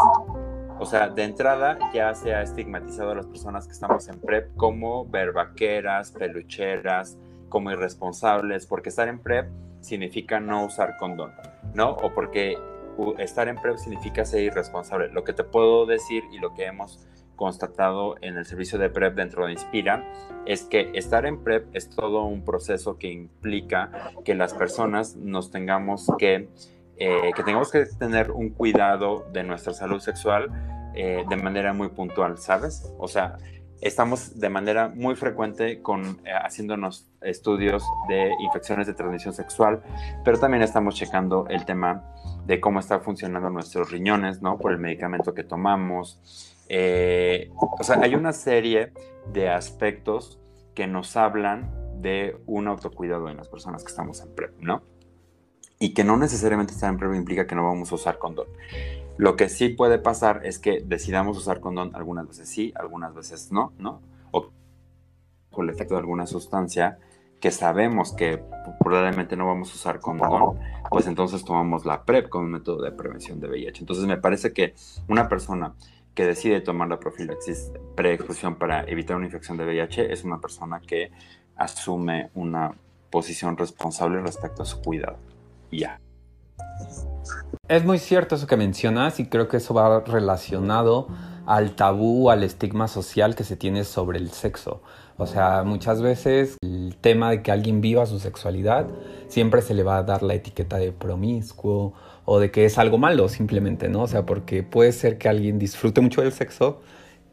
O 0.80 0.86
sea, 0.86 1.10
de 1.10 1.24
entrada 1.24 1.78
ya 1.94 2.14
se 2.14 2.36
ha 2.36 2.42
estigmatizado 2.42 3.12
a 3.12 3.16
las 3.16 3.26
personas 3.26 3.66
que 3.66 3.74
estamos 3.74 4.08
en 4.10 4.20
PrEP 4.20 4.56
como 4.56 5.06
verbaqueras, 5.06 6.12
pelucheras, 6.12 7.18
como 7.50 7.72
irresponsables, 7.72 8.68
porque 8.68 8.90
estar 8.90 9.08
en 9.08 9.20
PrEP 9.20 9.48
significa 9.82 10.40
no 10.40 10.66
usar 10.66 10.98
condón, 10.98 11.34
¿no? 11.74 11.92
O 11.92 12.14
porque 12.14 12.58
estar 13.20 13.48
en 13.48 13.58
PrEP 13.58 13.78
significa 13.78 14.26
ser 14.26 14.42
irresponsable. 14.42 15.10
Lo 15.10 15.24
que 15.24 15.34
te 15.34 15.44
puedo 15.44 15.86
decir 15.86 16.24
y 16.32 16.40
lo 16.40 16.54
que 16.54 16.66
hemos 16.66 17.08
constatado 17.36 18.16
en 18.22 18.36
el 18.36 18.46
servicio 18.46 18.80
de 18.80 18.90
PrEP 18.90 19.16
dentro 19.16 19.46
de 19.46 19.54
Inspira 19.54 20.04
es 20.46 20.64
que 20.64 20.92
estar 20.96 21.26
en 21.26 21.44
PrEP 21.44 21.68
es 21.74 21.90
todo 21.90 22.24
un 22.24 22.44
proceso 22.44 22.98
que 22.98 23.12
implica 23.12 24.12
que 24.26 24.34
las 24.34 24.54
personas 24.54 25.16
nos 25.16 25.52
tengamos 25.52 26.12
que, 26.18 26.50
eh, 26.98 27.32
que 27.36 27.44
tengamos 27.44 27.72
que 27.72 27.86
tener 27.86 28.32
un 28.32 28.50
cuidado 28.50 29.28
de 29.32 29.44
nuestra 29.44 29.74
salud 29.74 30.00
sexual 30.00 30.50
eh, 30.96 31.24
de 31.30 31.38
manera 31.38 31.74
muy 31.74 31.90
puntual, 31.90 32.40
¿sabes? 32.40 32.92
O 32.98 33.08
sea, 33.08 33.38
estamos 33.82 34.40
de 34.40 34.50
manera 34.50 34.90
muy 34.90 35.16
frecuente 35.16 35.82
con, 35.82 36.20
eh, 36.26 36.32
haciéndonos 36.44 37.08
estudios 37.22 37.84
de 38.08 38.34
infecciones 38.40 38.88
de 38.88 38.94
transmisión 38.94 39.34
sexual, 39.34 39.82
pero 40.24 40.40
también 40.40 40.64
estamos 40.64 40.96
checando 40.96 41.48
el 41.50 41.66
tema 41.66 42.04
de 42.46 42.60
cómo 42.60 42.80
está 42.80 43.00
funcionando 43.00 43.50
nuestros 43.50 43.92
riñones, 43.92 44.42
¿no? 44.42 44.58
Por 44.58 44.72
el 44.72 44.80
medicamento 44.80 45.34
que 45.34 45.44
tomamos, 45.44 46.56
eh, 46.70 47.52
o 47.58 47.84
sea, 47.84 48.00
hay 48.02 48.16
una 48.16 48.34
serie 48.34 48.94
de 49.32 49.50
aspectos 49.50 50.40
que 50.74 50.88
nos 50.88 51.18
hablan 51.18 51.72
de 52.02 52.38
un 52.46 52.68
autocuidado 52.68 53.30
en 53.30 53.38
las 53.38 53.48
personas 53.48 53.84
que 53.84 53.90
estamos 53.90 54.22
en 54.22 54.34
PrEP, 54.34 54.60
¿no? 54.60 54.82
Y 55.80 55.94
que 55.94 56.04
no 56.04 56.18
necesariamente 56.18 56.74
estar 56.74 56.90
en 56.90 56.98
PrEP 56.98 57.14
implica 57.16 57.48
que 57.48 57.56
no 57.56 57.64
vamos 57.64 57.92
a 57.92 57.96
usar 57.96 58.18
condón. 58.18 58.48
Lo 59.18 59.36
que 59.36 59.50
sí 59.50 59.70
puede 59.70 59.98
pasar 60.00 60.42
es 60.46 60.60
que 60.60 60.82
decidamos 60.86 61.38
usar 61.38 61.60
condón 61.60 61.96
algunas 61.96 62.28
veces 62.28 62.50
sí, 62.50 62.74
algunas 62.76 63.14
veces 63.14 63.52
no, 63.52 63.74
¿no? 63.78 64.02
O 64.32 64.52
con 65.52 65.68
el 65.68 65.74
efecto 65.74 65.96
de 65.96 66.02
alguna 66.02 66.28
sustancia 66.28 67.00
que 67.40 67.52
sabemos 67.52 68.14
que 68.14 68.44
probablemente 68.80 69.36
no 69.36 69.46
vamos 69.48 69.72
a 69.72 69.76
usar 69.76 70.00
condón, 70.00 70.60
pues 70.90 71.08
entonces 71.08 71.44
tomamos 71.44 71.86
la 71.86 72.04
PrEP 72.04 72.30
como 72.30 72.48
método 72.48 72.82
de 72.82 72.92
prevención 72.92 73.40
de 73.40 73.48
VIH. 73.48 73.82
Entonces 73.82 74.06
me 74.06 74.18
parece 74.18 74.54
que 74.54 74.74
una 75.08 75.30
persona 75.30 75.74
que 76.16 76.26
decide 76.26 76.62
tomar 76.62 76.88
la 76.88 77.00
profilaxis 77.00 77.72
preexposición 77.96 78.56
para 78.56 78.84
evitar 78.86 79.16
una 79.16 79.28
infección 79.28 79.58
de 79.58 79.66
VIH 79.66 80.12
es 80.12 80.24
una 80.24 80.40
persona 80.40 80.80
que 80.80 81.12
asume 81.56 82.32
una 82.34 82.74
posición 83.12 83.56
responsable 83.56 84.20
respecto 84.22 84.64
a 84.64 84.66
su 84.66 84.82
cuidado. 84.82 85.18
Ya. 85.72 86.00
Es 87.70 87.84
muy 87.84 88.00
cierto 88.00 88.36
eso 88.36 88.48
que 88.48 88.56
mencionas 88.56 89.20
y 89.20 89.26
creo 89.26 89.50
que 89.50 89.58
eso 89.58 89.74
va 89.74 90.00
relacionado 90.00 91.10
al 91.46 91.76
tabú, 91.76 92.30
al 92.30 92.44
estigma 92.44 92.88
social 92.88 93.36
que 93.36 93.44
se 93.44 93.58
tiene 93.58 93.84
sobre 93.84 94.20
el 94.20 94.32
sexo. 94.32 94.82
O 95.18 95.26
sea, 95.26 95.64
muchas 95.64 96.02
veces 96.02 96.56
el 96.62 96.96
tema 97.02 97.30
de 97.32 97.42
que 97.42 97.52
alguien 97.52 97.82
viva 97.82 98.06
su 98.06 98.20
sexualidad 98.20 98.88
siempre 99.28 99.62
se 99.62 99.74
le 99.74 99.84
va 99.84 99.98
a 99.98 100.04
dar 100.04 100.24
la 100.24 100.36
etiqueta 100.36 100.78
de 100.78 100.94
promiscuo 100.94 101.94
o 102.24 102.40
de 102.40 102.52
que 102.52 102.64
es 102.64 102.78
algo 102.78 102.98
malo 102.98 103.28
simplemente, 103.28 103.90
¿no? 103.90 104.04
O 104.04 104.08
sea, 104.08 104.26
porque 104.26 104.64
puede 104.64 104.94
ser 104.94 105.18
que 105.18 105.28
alguien 105.28 105.60
disfrute 105.60 106.00
mucho 106.00 106.22
del 106.22 106.32
sexo 106.32 106.80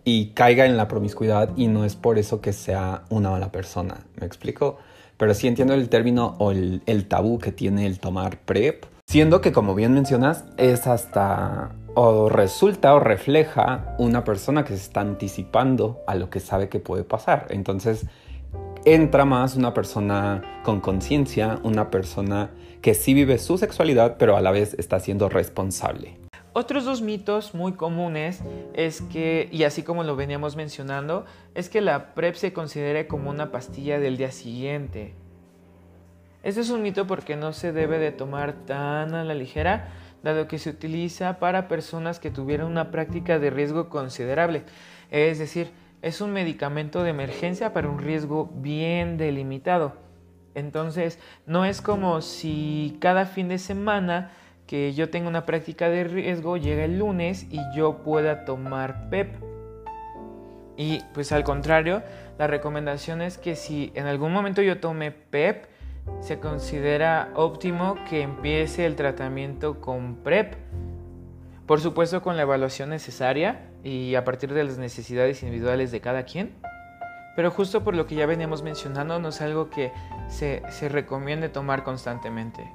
y 0.03 0.31
caiga 0.31 0.67
en 0.67 0.77
la 0.77 0.89
promiscuidad 0.89 1.51
y 1.57 1.69
no 1.69 1.85
es 1.85 1.95
por 1.95 2.19
eso 2.19 2.41
que 2.41 2.53
sea 2.53 3.05
una 3.09 3.31
mala 3.31 3.53
persona, 3.53 4.07
¿me 4.21 4.27
explico? 4.27 4.79
Pero 5.17 5.33
sí 5.35 5.47
entiendo 5.47 5.75
el 5.75 5.89
término 5.89 6.35
o 6.39 6.51
el, 6.51 7.07
tabú 7.09 7.39
que 7.39 7.53
tiene 7.53 7.87
el 7.87 8.01
tomar 8.01 8.39
PrEP, 8.41 8.85
siendo 9.15 9.41
que 9.41 9.53
como 9.53 9.77
bien 9.77 9.95
mencionas 9.95 10.45
es 10.57 10.89
hasta 10.89 11.71
o 11.95 12.29
resulta 12.29 12.93
o 12.95 12.99
refleja 12.99 13.95
una 13.97 14.25
persona 14.25 14.65
que 14.65 14.71
se 14.71 14.83
está 14.83 15.03
anticipando 15.03 16.03
a 16.09 16.17
lo 16.17 16.31
que 16.31 16.41
sabe 16.41 16.69
que 16.69 16.81
puede 16.81 17.05
pasar. 17.05 17.47
Entonces 17.51 18.07
entra 18.85 19.25
más 19.25 19.55
una 19.55 19.73
persona 19.73 20.43
con 20.65 20.81
conciencia, 20.81 21.61
una 21.63 21.93
persona 21.93 22.51
que 22.83 22.95
sí 22.95 23.15
vive 23.15 23.39
su 23.39 23.57
sexualidad, 23.57 24.17
pero 24.19 24.37
a 24.37 24.41
la 24.41 24.51
vez 24.51 24.75
está 24.81 24.99
siendo 24.99 25.29
responsable. 25.29 26.19
Otros 26.53 26.85
dos 26.85 27.01
mitos 27.01 27.55
muy 27.55 27.75
comunes 27.75 28.41
es 28.75 29.01
que, 29.01 29.49
y 29.53 29.63
así 29.63 29.85
como 29.85 30.03
lo 30.03 30.17
veníamos 30.17 30.57
mencionando, 30.57 31.25
es 31.55 31.69
que 31.69 31.81
la 31.81 32.15
PrEP 32.15 32.35
se 32.35 32.53
considere 32.53 33.07
como 33.07 33.31
una 33.31 33.53
pastilla 33.53 34.01
del 34.01 34.17
día 34.17 34.33
siguiente. 34.33 35.15
Este 36.45 36.61
es 36.61 36.69
un 36.69 36.83
mito 36.83 37.07
porque 37.07 37.37
no 37.37 37.55
se 37.55 37.73
debe 37.73 37.99
de 37.99 38.13
tomar 38.13 38.53
tan 38.67 39.15
a 39.15 39.25
la 39.25 39.33
ligera, 39.33 39.89
dado 40.23 40.47
que 40.47 40.59
se 40.59 40.69
utiliza 40.69 41.39
para 41.39 41.69
personas 41.69 42.21
que 42.21 42.31
tuvieron 42.31 42.71
una 42.71 42.91
práctica 42.91 43.39
de 43.39 43.49
riesgo 43.49 43.89
considerable. 43.89 44.63
Es 45.11 45.39
decir, 45.39 45.71
es 46.03 46.21
un 46.21 46.35
medicamento 46.35 47.03
de 47.03 47.09
emergencia 47.09 47.73
para 47.73 47.89
un 47.89 47.99
riesgo 47.99 48.51
bien 48.57 49.17
delimitado. 49.17 49.95
Entonces, 50.55 51.19
no 51.47 51.65
es 51.65 51.81
como 51.81 52.21
si 52.21 52.99
cada 53.01 53.25
fin 53.25 53.49
de 53.49 53.57
semana 53.57 54.31
que 54.67 54.93
yo 54.93 55.09
tenga 55.09 55.31
una 55.31 55.47
práctica 55.47 55.89
de 55.89 56.05
riesgo 56.05 56.59
llega 56.59 56.85
el 56.85 56.99
lunes 56.99 57.47
y 57.51 57.59
yo 57.75 58.03
pueda 58.03 58.45
tomar 58.45 59.09
PEP. 59.09 59.35
Y 60.77 61.01
pues 61.15 61.33
al 61.33 61.43
contrario, 61.43 62.03
la 62.39 62.49
recomendación 62.49 63.23
es 63.23 63.39
que 63.39 63.57
si 63.57 63.93
en 63.95 64.05
algún 64.05 64.31
momento 64.31 64.61
yo 64.61 64.79
tome 64.79 65.11
PEP, 65.11 65.73
se 66.21 66.41
considera 66.41 67.31
óptimo 67.35 67.97
que 68.09 68.23
empiece 68.23 68.87
el 68.87 68.97
tratamiento 68.97 69.81
con 69.81 70.17
PrEP. 70.17 70.55
Por 71.67 71.81
supuesto 71.81 72.23
con 72.23 72.37
la 72.37 72.43
evaluación 72.43 72.91
necesaria 72.91 73.71
y 73.83 74.15
a 74.15 74.25
partir 74.25 74.53
de 74.53 74.65
las 74.65 74.79
necesidades 74.79 75.43
individuales 75.43 75.91
de 75.93 76.01
cada 76.01 76.25
quien. 76.25 76.55
Pero 77.37 77.51
justo 77.51 77.83
por 77.83 77.95
lo 77.95 78.07
que 78.07 78.15
ya 78.15 78.27
veníamos 78.27 78.63
mencionando, 78.63 79.19
no 79.19 79.29
es 79.29 79.41
algo 79.41 79.69
que 79.69 79.93
se, 80.29 80.63
se 80.71 80.89
recomiende 80.89 81.49
tomar 81.49 81.83
constantemente. 81.83 82.71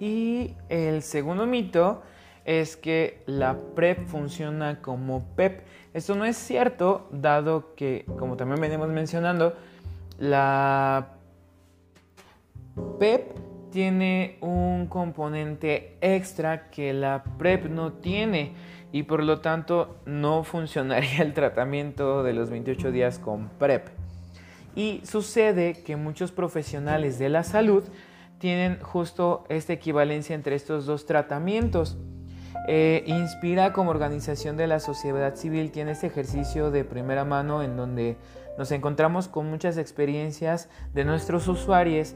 Y 0.00 0.56
el 0.68 1.02
segundo 1.02 1.46
mito 1.46 2.02
es 2.44 2.76
que 2.76 3.22
la 3.26 3.58
PrEP 3.74 4.06
funciona 4.06 4.80
como 4.80 5.22
PEP. 5.36 5.66
Esto 5.92 6.14
no 6.14 6.24
es 6.24 6.36
cierto, 6.36 7.08
dado 7.12 7.74
que, 7.74 8.04
como 8.18 8.36
también 8.36 8.60
venimos 8.60 8.88
mencionando, 8.88 9.54
la 10.18 11.17
PEP 12.98 13.38
tiene 13.70 14.38
un 14.40 14.86
componente 14.86 15.96
extra 16.00 16.70
que 16.70 16.92
la 16.92 17.22
PrEP 17.38 17.66
no 17.66 17.92
tiene 17.92 18.52
y 18.92 19.04
por 19.04 19.22
lo 19.22 19.40
tanto 19.40 19.96
no 20.06 20.42
funcionaría 20.44 21.22
el 21.22 21.34
tratamiento 21.34 22.22
de 22.22 22.32
los 22.32 22.50
28 22.50 22.90
días 22.90 23.18
con 23.18 23.48
PrEP. 23.50 23.88
Y 24.74 25.00
sucede 25.04 25.82
que 25.84 25.96
muchos 25.96 26.32
profesionales 26.32 27.18
de 27.18 27.28
la 27.28 27.42
salud 27.42 27.84
tienen 28.38 28.78
justo 28.80 29.44
esta 29.48 29.72
equivalencia 29.72 30.34
entre 30.34 30.54
estos 30.54 30.86
dos 30.86 31.06
tratamientos. 31.06 31.98
Eh, 32.68 33.02
Inspira 33.06 33.72
como 33.72 33.90
organización 33.90 34.56
de 34.56 34.66
la 34.66 34.78
sociedad 34.78 35.34
civil 35.34 35.70
tiene 35.70 35.92
este 35.92 36.06
ejercicio 36.06 36.70
de 36.70 36.84
primera 36.84 37.24
mano 37.24 37.62
en 37.62 37.76
donde 37.76 38.16
nos 38.56 38.70
encontramos 38.72 39.28
con 39.28 39.48
muchas 39.48 39.78
experiencias 39.78 40.68
de 40.92 41.04
nuestros 41.04 41.48
usuarios 41.48 42.14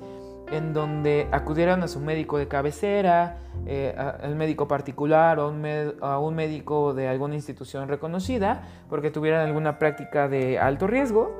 en 0.52 0.74
donde 0.74 1.28
acudieron 1.32 1.82
a 1.82 1.88
su 1.88 1.98
médico 1.98 2.36
de 2.36 2.46
cabecera, 2.46 3.38
eh, 3.66 3.94
al 3.96 4.36
médico 4.36 4.68
particular 4.68 5.38
o 5.38 5.54
a 6.02 6.18
un 6.18 6.34
médico 6.34 6.92
de 6.92 7.08
alguna 7.08 7.34
institución 7.34 7.88
reconocida 7.88 8.62
porque 8.90 9.10
tuvieran 9.10 9.46
alguna 9.46 9.78
práctica 9.78 10.28
de 10.28 10.58
alto 10.58 10.86
riesgo 10.86 11.32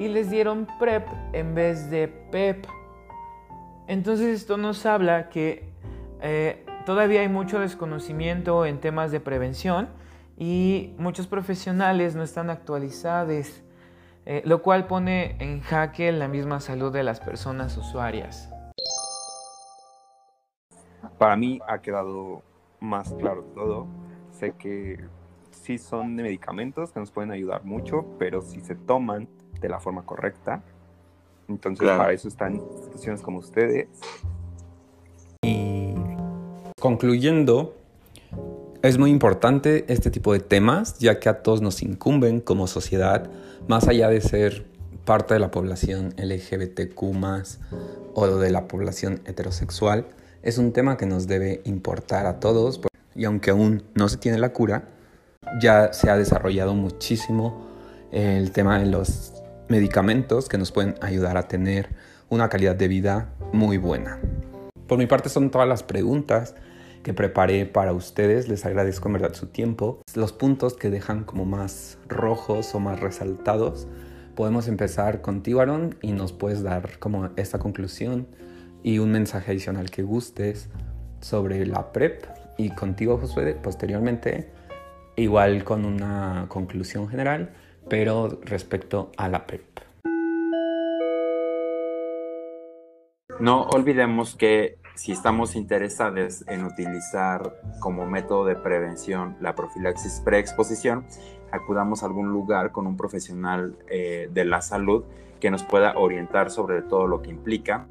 y 0.00 0.08
les 0.08 0.30
dieron 0.30 0.66
PrEP 0.80 1.06
en 1.32 1.54
vez 1.54 1.90
de 1.90 2.08
PEP. 2.08 2.66
Entonces 3.86 4.40
esto 4.40 4.56
nos 4.56 4.84
habla 4.84 5.28
que 5.28 5.70
eh, 6.20 6.66
todavía 6.86 7.20
hay 7.20 7.28
mucho 7.28 7.60
desconocimiento 7.60 8.66
en 8.66 8.80
temas 8.80 9.12
de 9.12 9.20
prevención 9.20 9.88
y 10.36 10.94
muchos 10.98 11.28
profesionales 11.28 12.16
no 12.16 12.24
están 12.24 12.50
actualizados, 12.50 13.62
eh, 14.24 14.42
lo 14.44 14.60
cual 14.60 14.88
pone 14.88 15.36
en 15.38 15.60
jaque 15.60 16.10
la 16.10 16.26
misma 16.26 16.58
salud 16.58 16.92
de 16.92 17.04
las 17.04 17.20
personas 17.20 17.76
usuarias. 17.76 18.50
Para 21.18 21.36
mí 21.36 21.60
ha 21.66 21.80
quedado 21.80 22.42
más 22.80 23.12
claro 23.14 23.44
todo. 23.54 23.86
Sé 24.32 24.52
que 24.52 24.98
sí 25.50 25.78
son 25.78 26.16
de 26.16 26.22
medicamentos 26.22 26.92
que 26.92 27.00
nos 27.00 27.10
pueden 27.10 27.30
ayudar 27.30 27.64
mucho, 27.64 28.04
pero 28.18 28.42
si 28.42 28.60
se 28.60 28.74
toman 28.74 29.28
de 29.60 29.68
la 29.68 29.80
forma 29.80 30.04
correcta, 30.04 30.62
entonces 31.48 31.88
para 31.88 32.12
eso 32.12 32.28
están 32.28 32.56
instituciones 32.56 33.22
como 33.22 33.38
ustedes. 33.38 33.88
Y 35.42 35.94
concluyendo, 36.80 37.74
es 38.82 38.98
muy 38.98 39.10
importante 39.10 39.84
este 39.88 40.10
tipo 40.10 40.32
de 40.32 40.40
temas, 40.40 40.98
ya 40.98 41.18
que 41.18 41.28
a 41.28 41.42
todos 41.42 41.62
nos 41.62 41.82
incumben 41.82 42.40
como 42.40 42.66
sociedad, 42.66 43.30
más 43.68 43.88
allá 43.88 44.08
de 44.08 44.20
ser 44.20 44.66
parte 45.04 45.34
de 45.34 45.40
la 45.40 45.50
población 45.50 46.14
LGBTQ 46.18 47.02
o 48.14 48.26
de 48.26 48.50
la 48.50 48.68
población 48.68 49.22
heterosexual, 49.24 50.06
es 50.46 50.58
un 50.58 50.72
tema 50.72 50.96
que 50.96 51.06
nos 51.06 51.26
debe 51.26 51.60
importar 51.64 52.24
a 52.26 52.38
todos 52.38 52.80
y 53.16 53.24
aunque 53.24 53.50
aún 53.50 53.82
no 53.96 54.08
se 54.08 54.16
tiene 54.16 54.38
la 54.38 54.52
cura, 54.52 54.84
ya 55.60 55.92
se 55.92 56.08
ha 56.08 56.16
desarrollado 56.16 56.72
muchísimo 56.72 57.66
el 58.12 58.52
tema 58.52 58.78
de 58.78 58.86
los 58.86 59.42
medicamentos 59.68 60.48
que 60.48 60.56
nos 60.56 60.70
pueden 60.70 60.94
ayudar 61.00 61.36
a 61.36 61.48
tener 61.48 61.88
una 62.28 62.48
calidad 62.48 62.76
de 62.76 62.86
vida 62.86 63.34
muy 63.52 63.76
buena. 63.76 64.20
Por 64.86 64.98
mi 64.98 65.06
parte 65.06 65.30
son 65.30 65.50
todas 65.50 65.66
las 65.66 65.82
preguntas 65.82 66.54
que 67.02 67.12
preparé 67.12 67.66
para 67.66 67.92
ustedes. 67.92 68.48
Les 68.48 68.64
agradezco 68.64 69.08
en 69.08 69.14
verdad 69.14 69.34
su 69.34 69.48
tiempo. 69.48 70.00
Los 70.14 70.32
puntos 70.32 70.74
que 70.74 70.90
dejan 70.90 71.24
como 71.24 71.44
más 71.44 71.98
rojos 72.06 72.72
o 72.72 72.78
más 72.78 73.00
resaltados. 73.00 73.88
Podemos 74.36 74.68
empezar 74.68 75.22
contigo, 75.22 75.60
Aaron, 75.60 75.96
y 76.02 76.12
nos 76.12 76.32
puedes 76.32 76.62
dar 76.62 77.00
como 77.00 77.30
esta 77.34 77.58
conclusión 77.58 78.28
y 78.86 79.00
un 79.00 79.10
mensaje 79.10 79.50
adicional 79.50 79.90
que 79.90 80.04
gustes 80.04 80.70
sobre 81.20 81.66
la 81.66 81.90
PrEP. 81.90 82.24
Y 82.56 82.70
contigo, 82.70 83.18
Josué, 83.18 83.56
posteriormente, 83.60 84.52
igual 85.16 85.64
con 85.64 85.84
una 85.84 86.46
conclusión 86.48 87.08
general, 87.08 87.50
pero 87.90 88.38
respecto 88.44 89.10
a 89.16 89.28
la 89.28 89.44
PrEP. 89.44 89.64
No 93.40 93.64
olvidemos 93.64 94.36
que 94.36 94.78
si 94.94 95.10
estamos 95.10 95.56
interesados 95.56 96.44
en 96.46 96.64
utilizar 96.64 97.60
como 97.80 98.06
método 98.06 98.44
de 98.44 98.54
prevención 98.54 99.36
la 99.40 99.56
profilaxis 99.56 100.22
preexposición, 100.24 101.04
acudamos 101.50 102.04
a 102.04 102.06
algún 102.06 102.28
lugar 102.28 102.70
con 102.70 102.86
un 102.86 102.96
profesional 102.96 103.76
eh, 103.90 104.30
de 104.32 104.44
la 104.44 104.62
salud 104.62 105.02
que 105.40 105.50
nos 105.50 105.64
pueda 105.64 105.98
orientar 105.98 106.52
sobre 106.52 106.82
todo 106.82 107.08
lo 107.08 107.20
que 107.20 107.30
implica 107.30 107.88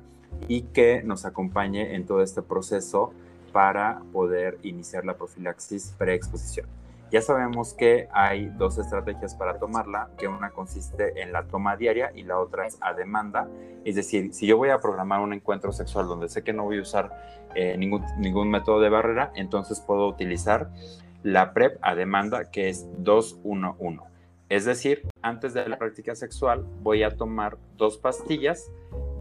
y 0.48 0.62
que 0.64 1.04
nos 1.04 1.26
acompañe 1.26 1.96
en 1.96 2.06
todo 2.06 2.22
este 2.22 2.42
proceso 2.42 3.14
para 3.52 4.02
poder 4.12 4.58
iniciar 4.64 5.06
la 5.06 5.16
profilaxis 5.16 5.96
preexposición. 5.98 6.68
Ya 7.12 7.22
sabemos 7.22 7.74
que 7.74 8.10
hay 8.12 8.48
dos 8.58 8.78
estrategias 8.78 9.36
para 9.36 9.60
tomarla, 9.60 10.10
que 10.18 10.28
una 10.28 10.50
consiste 10.50 11.22
en 11.22 11.32
la 11.32 11.44
toma 11.44 11.78
diaria 11.78 12.12
y 12.14 12.24
la 12.24 12.40
otra 12.40 12.68
es 12.68 12.78
a 12.82 12.94
demanda. 12.94 13.48
Es 13.86 13.96
decir, 13.96 14.34
si 14.34 14.48
yo 14.48 14.58
voy 14.58 14.70
a 14.70 14.80
programar 14.80 15.22
un 15.22 15.32
encuentro 15.32 15.72
sexual 15.72 16.08
donde 16.08 16.28
sé 16.28 16.44
que 16.44 16.52
no 16.52 16.64
voy 16.64 16.80
a 16.80 16.82
usar 16.82 17.48
eh, 17.54 17.78
ningún, 17.78 18.04
ningún 18.18 18.50
método 18.50 18.82
de 18.82 18.90
barrera, 18.90 19.32
entonces 19.36 19.80
puedo 19.80 20.08
utilizar 20.08 20.70
la 21.24 21.54
PrEP 21.54 21.78
a 21.82 21.96
demanda, 21.96 22.52
que 22.52 22.70
es 22.70 22.86
211. 22.98 24.04
Es 24.50 24.66
decir, 24.66 25.08
antes 25.22 25.54
de 25.54 25.68
la 25.70 25.78
práctica 25.78 26.16
sexual 26.16 26.66
voy 26.82 27.04
a 27.04 27.16
tomar 27.16 27.58
dos 27.78 27.98
pastillas 27.98 28.70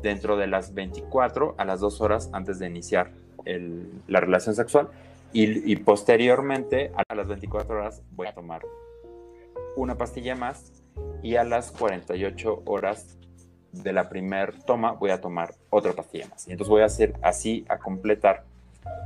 dentro 0.04 0.36
de 0.36 0.46
las 0.46 0.74
24 0.74 1.54
a 1.58 1.64
las 1.64 1.80
2 1.80 2.00
horas 2.02 2.30
antes 2.32 2.60
de 2.60 2.66
iniciar 2.68 3.10
la 4.06 4.20
relación 4.20 4.54
sexual 4.54 4.88
y, 5.32 5.74
posteriormente, 5.76 6.92
a 6.94 7.14
las 7.14 7.26
24 7.26 7.74
horas, 7.74 8.02
voy 8.12 8.28
a 8.28 8.34
tomar 8.34 8.62
una 9.76 9.96
pastilla 9.96 10.36
más 10.36 10.72
y 11.24 11.34
a 11.34 11.42
las 11.42 11.72
48 11.72 12.62
horas 12.66 13.18
de 13.72 13.92
la 13.92 14.08
primer 14.08 14.62
toma 14.62 14.92
voy 14.92 15.10
a 15.10 15.20
tomar 15.20 15.54
otra 15.70 15.92
pastilla 15.92 16.28
más. 16.28 16.46
Y 16.46 16.52
entonces 16.52 16.70
voy 16.70 16.82
a 16.82 16.84
hacer 16.84 17.14
así 17.22 17.64
a 17.68 17.78
completar 17.78 18.44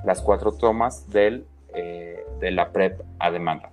las 0.05 0.21
cuatro 0.21 0.53
tomas 0.53 1.09
del, 1.09 1.47
eh, 1.73 2.27
de 2.41 2.51
la 2.51 2.73
PrEP 2.73 3.01
a 3.19 3.31
demanda. 3.31 3.71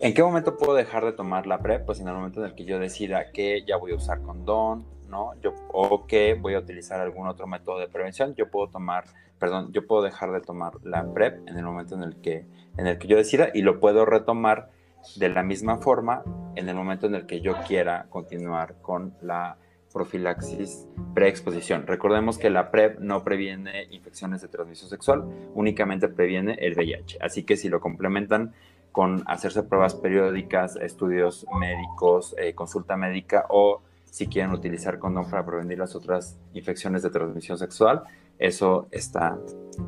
¿En 0.00 0.14
qué 0.14 0.22
momento 0.22 0.56
puedo 0.56 0.74
dejar 0.74 1.04
de 1.04 1.12
tomar 1.12 1.46
la 1.46 1.58
PrEP? 1.58 1.84
Pues 1.84 1.98
en 2.00 2.06
el 2.06 2.14
momento 2.14 2.40
en 2.40 2.46
el 2.46 2.54
que 2.54 2.64
yo 2.64 2.78
decida 2.78 3.32
que 3.32 3.64
ya 3.66 3.76
voy 3.76 3.92
a 3.92 3.96
usar 3.96 4.22
condón, 4.22 4.84
¿no? 5.12 5.34
Yo, 5.40 5.54
o 5.72 6.06
que 6.08 6.34
voy 6.34 6.54
a 6.54 6.58
utilizar 6.58 7.00
algún 7.00 7.28
otro 7.28 7.46
método 7.46 7.78
de 7.78 7.86
prevención, 7.86 8.34
yo 8.34 8.50
puedo 8.50 8.68
tomar 8.68 9.04
perdón, 9.42 9.72
yo 9.72 9.84
puedo 9.88 10.02
dejar 10.02 10.30
de 10.30 10.40
tomar 10.40 10.74
la 10.84 11.04
PrEP 11.12 11.48
en 11.48 11.56
el 11.56 11.64
momento 11.64 11.96
en 11.96 12.04
el 12.04 12.14
que, 12.20 12.46
en 12.76 12.86
el 12.86 12.96
que 12.96 13.08
yo 13.08 13.16
decida 13.16 13.48
y 13.52 13.62
lo 13.62 13.80
puedo 13.80 14.04
retomar 14.04 14.70
de 15.16 15.28
la 15.30 15.42
misma 15.42 15.78
forma 15.78 16.22
en 16.54 16.68
el 16.68 16.76
momento 16.76 17.08
en 17.08 17.16
el 17.16 17.26
que 17.26 17.40
yo 17.40 17.56
quiera 17.66 18.06
continuar 18.08 18.76
con 18.80 19.14
la 19.20 19.56
profilaxis 19.92 20.86
preexposición. 21.12 21.88
Recordemos 21.88 22.38
que 22.38 22.50
la 22.50 22.70
PrEP 22.70 23.00
no 23.00 23.24
previene 23.24 23.88
infecciones 23.90 24.42
de 24.42 24.48
transmisión 24.48 24.88
sexual, 24.88 25.24
únicamente 25.54 26.06
previene 26.06 26.54
el 26.60 26.74
VIH. 26.74 27.18
Así 27.20 27.42
que 27.42 27.56
si 27.56 27.68
lo 27.68 27.80
complementan 27.80 28.52
con 28.92 29.24
hacerse 29.26 29.64
pruebas 29.64 29.96
periódicas, 29.96 30.76
estudios 30.76 31.46
médicos, 31.58 32.36
eh, 32.38 32.54
consulta 32.54 32.96
médica 32.96 33.44
o 33.48 33.82
si 34.12 34.26
quieren 34.26 34.52
utilizar 34.52 34.98
condón 34.98 35.30
para 35.30 35.46
prevenir 35.46 35.78
las 35.78 35.96
otras 35.96 36.38
infecciones 36.52 37.02
de 37.02 37.08
transmisión 37.08 37.56
sexual, 37.56 38.02
eso 38.38 38.86
está 38.90 39.38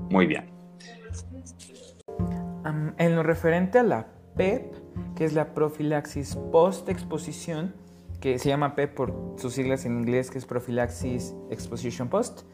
muy 0.09 0.27
bien. 0.27 0.47
en 2.97 3.17
lo 3.17 3.23
referente 3.23 3.79
a 3.79 3.83
la 3.83 4.07
PEP, 4.35 4.73
que 5.15 5.27
es 5.27 5.35
la 5.35 5.53
profilaxis 5.53 6.37
post-exposición, 6.51 7.75
que 8.19 8.39
se 8.39 8.49
llama 8.49 8.75
PEP 8.75 8.95
por 8.95 9.35
sus 9.37 9.53
siglas 9.53 9.85
en 9.85 9.99
inglés, 9.99 10.31
que 10.31 10.39
es 10.39 10.47
Prophylaxis 10.47 11.35
Exposition 11.51 12.09
Post, 12.09 12.45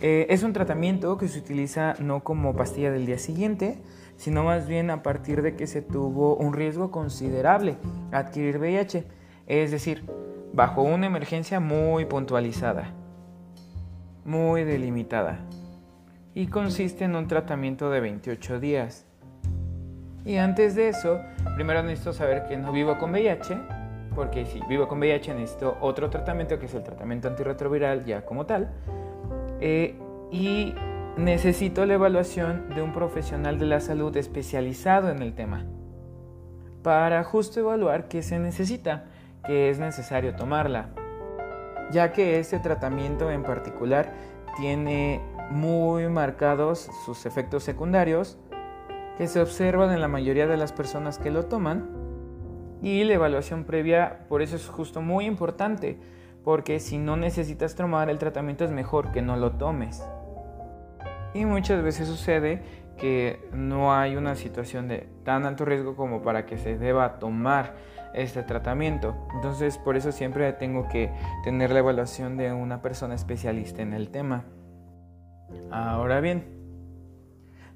eh, 0.00 0.26
es 0.28 0.42
un 0.42 0.52
tratamiento 0.52 1.16
que 1.16 1.26
se 1.28 1.38
utiliza 1.38 1.94
no 2.00 2.22
como 2.22 2.54
pastilla 2.54 2.90
del 2.90 3.06
día 3.06 3.18
siguiente, 3.18 3.80
sino 4.18 4.44
más 4.44 4.68
bien 4.68 4.90
a 4.90 5.02
partir 5.02 5.40
de 5.40 5.56
que 5.56 5.66
se 5.66 5.80
tuvo 5.80 6.36
un 6.36 6.52
riesgo 6.52 6.90
considerable 6.90 7.78
a 8.12 8.18
adquirir 8.18 8.58
VIH, 8.58 9.06
es 9.46 9.70
decir, 9.70 10.04
bajo 10.52 10.82
una 10.82 11.06
emergencia 11.06 11.60
muy 11.60 12.04
puntualizada, 12.04 12.92
muy 14.24 14.64
delimitada, 14.64 15.38
y 16.34 16.46
consiste 16.46 17.04
en 17.04 17.16
un 17.16 17.26
tratamiento 17.26 17.90
de 17.90 18.00
28 18.00 18.60
días. 18.60 19.06
Y 20.24 20.36
antes 20.36 20.74
de 20.74 20.88
eso, 20.88 21.20
primero 21.54 21.82
necesito 21.82 22.12
saber 22.12 22.44
que 22.46 22.56
no 22.56 22.72
vivo 22.72 22.98
con 22.98 23.10
VIH, 23.10 23.58
porque 24.14 24.46
si 24.46 24.60
vivo 24.68 24.88
con 24.88 24.98
VIH 24.98 25.34
necesito 25.34 25.76
otro 25.80 26.10
tratamiento 26.10 26.58
que 26.58 26.66
es 26.66 26.74
el 26.74 26.82
tratamiento 26.82 27.28
antirretroviral 27.28 28.04
ya 28.04 28.24
como 28.24 28.46
tal, 28.46 28.70
eh, 29.60 29.96
y 30.30 30.74
necesito 31.16 31.84
la 31.86 31.94
evaluación 31.94 32.68
de 32.74 32.82
un 32.82 32.92
profesional 32.92 33.58
de 33.58 33.66
la 33.66 33.80
salud 33.80 34.16
especializado 34.16 35.10
en 35.10 35.22
el 35.22 35.34
tema 35.34 35.64
para 36.82 37.24
justo 37.24 37.60
evaluar 37.60 38.08
qué 38.08 38.22
se 38.22 38.38
necesita 38.38 39.04
que 39.44 39.70
es 39.70 39.78
necesario 39.78 40.34
tomarla, 40.34 40.90
ya 41.90 42.12
que 42.12 42.38
este 42.38 42.58
tratamiento 42.58 43.30
en 43.30 43.42
particular 43.42 44.12
tiene 44.56 45.20
muy 45.50 46.08
marcados 46.08 46.90
sus 47.04 47.24
efectos 47.26 47.64
secundarios 47.64 48.38
que 49.16 49.26
se 49.26 49.40
observan 49.40 49.92
en 49.92 50.00
la 50.00 50.08
mayoría 50.08 50.46
de 50.46 50.56
las 50.56 50.72
personas 50.72 51.18
que 51.18 51.30
lo 51.30 51.46
toman 51.46 51.88
y 52.82 53.02
la 53.04 53.14
evaluación 53.14 53.64
previa 53.64 54.20
por 54.28 54.42
eso 54.42 54.56
es 54.56 54.68
justo 54.68 55.00
muy 55.02 55.24
importante 55.24 55.98
porque 56.44 56.80
si 56.80 56.98
no 56.98 57.16
necesitas 57.16 57.74
tomar 57.74 58.10
el 58.10 58.18
tratamiento 58.18 58.64
es 58.64 58.70
mejor 58.70 59.12
que 59.12 59.22
no 59.22 59.36
lo 59.36 59.52
tomes. 59.52 60.02
Y 61.34 61.44
muchas 61.44 61.82
veces 61.82 62.08
sucede 62.08 62.62
que 62.96 63.48
no 63.52 63.94
hay 63.94 64.16
una 64.16 64.34
situación 64.34 64.88
de 64.88 65.08
tan 65.24 65.44
alto 65.44 65.64
riesgo 65.64 65.94
como 65.94 66.22
para 66.22 66.46
que 66.46 66.56
se 66.56 66.78
deba 66.78 67.18
tomar 67.18 67.74
este 68.22 68.42
tratamiento. 68.42 69.14
Entonces, 69.34 69.78
por 69.78 69.96
eso 69.96 70.12
siempre 70.12 70.52
tengo 70.52 70.88
que 70.88 71.10
tener 71.44 71.70
la 71.70 71.80
evaluación 71.80 72.36
de 72.36 72.52
una 72.52 72.82
persona 72.82 73.14
especialista 73.14 73.82
en 73.82 73.92
el 73.92 74.10
tema. 74.10 74.44
Ahora 75.70 76.20
bien, 76.20 76.44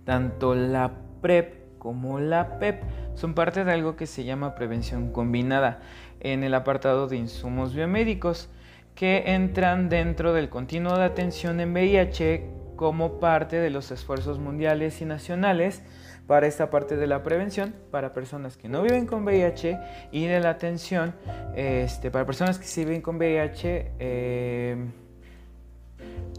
tanto 0.05 0.55
la 0.55 0.93
PrEP 1.21 1.79
como 1.79 2.21
la 2.21 2.61
PEP 2.61 2.83
son 3.15 3.35
parte 3.35 3.65
de 3.65 3.73
algo 3.73 3.97
que 3.97 4.07
se 4.07 4.23
llama 4.23 4.55
prevención 4.55 5.11
combinada 5.11 5.81
en 6.21 6.45
el 6.45 6.55
apartado 6.55 7.09
de 7.09 7.17
insumos 7.17 7.75
biomédicos 7.75 8.49
que 8.95 9.35
entran 9.35 9.89
dentro 9.89 10.33
del 10.33 10.49
continuo 10.49 10.97
de 10.97 11.05
atención 11.05 11.59
en 11.59 11.73
VIH 11.73 12.47
como 12.77 13.19
parte 13.19 13.57
de 13.57 13.71
los 13.71 13.91
esfuerzos 13.91 14.39
mundiales 14.39 15.03
y 15.03 15.07
nacionales 15.07 15.83
para 16.27 16.47
esta 16.47 16.71
parte 16.71 16.97
de 16.97 17.07
la 17.07 17.23
prevención 17.23 17.75
para 17.91 18.13
personas 18.13 18.57
que 18.57 18.69
no 18.69 18.83
viven 18.83 19.07
con 19.07 19.25
VIH 19.25 19.79
y 20.13 20.27
de 20.27 20.41
la 20.41 20.51
atención 20.51 21.15
este, 21.55 22.11
para 22.11 22.25
personas 22.25 22.59
que 22.59 22.67
sí 22.67 22.85
viven 22.85 23.03
con 23.03 23.17
VIH 23.17 23.93
eh, 23.99 24.77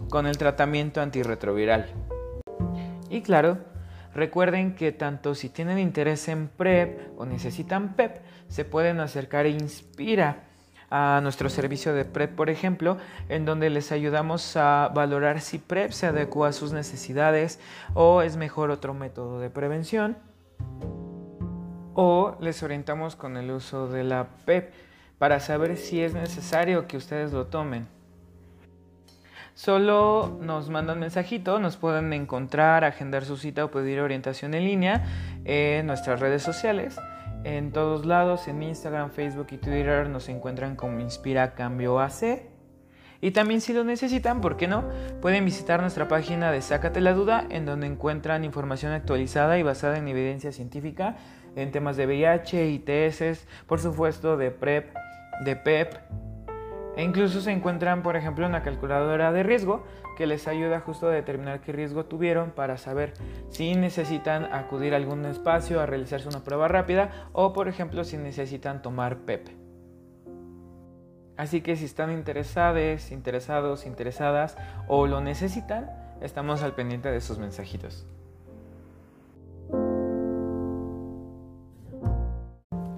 con 0.09 0.27
el 0.27 0.37
tratamiento 0.37 1.01
antirretroviral. 1.01 1.87
Y 3.09 3.21
claro, 3.21 3.59
recuerden 4.13 4.75
que 4.75 4.91
tanto 4.91 5.35
si 5.35 5.49
tienen 5.49 5.79
interés 5.79 6.27
en 6.27 6.47
PrEP 6.47 7.17
o 7.17 7.25
necesitan 7.25 7.95
PEP, 7.95 8.17
se 8.47 8.65
pueden 8.65 8.99
acercar 8.99 9.45
a 9.45 9.49
Inspira 9.49 10.43
a 10.95 11.21
nuestro 11.21 11.49
servicio 11.49 11.95
de 11.95 12.05
PrEP, 12.05 12.35
por 12.35 12.51
ejemplo, 12.51 12.97
en 13.27 13.45
donde 13.45 13.71
les 13.71 13.91
ayudamos 13.91 14.55
a 14.55 14.91
valorar 14.93 15.41
si 15.41 15.57
PrEP 15.57 15.91
se 15.91 16.05
adecua 16.05 16.49
a 16.49 16.53
sus 16.53 16.71
necesidades 16.71 17.59
o 17.95 18.21
es 18.21 18.37
mejor 18.37 18.69
otro 18.69 18.93
método 18.93 19.39
de 19.39 19.49
prevención. 19.49 20.15
O 21.95 22.37
les 22.39 22.61
orientamos 22.61 23.15
con 23.15 23.37
el 23.37 23.49
uso 23.49 23.87
de 23.87 24.03
la 24.03 24.27
PEP 24.45 24.71
para 25.17 25.39
saber 25.39 25.77
si 25.77 25.99
es 25.99 26.13
necesario 26.13 26.87
que 26.87 26.97
ustedes 26.97 27.33
lo 27.33 27.47
tomen. 27.47 27.87
Solo 29.55 30.37
nos 30.41 30.69
mandan 30.69 30.99
mensajito, 30.99 31.59
nos 31.59 31.75
pueden 31.75 32.13
encontrar, 32.13 32.83
agendar 32.83 33.25
su 33.25 33.37
cita 33.37 33.65
o 33.65 33.71
pedir 33.71 33.99
orientación 33.99 34.53
en 34.53 34.65
línea 34.65 35.05
en 35.43 35.87
nuestras 35.87 36.19
redes 36.19 36.43
sociales. 36.43 36.99
En 37.43 37.71
todos 37.71 38.05
lados, 38.05 38.47
en 38.47 38.63
Instagram, 38.63 39.11
Facebook 39.11 39.47
y 39.51 39.57
Twitter 39.57 40.09
nos 40.09 40.29
encuentran 40.29 40.75
como 40.75 40.99
Inspira 40.99 41.55
Cambio 41.55 41.99
AC. 41.99 42.43
Y 43.19 43.31
también 43.31 43.61
si 43.61 43.73
lo 43.73 43.83
necesitan, 43.83 44.41
¿por 44.41 44.57
qué 44.57 44.67
no? 44.67 44.85
Pueden 45.21 45.45
visitar 45.45 45.81
nuestra 45.81 46.07
página 46.07 46.51
de 46.51 46.61
Sácate 46.61 47.01
la 47.01 47.13
Duda, 47.13 47.45
en 47.49 47.65
donde 47.65 47.87
encuentran 47.87 48.43
información 48.43 48.91
actualizada 48.91 49.57
y 49.57 49.63
basada 49.63 49.97
en 49.97 50.07
evidencia 50.07 50.51
científica 50.51 51.17
en 51.55 51.71
temas 51.71 51.97
de 51.97 52.05
VIH, 52.05 52.69
ITS, 52.69 53.45
por 53.67 53.79
supuesto 53.79 54.37
de 54.37 54.51
PrEP, 54.51 54.93
de 55.45 55.55
PEP, 55.55 55.93
e 56.95 57.03
incluso 57.03 57.41
se 57.41 57.51
encuentran, 57.51 58.03
por 58.03 58.15
ejemplo, 58.15 58.45
una 58.45 58.61
calculadora 58.61 59.31
de 59.31 59.43
riesgo 59.43 59.83
que 60.15 60.27
les 60.27 60.47
ayuda 60.47 60.79
justo 60.79 61.07
a 61.07 61.11
determinar 61.11 61.61
qué 61.61 61.71
riesgo 61.71 62.05
tuvieron 62.05 62.51
para 62.51 62.77
saber 62.77 63.13
si 63.49 63.75
necesitan 63.75 64.45
acudir 64.45 64.93
a 64.93 64.97
algún 64.97 65.25
espacio 65.25 65.81
a 65.81 65.85
realizarse 65.85 66.27
una 66.27 66.43
prueba 66.43 66.67
rápida 66.67 67.29
o, 67.31 67.53
por 67.53 67.67
ejemplo, 67.67 68.03
si 68.03 68.17
necesitan 68.17 68.81
tomar 68.81 69.17
PEP. 69.17 69.49
Así 71.35 71.61
que 71.61 71.75
si 71.75 71.85
están 71.85 72.11
interesados, 72.11 73.11
interesados, 73.11 73.85
interesadas 73.87 74.55
o 74.87 75.07
lo 75.07 75.19
necesitan, 75.19 75.89
estamos 76.21 76.61
al 76.61 76.75
pendiente 76.75 77.09
de 77.09 77.21
sus 77.21 77.39
mensajitos. 77.39 78.05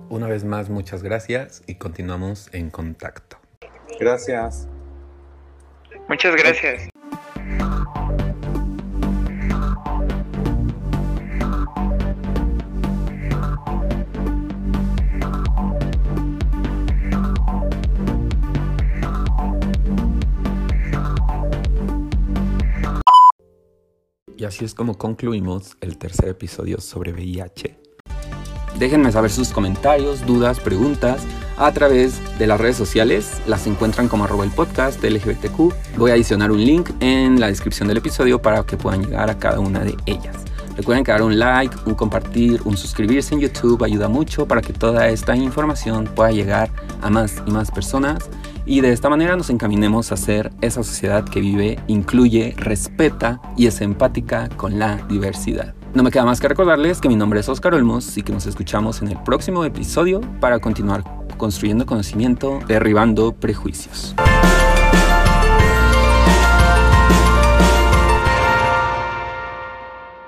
Una 0.09 0.27
vez 0.27 0.43
más, 0.43 0.69
muchas 0.69 1.01
gracias 1.01 1.63
y 1.65 1.75
continuamos 1.75 2.49
en 2.53 2.69
contacto. 2.69 3.44
Gracias. 3.99 4.67
Muchas 6.07 6.35
gracias. 6.35 6.89
Y 24.37 24.43
así 24.43 24.65
es 24.65 24.75
como 24.75 24.97
concluimos 24.97 25.77
el 25.81 25.97
tercer 25.97 26.29
episodio 26.29 26.79
sobre 26.81 27.13
VIH. 27.13 27.79
Déjenme 28.77 29.11
saber 29.11 29.31
sus 29.31 29.49
comentarios, 29.49 30.25
dudas, 30.25 30.59
preguntas 30.59 31.25
a 31.57 31.71
través 31.71 32.19
de 32.37 32.47
las 32.47 32.59
redes 32.59 32.75
sociales. 32.75 33.41
Las 33.47 33.67
encuentran 33.67 34.07
como 34.07 34.23
arroba 34.23 34.43
el 34.43 34.51
podcast 34.51 35.03
LGBTQ. 35.03 35.97
Voy 35.97 36.11
a 36.11 36.15
adicionar 36.15 36.51
un 36.51 36.63
link 36.63 36.89
en 36.99 37.39
la 37.39 37.47
descripción 37.47 37.87
del 37.87 37.97
episodio 37.97 38.41
para 38.41 38.63
que 38.63 38.77
puedan 38.77 39.03
llegar 39.03 39.29
a 39.29 39.37
cada 39.37 39.59
una 39.59 39.79
de 39.79 39.95
ellas. 40.05 40.35
Recuerden 40.77 41.05
que 41.05 41.11
dar 41.11 41.21
un 41.21 41.39
like, 41.39 41.75
un 41.85 41.95
compartir, 41.95 42.61
un 42.65 42.75
suscribirse 42.75 43.33
en 43.33 43.39
YouTube 43.39 43.81
ayuda 43.83 44.09
mucho 44.09 44.45
para 44.45 44.61
que 44.61 44.73
toda 44.73 45.07
esta 45.07 45.35
información 45.35 46.05
pueda 46.13 46.31
llegar 46.31 46.69
a 47.01 47.09
más 47.09 47.41
y 47.45 47.51
más 47.51 47.71
personas 47.71 48.29
y 48.65 48.81
de 48.81 48.91
esta 48.91 49.09
manera 49.09 49.35
nos 49.35 49.49
encaminemos 49.49 50.11
a 50.11 50.17
ser 50.17 50.51
esa 50.61 50.83
sociedad 50.83 51.23
que 51.23 51.39
vive, 51.39 51.79
incluye, 51.87 52.55
respeta 52.57 53.39
y 53.55 53.67
es 53.67 53.79
empática 53.79 54.49
con 54.49 54.79
la 54.79 54.97
diversidad. 55.07 55.75
No 55.93 56.03
me 56.03 56.11
queda 56.11 56.25
más 56.25 56.41
que 56.41 56.47
recordarles 56.47 56.99
que 56.99 57.07
mi 57.07 57.15
nombre 57.15 57.39
es 57.39 57.47
Oscar 57.47 57.73
Olmos 57.73 58.17
y 58.17 58.23
que 58.23 58.33
nos 58.33 58.45
escuchamos 58.47 59.01
en 59.01 59.09
el 59.09 59.21
próximo 59.23 59.63
episodio 59.63 60.19
para 60.41 60.59
continuar 60.59 61.24
construyendo 61.37 61.85
conocimiento, 61.85 62.59
derribando 62.67 63.33
prejuicios. 63.33 64.15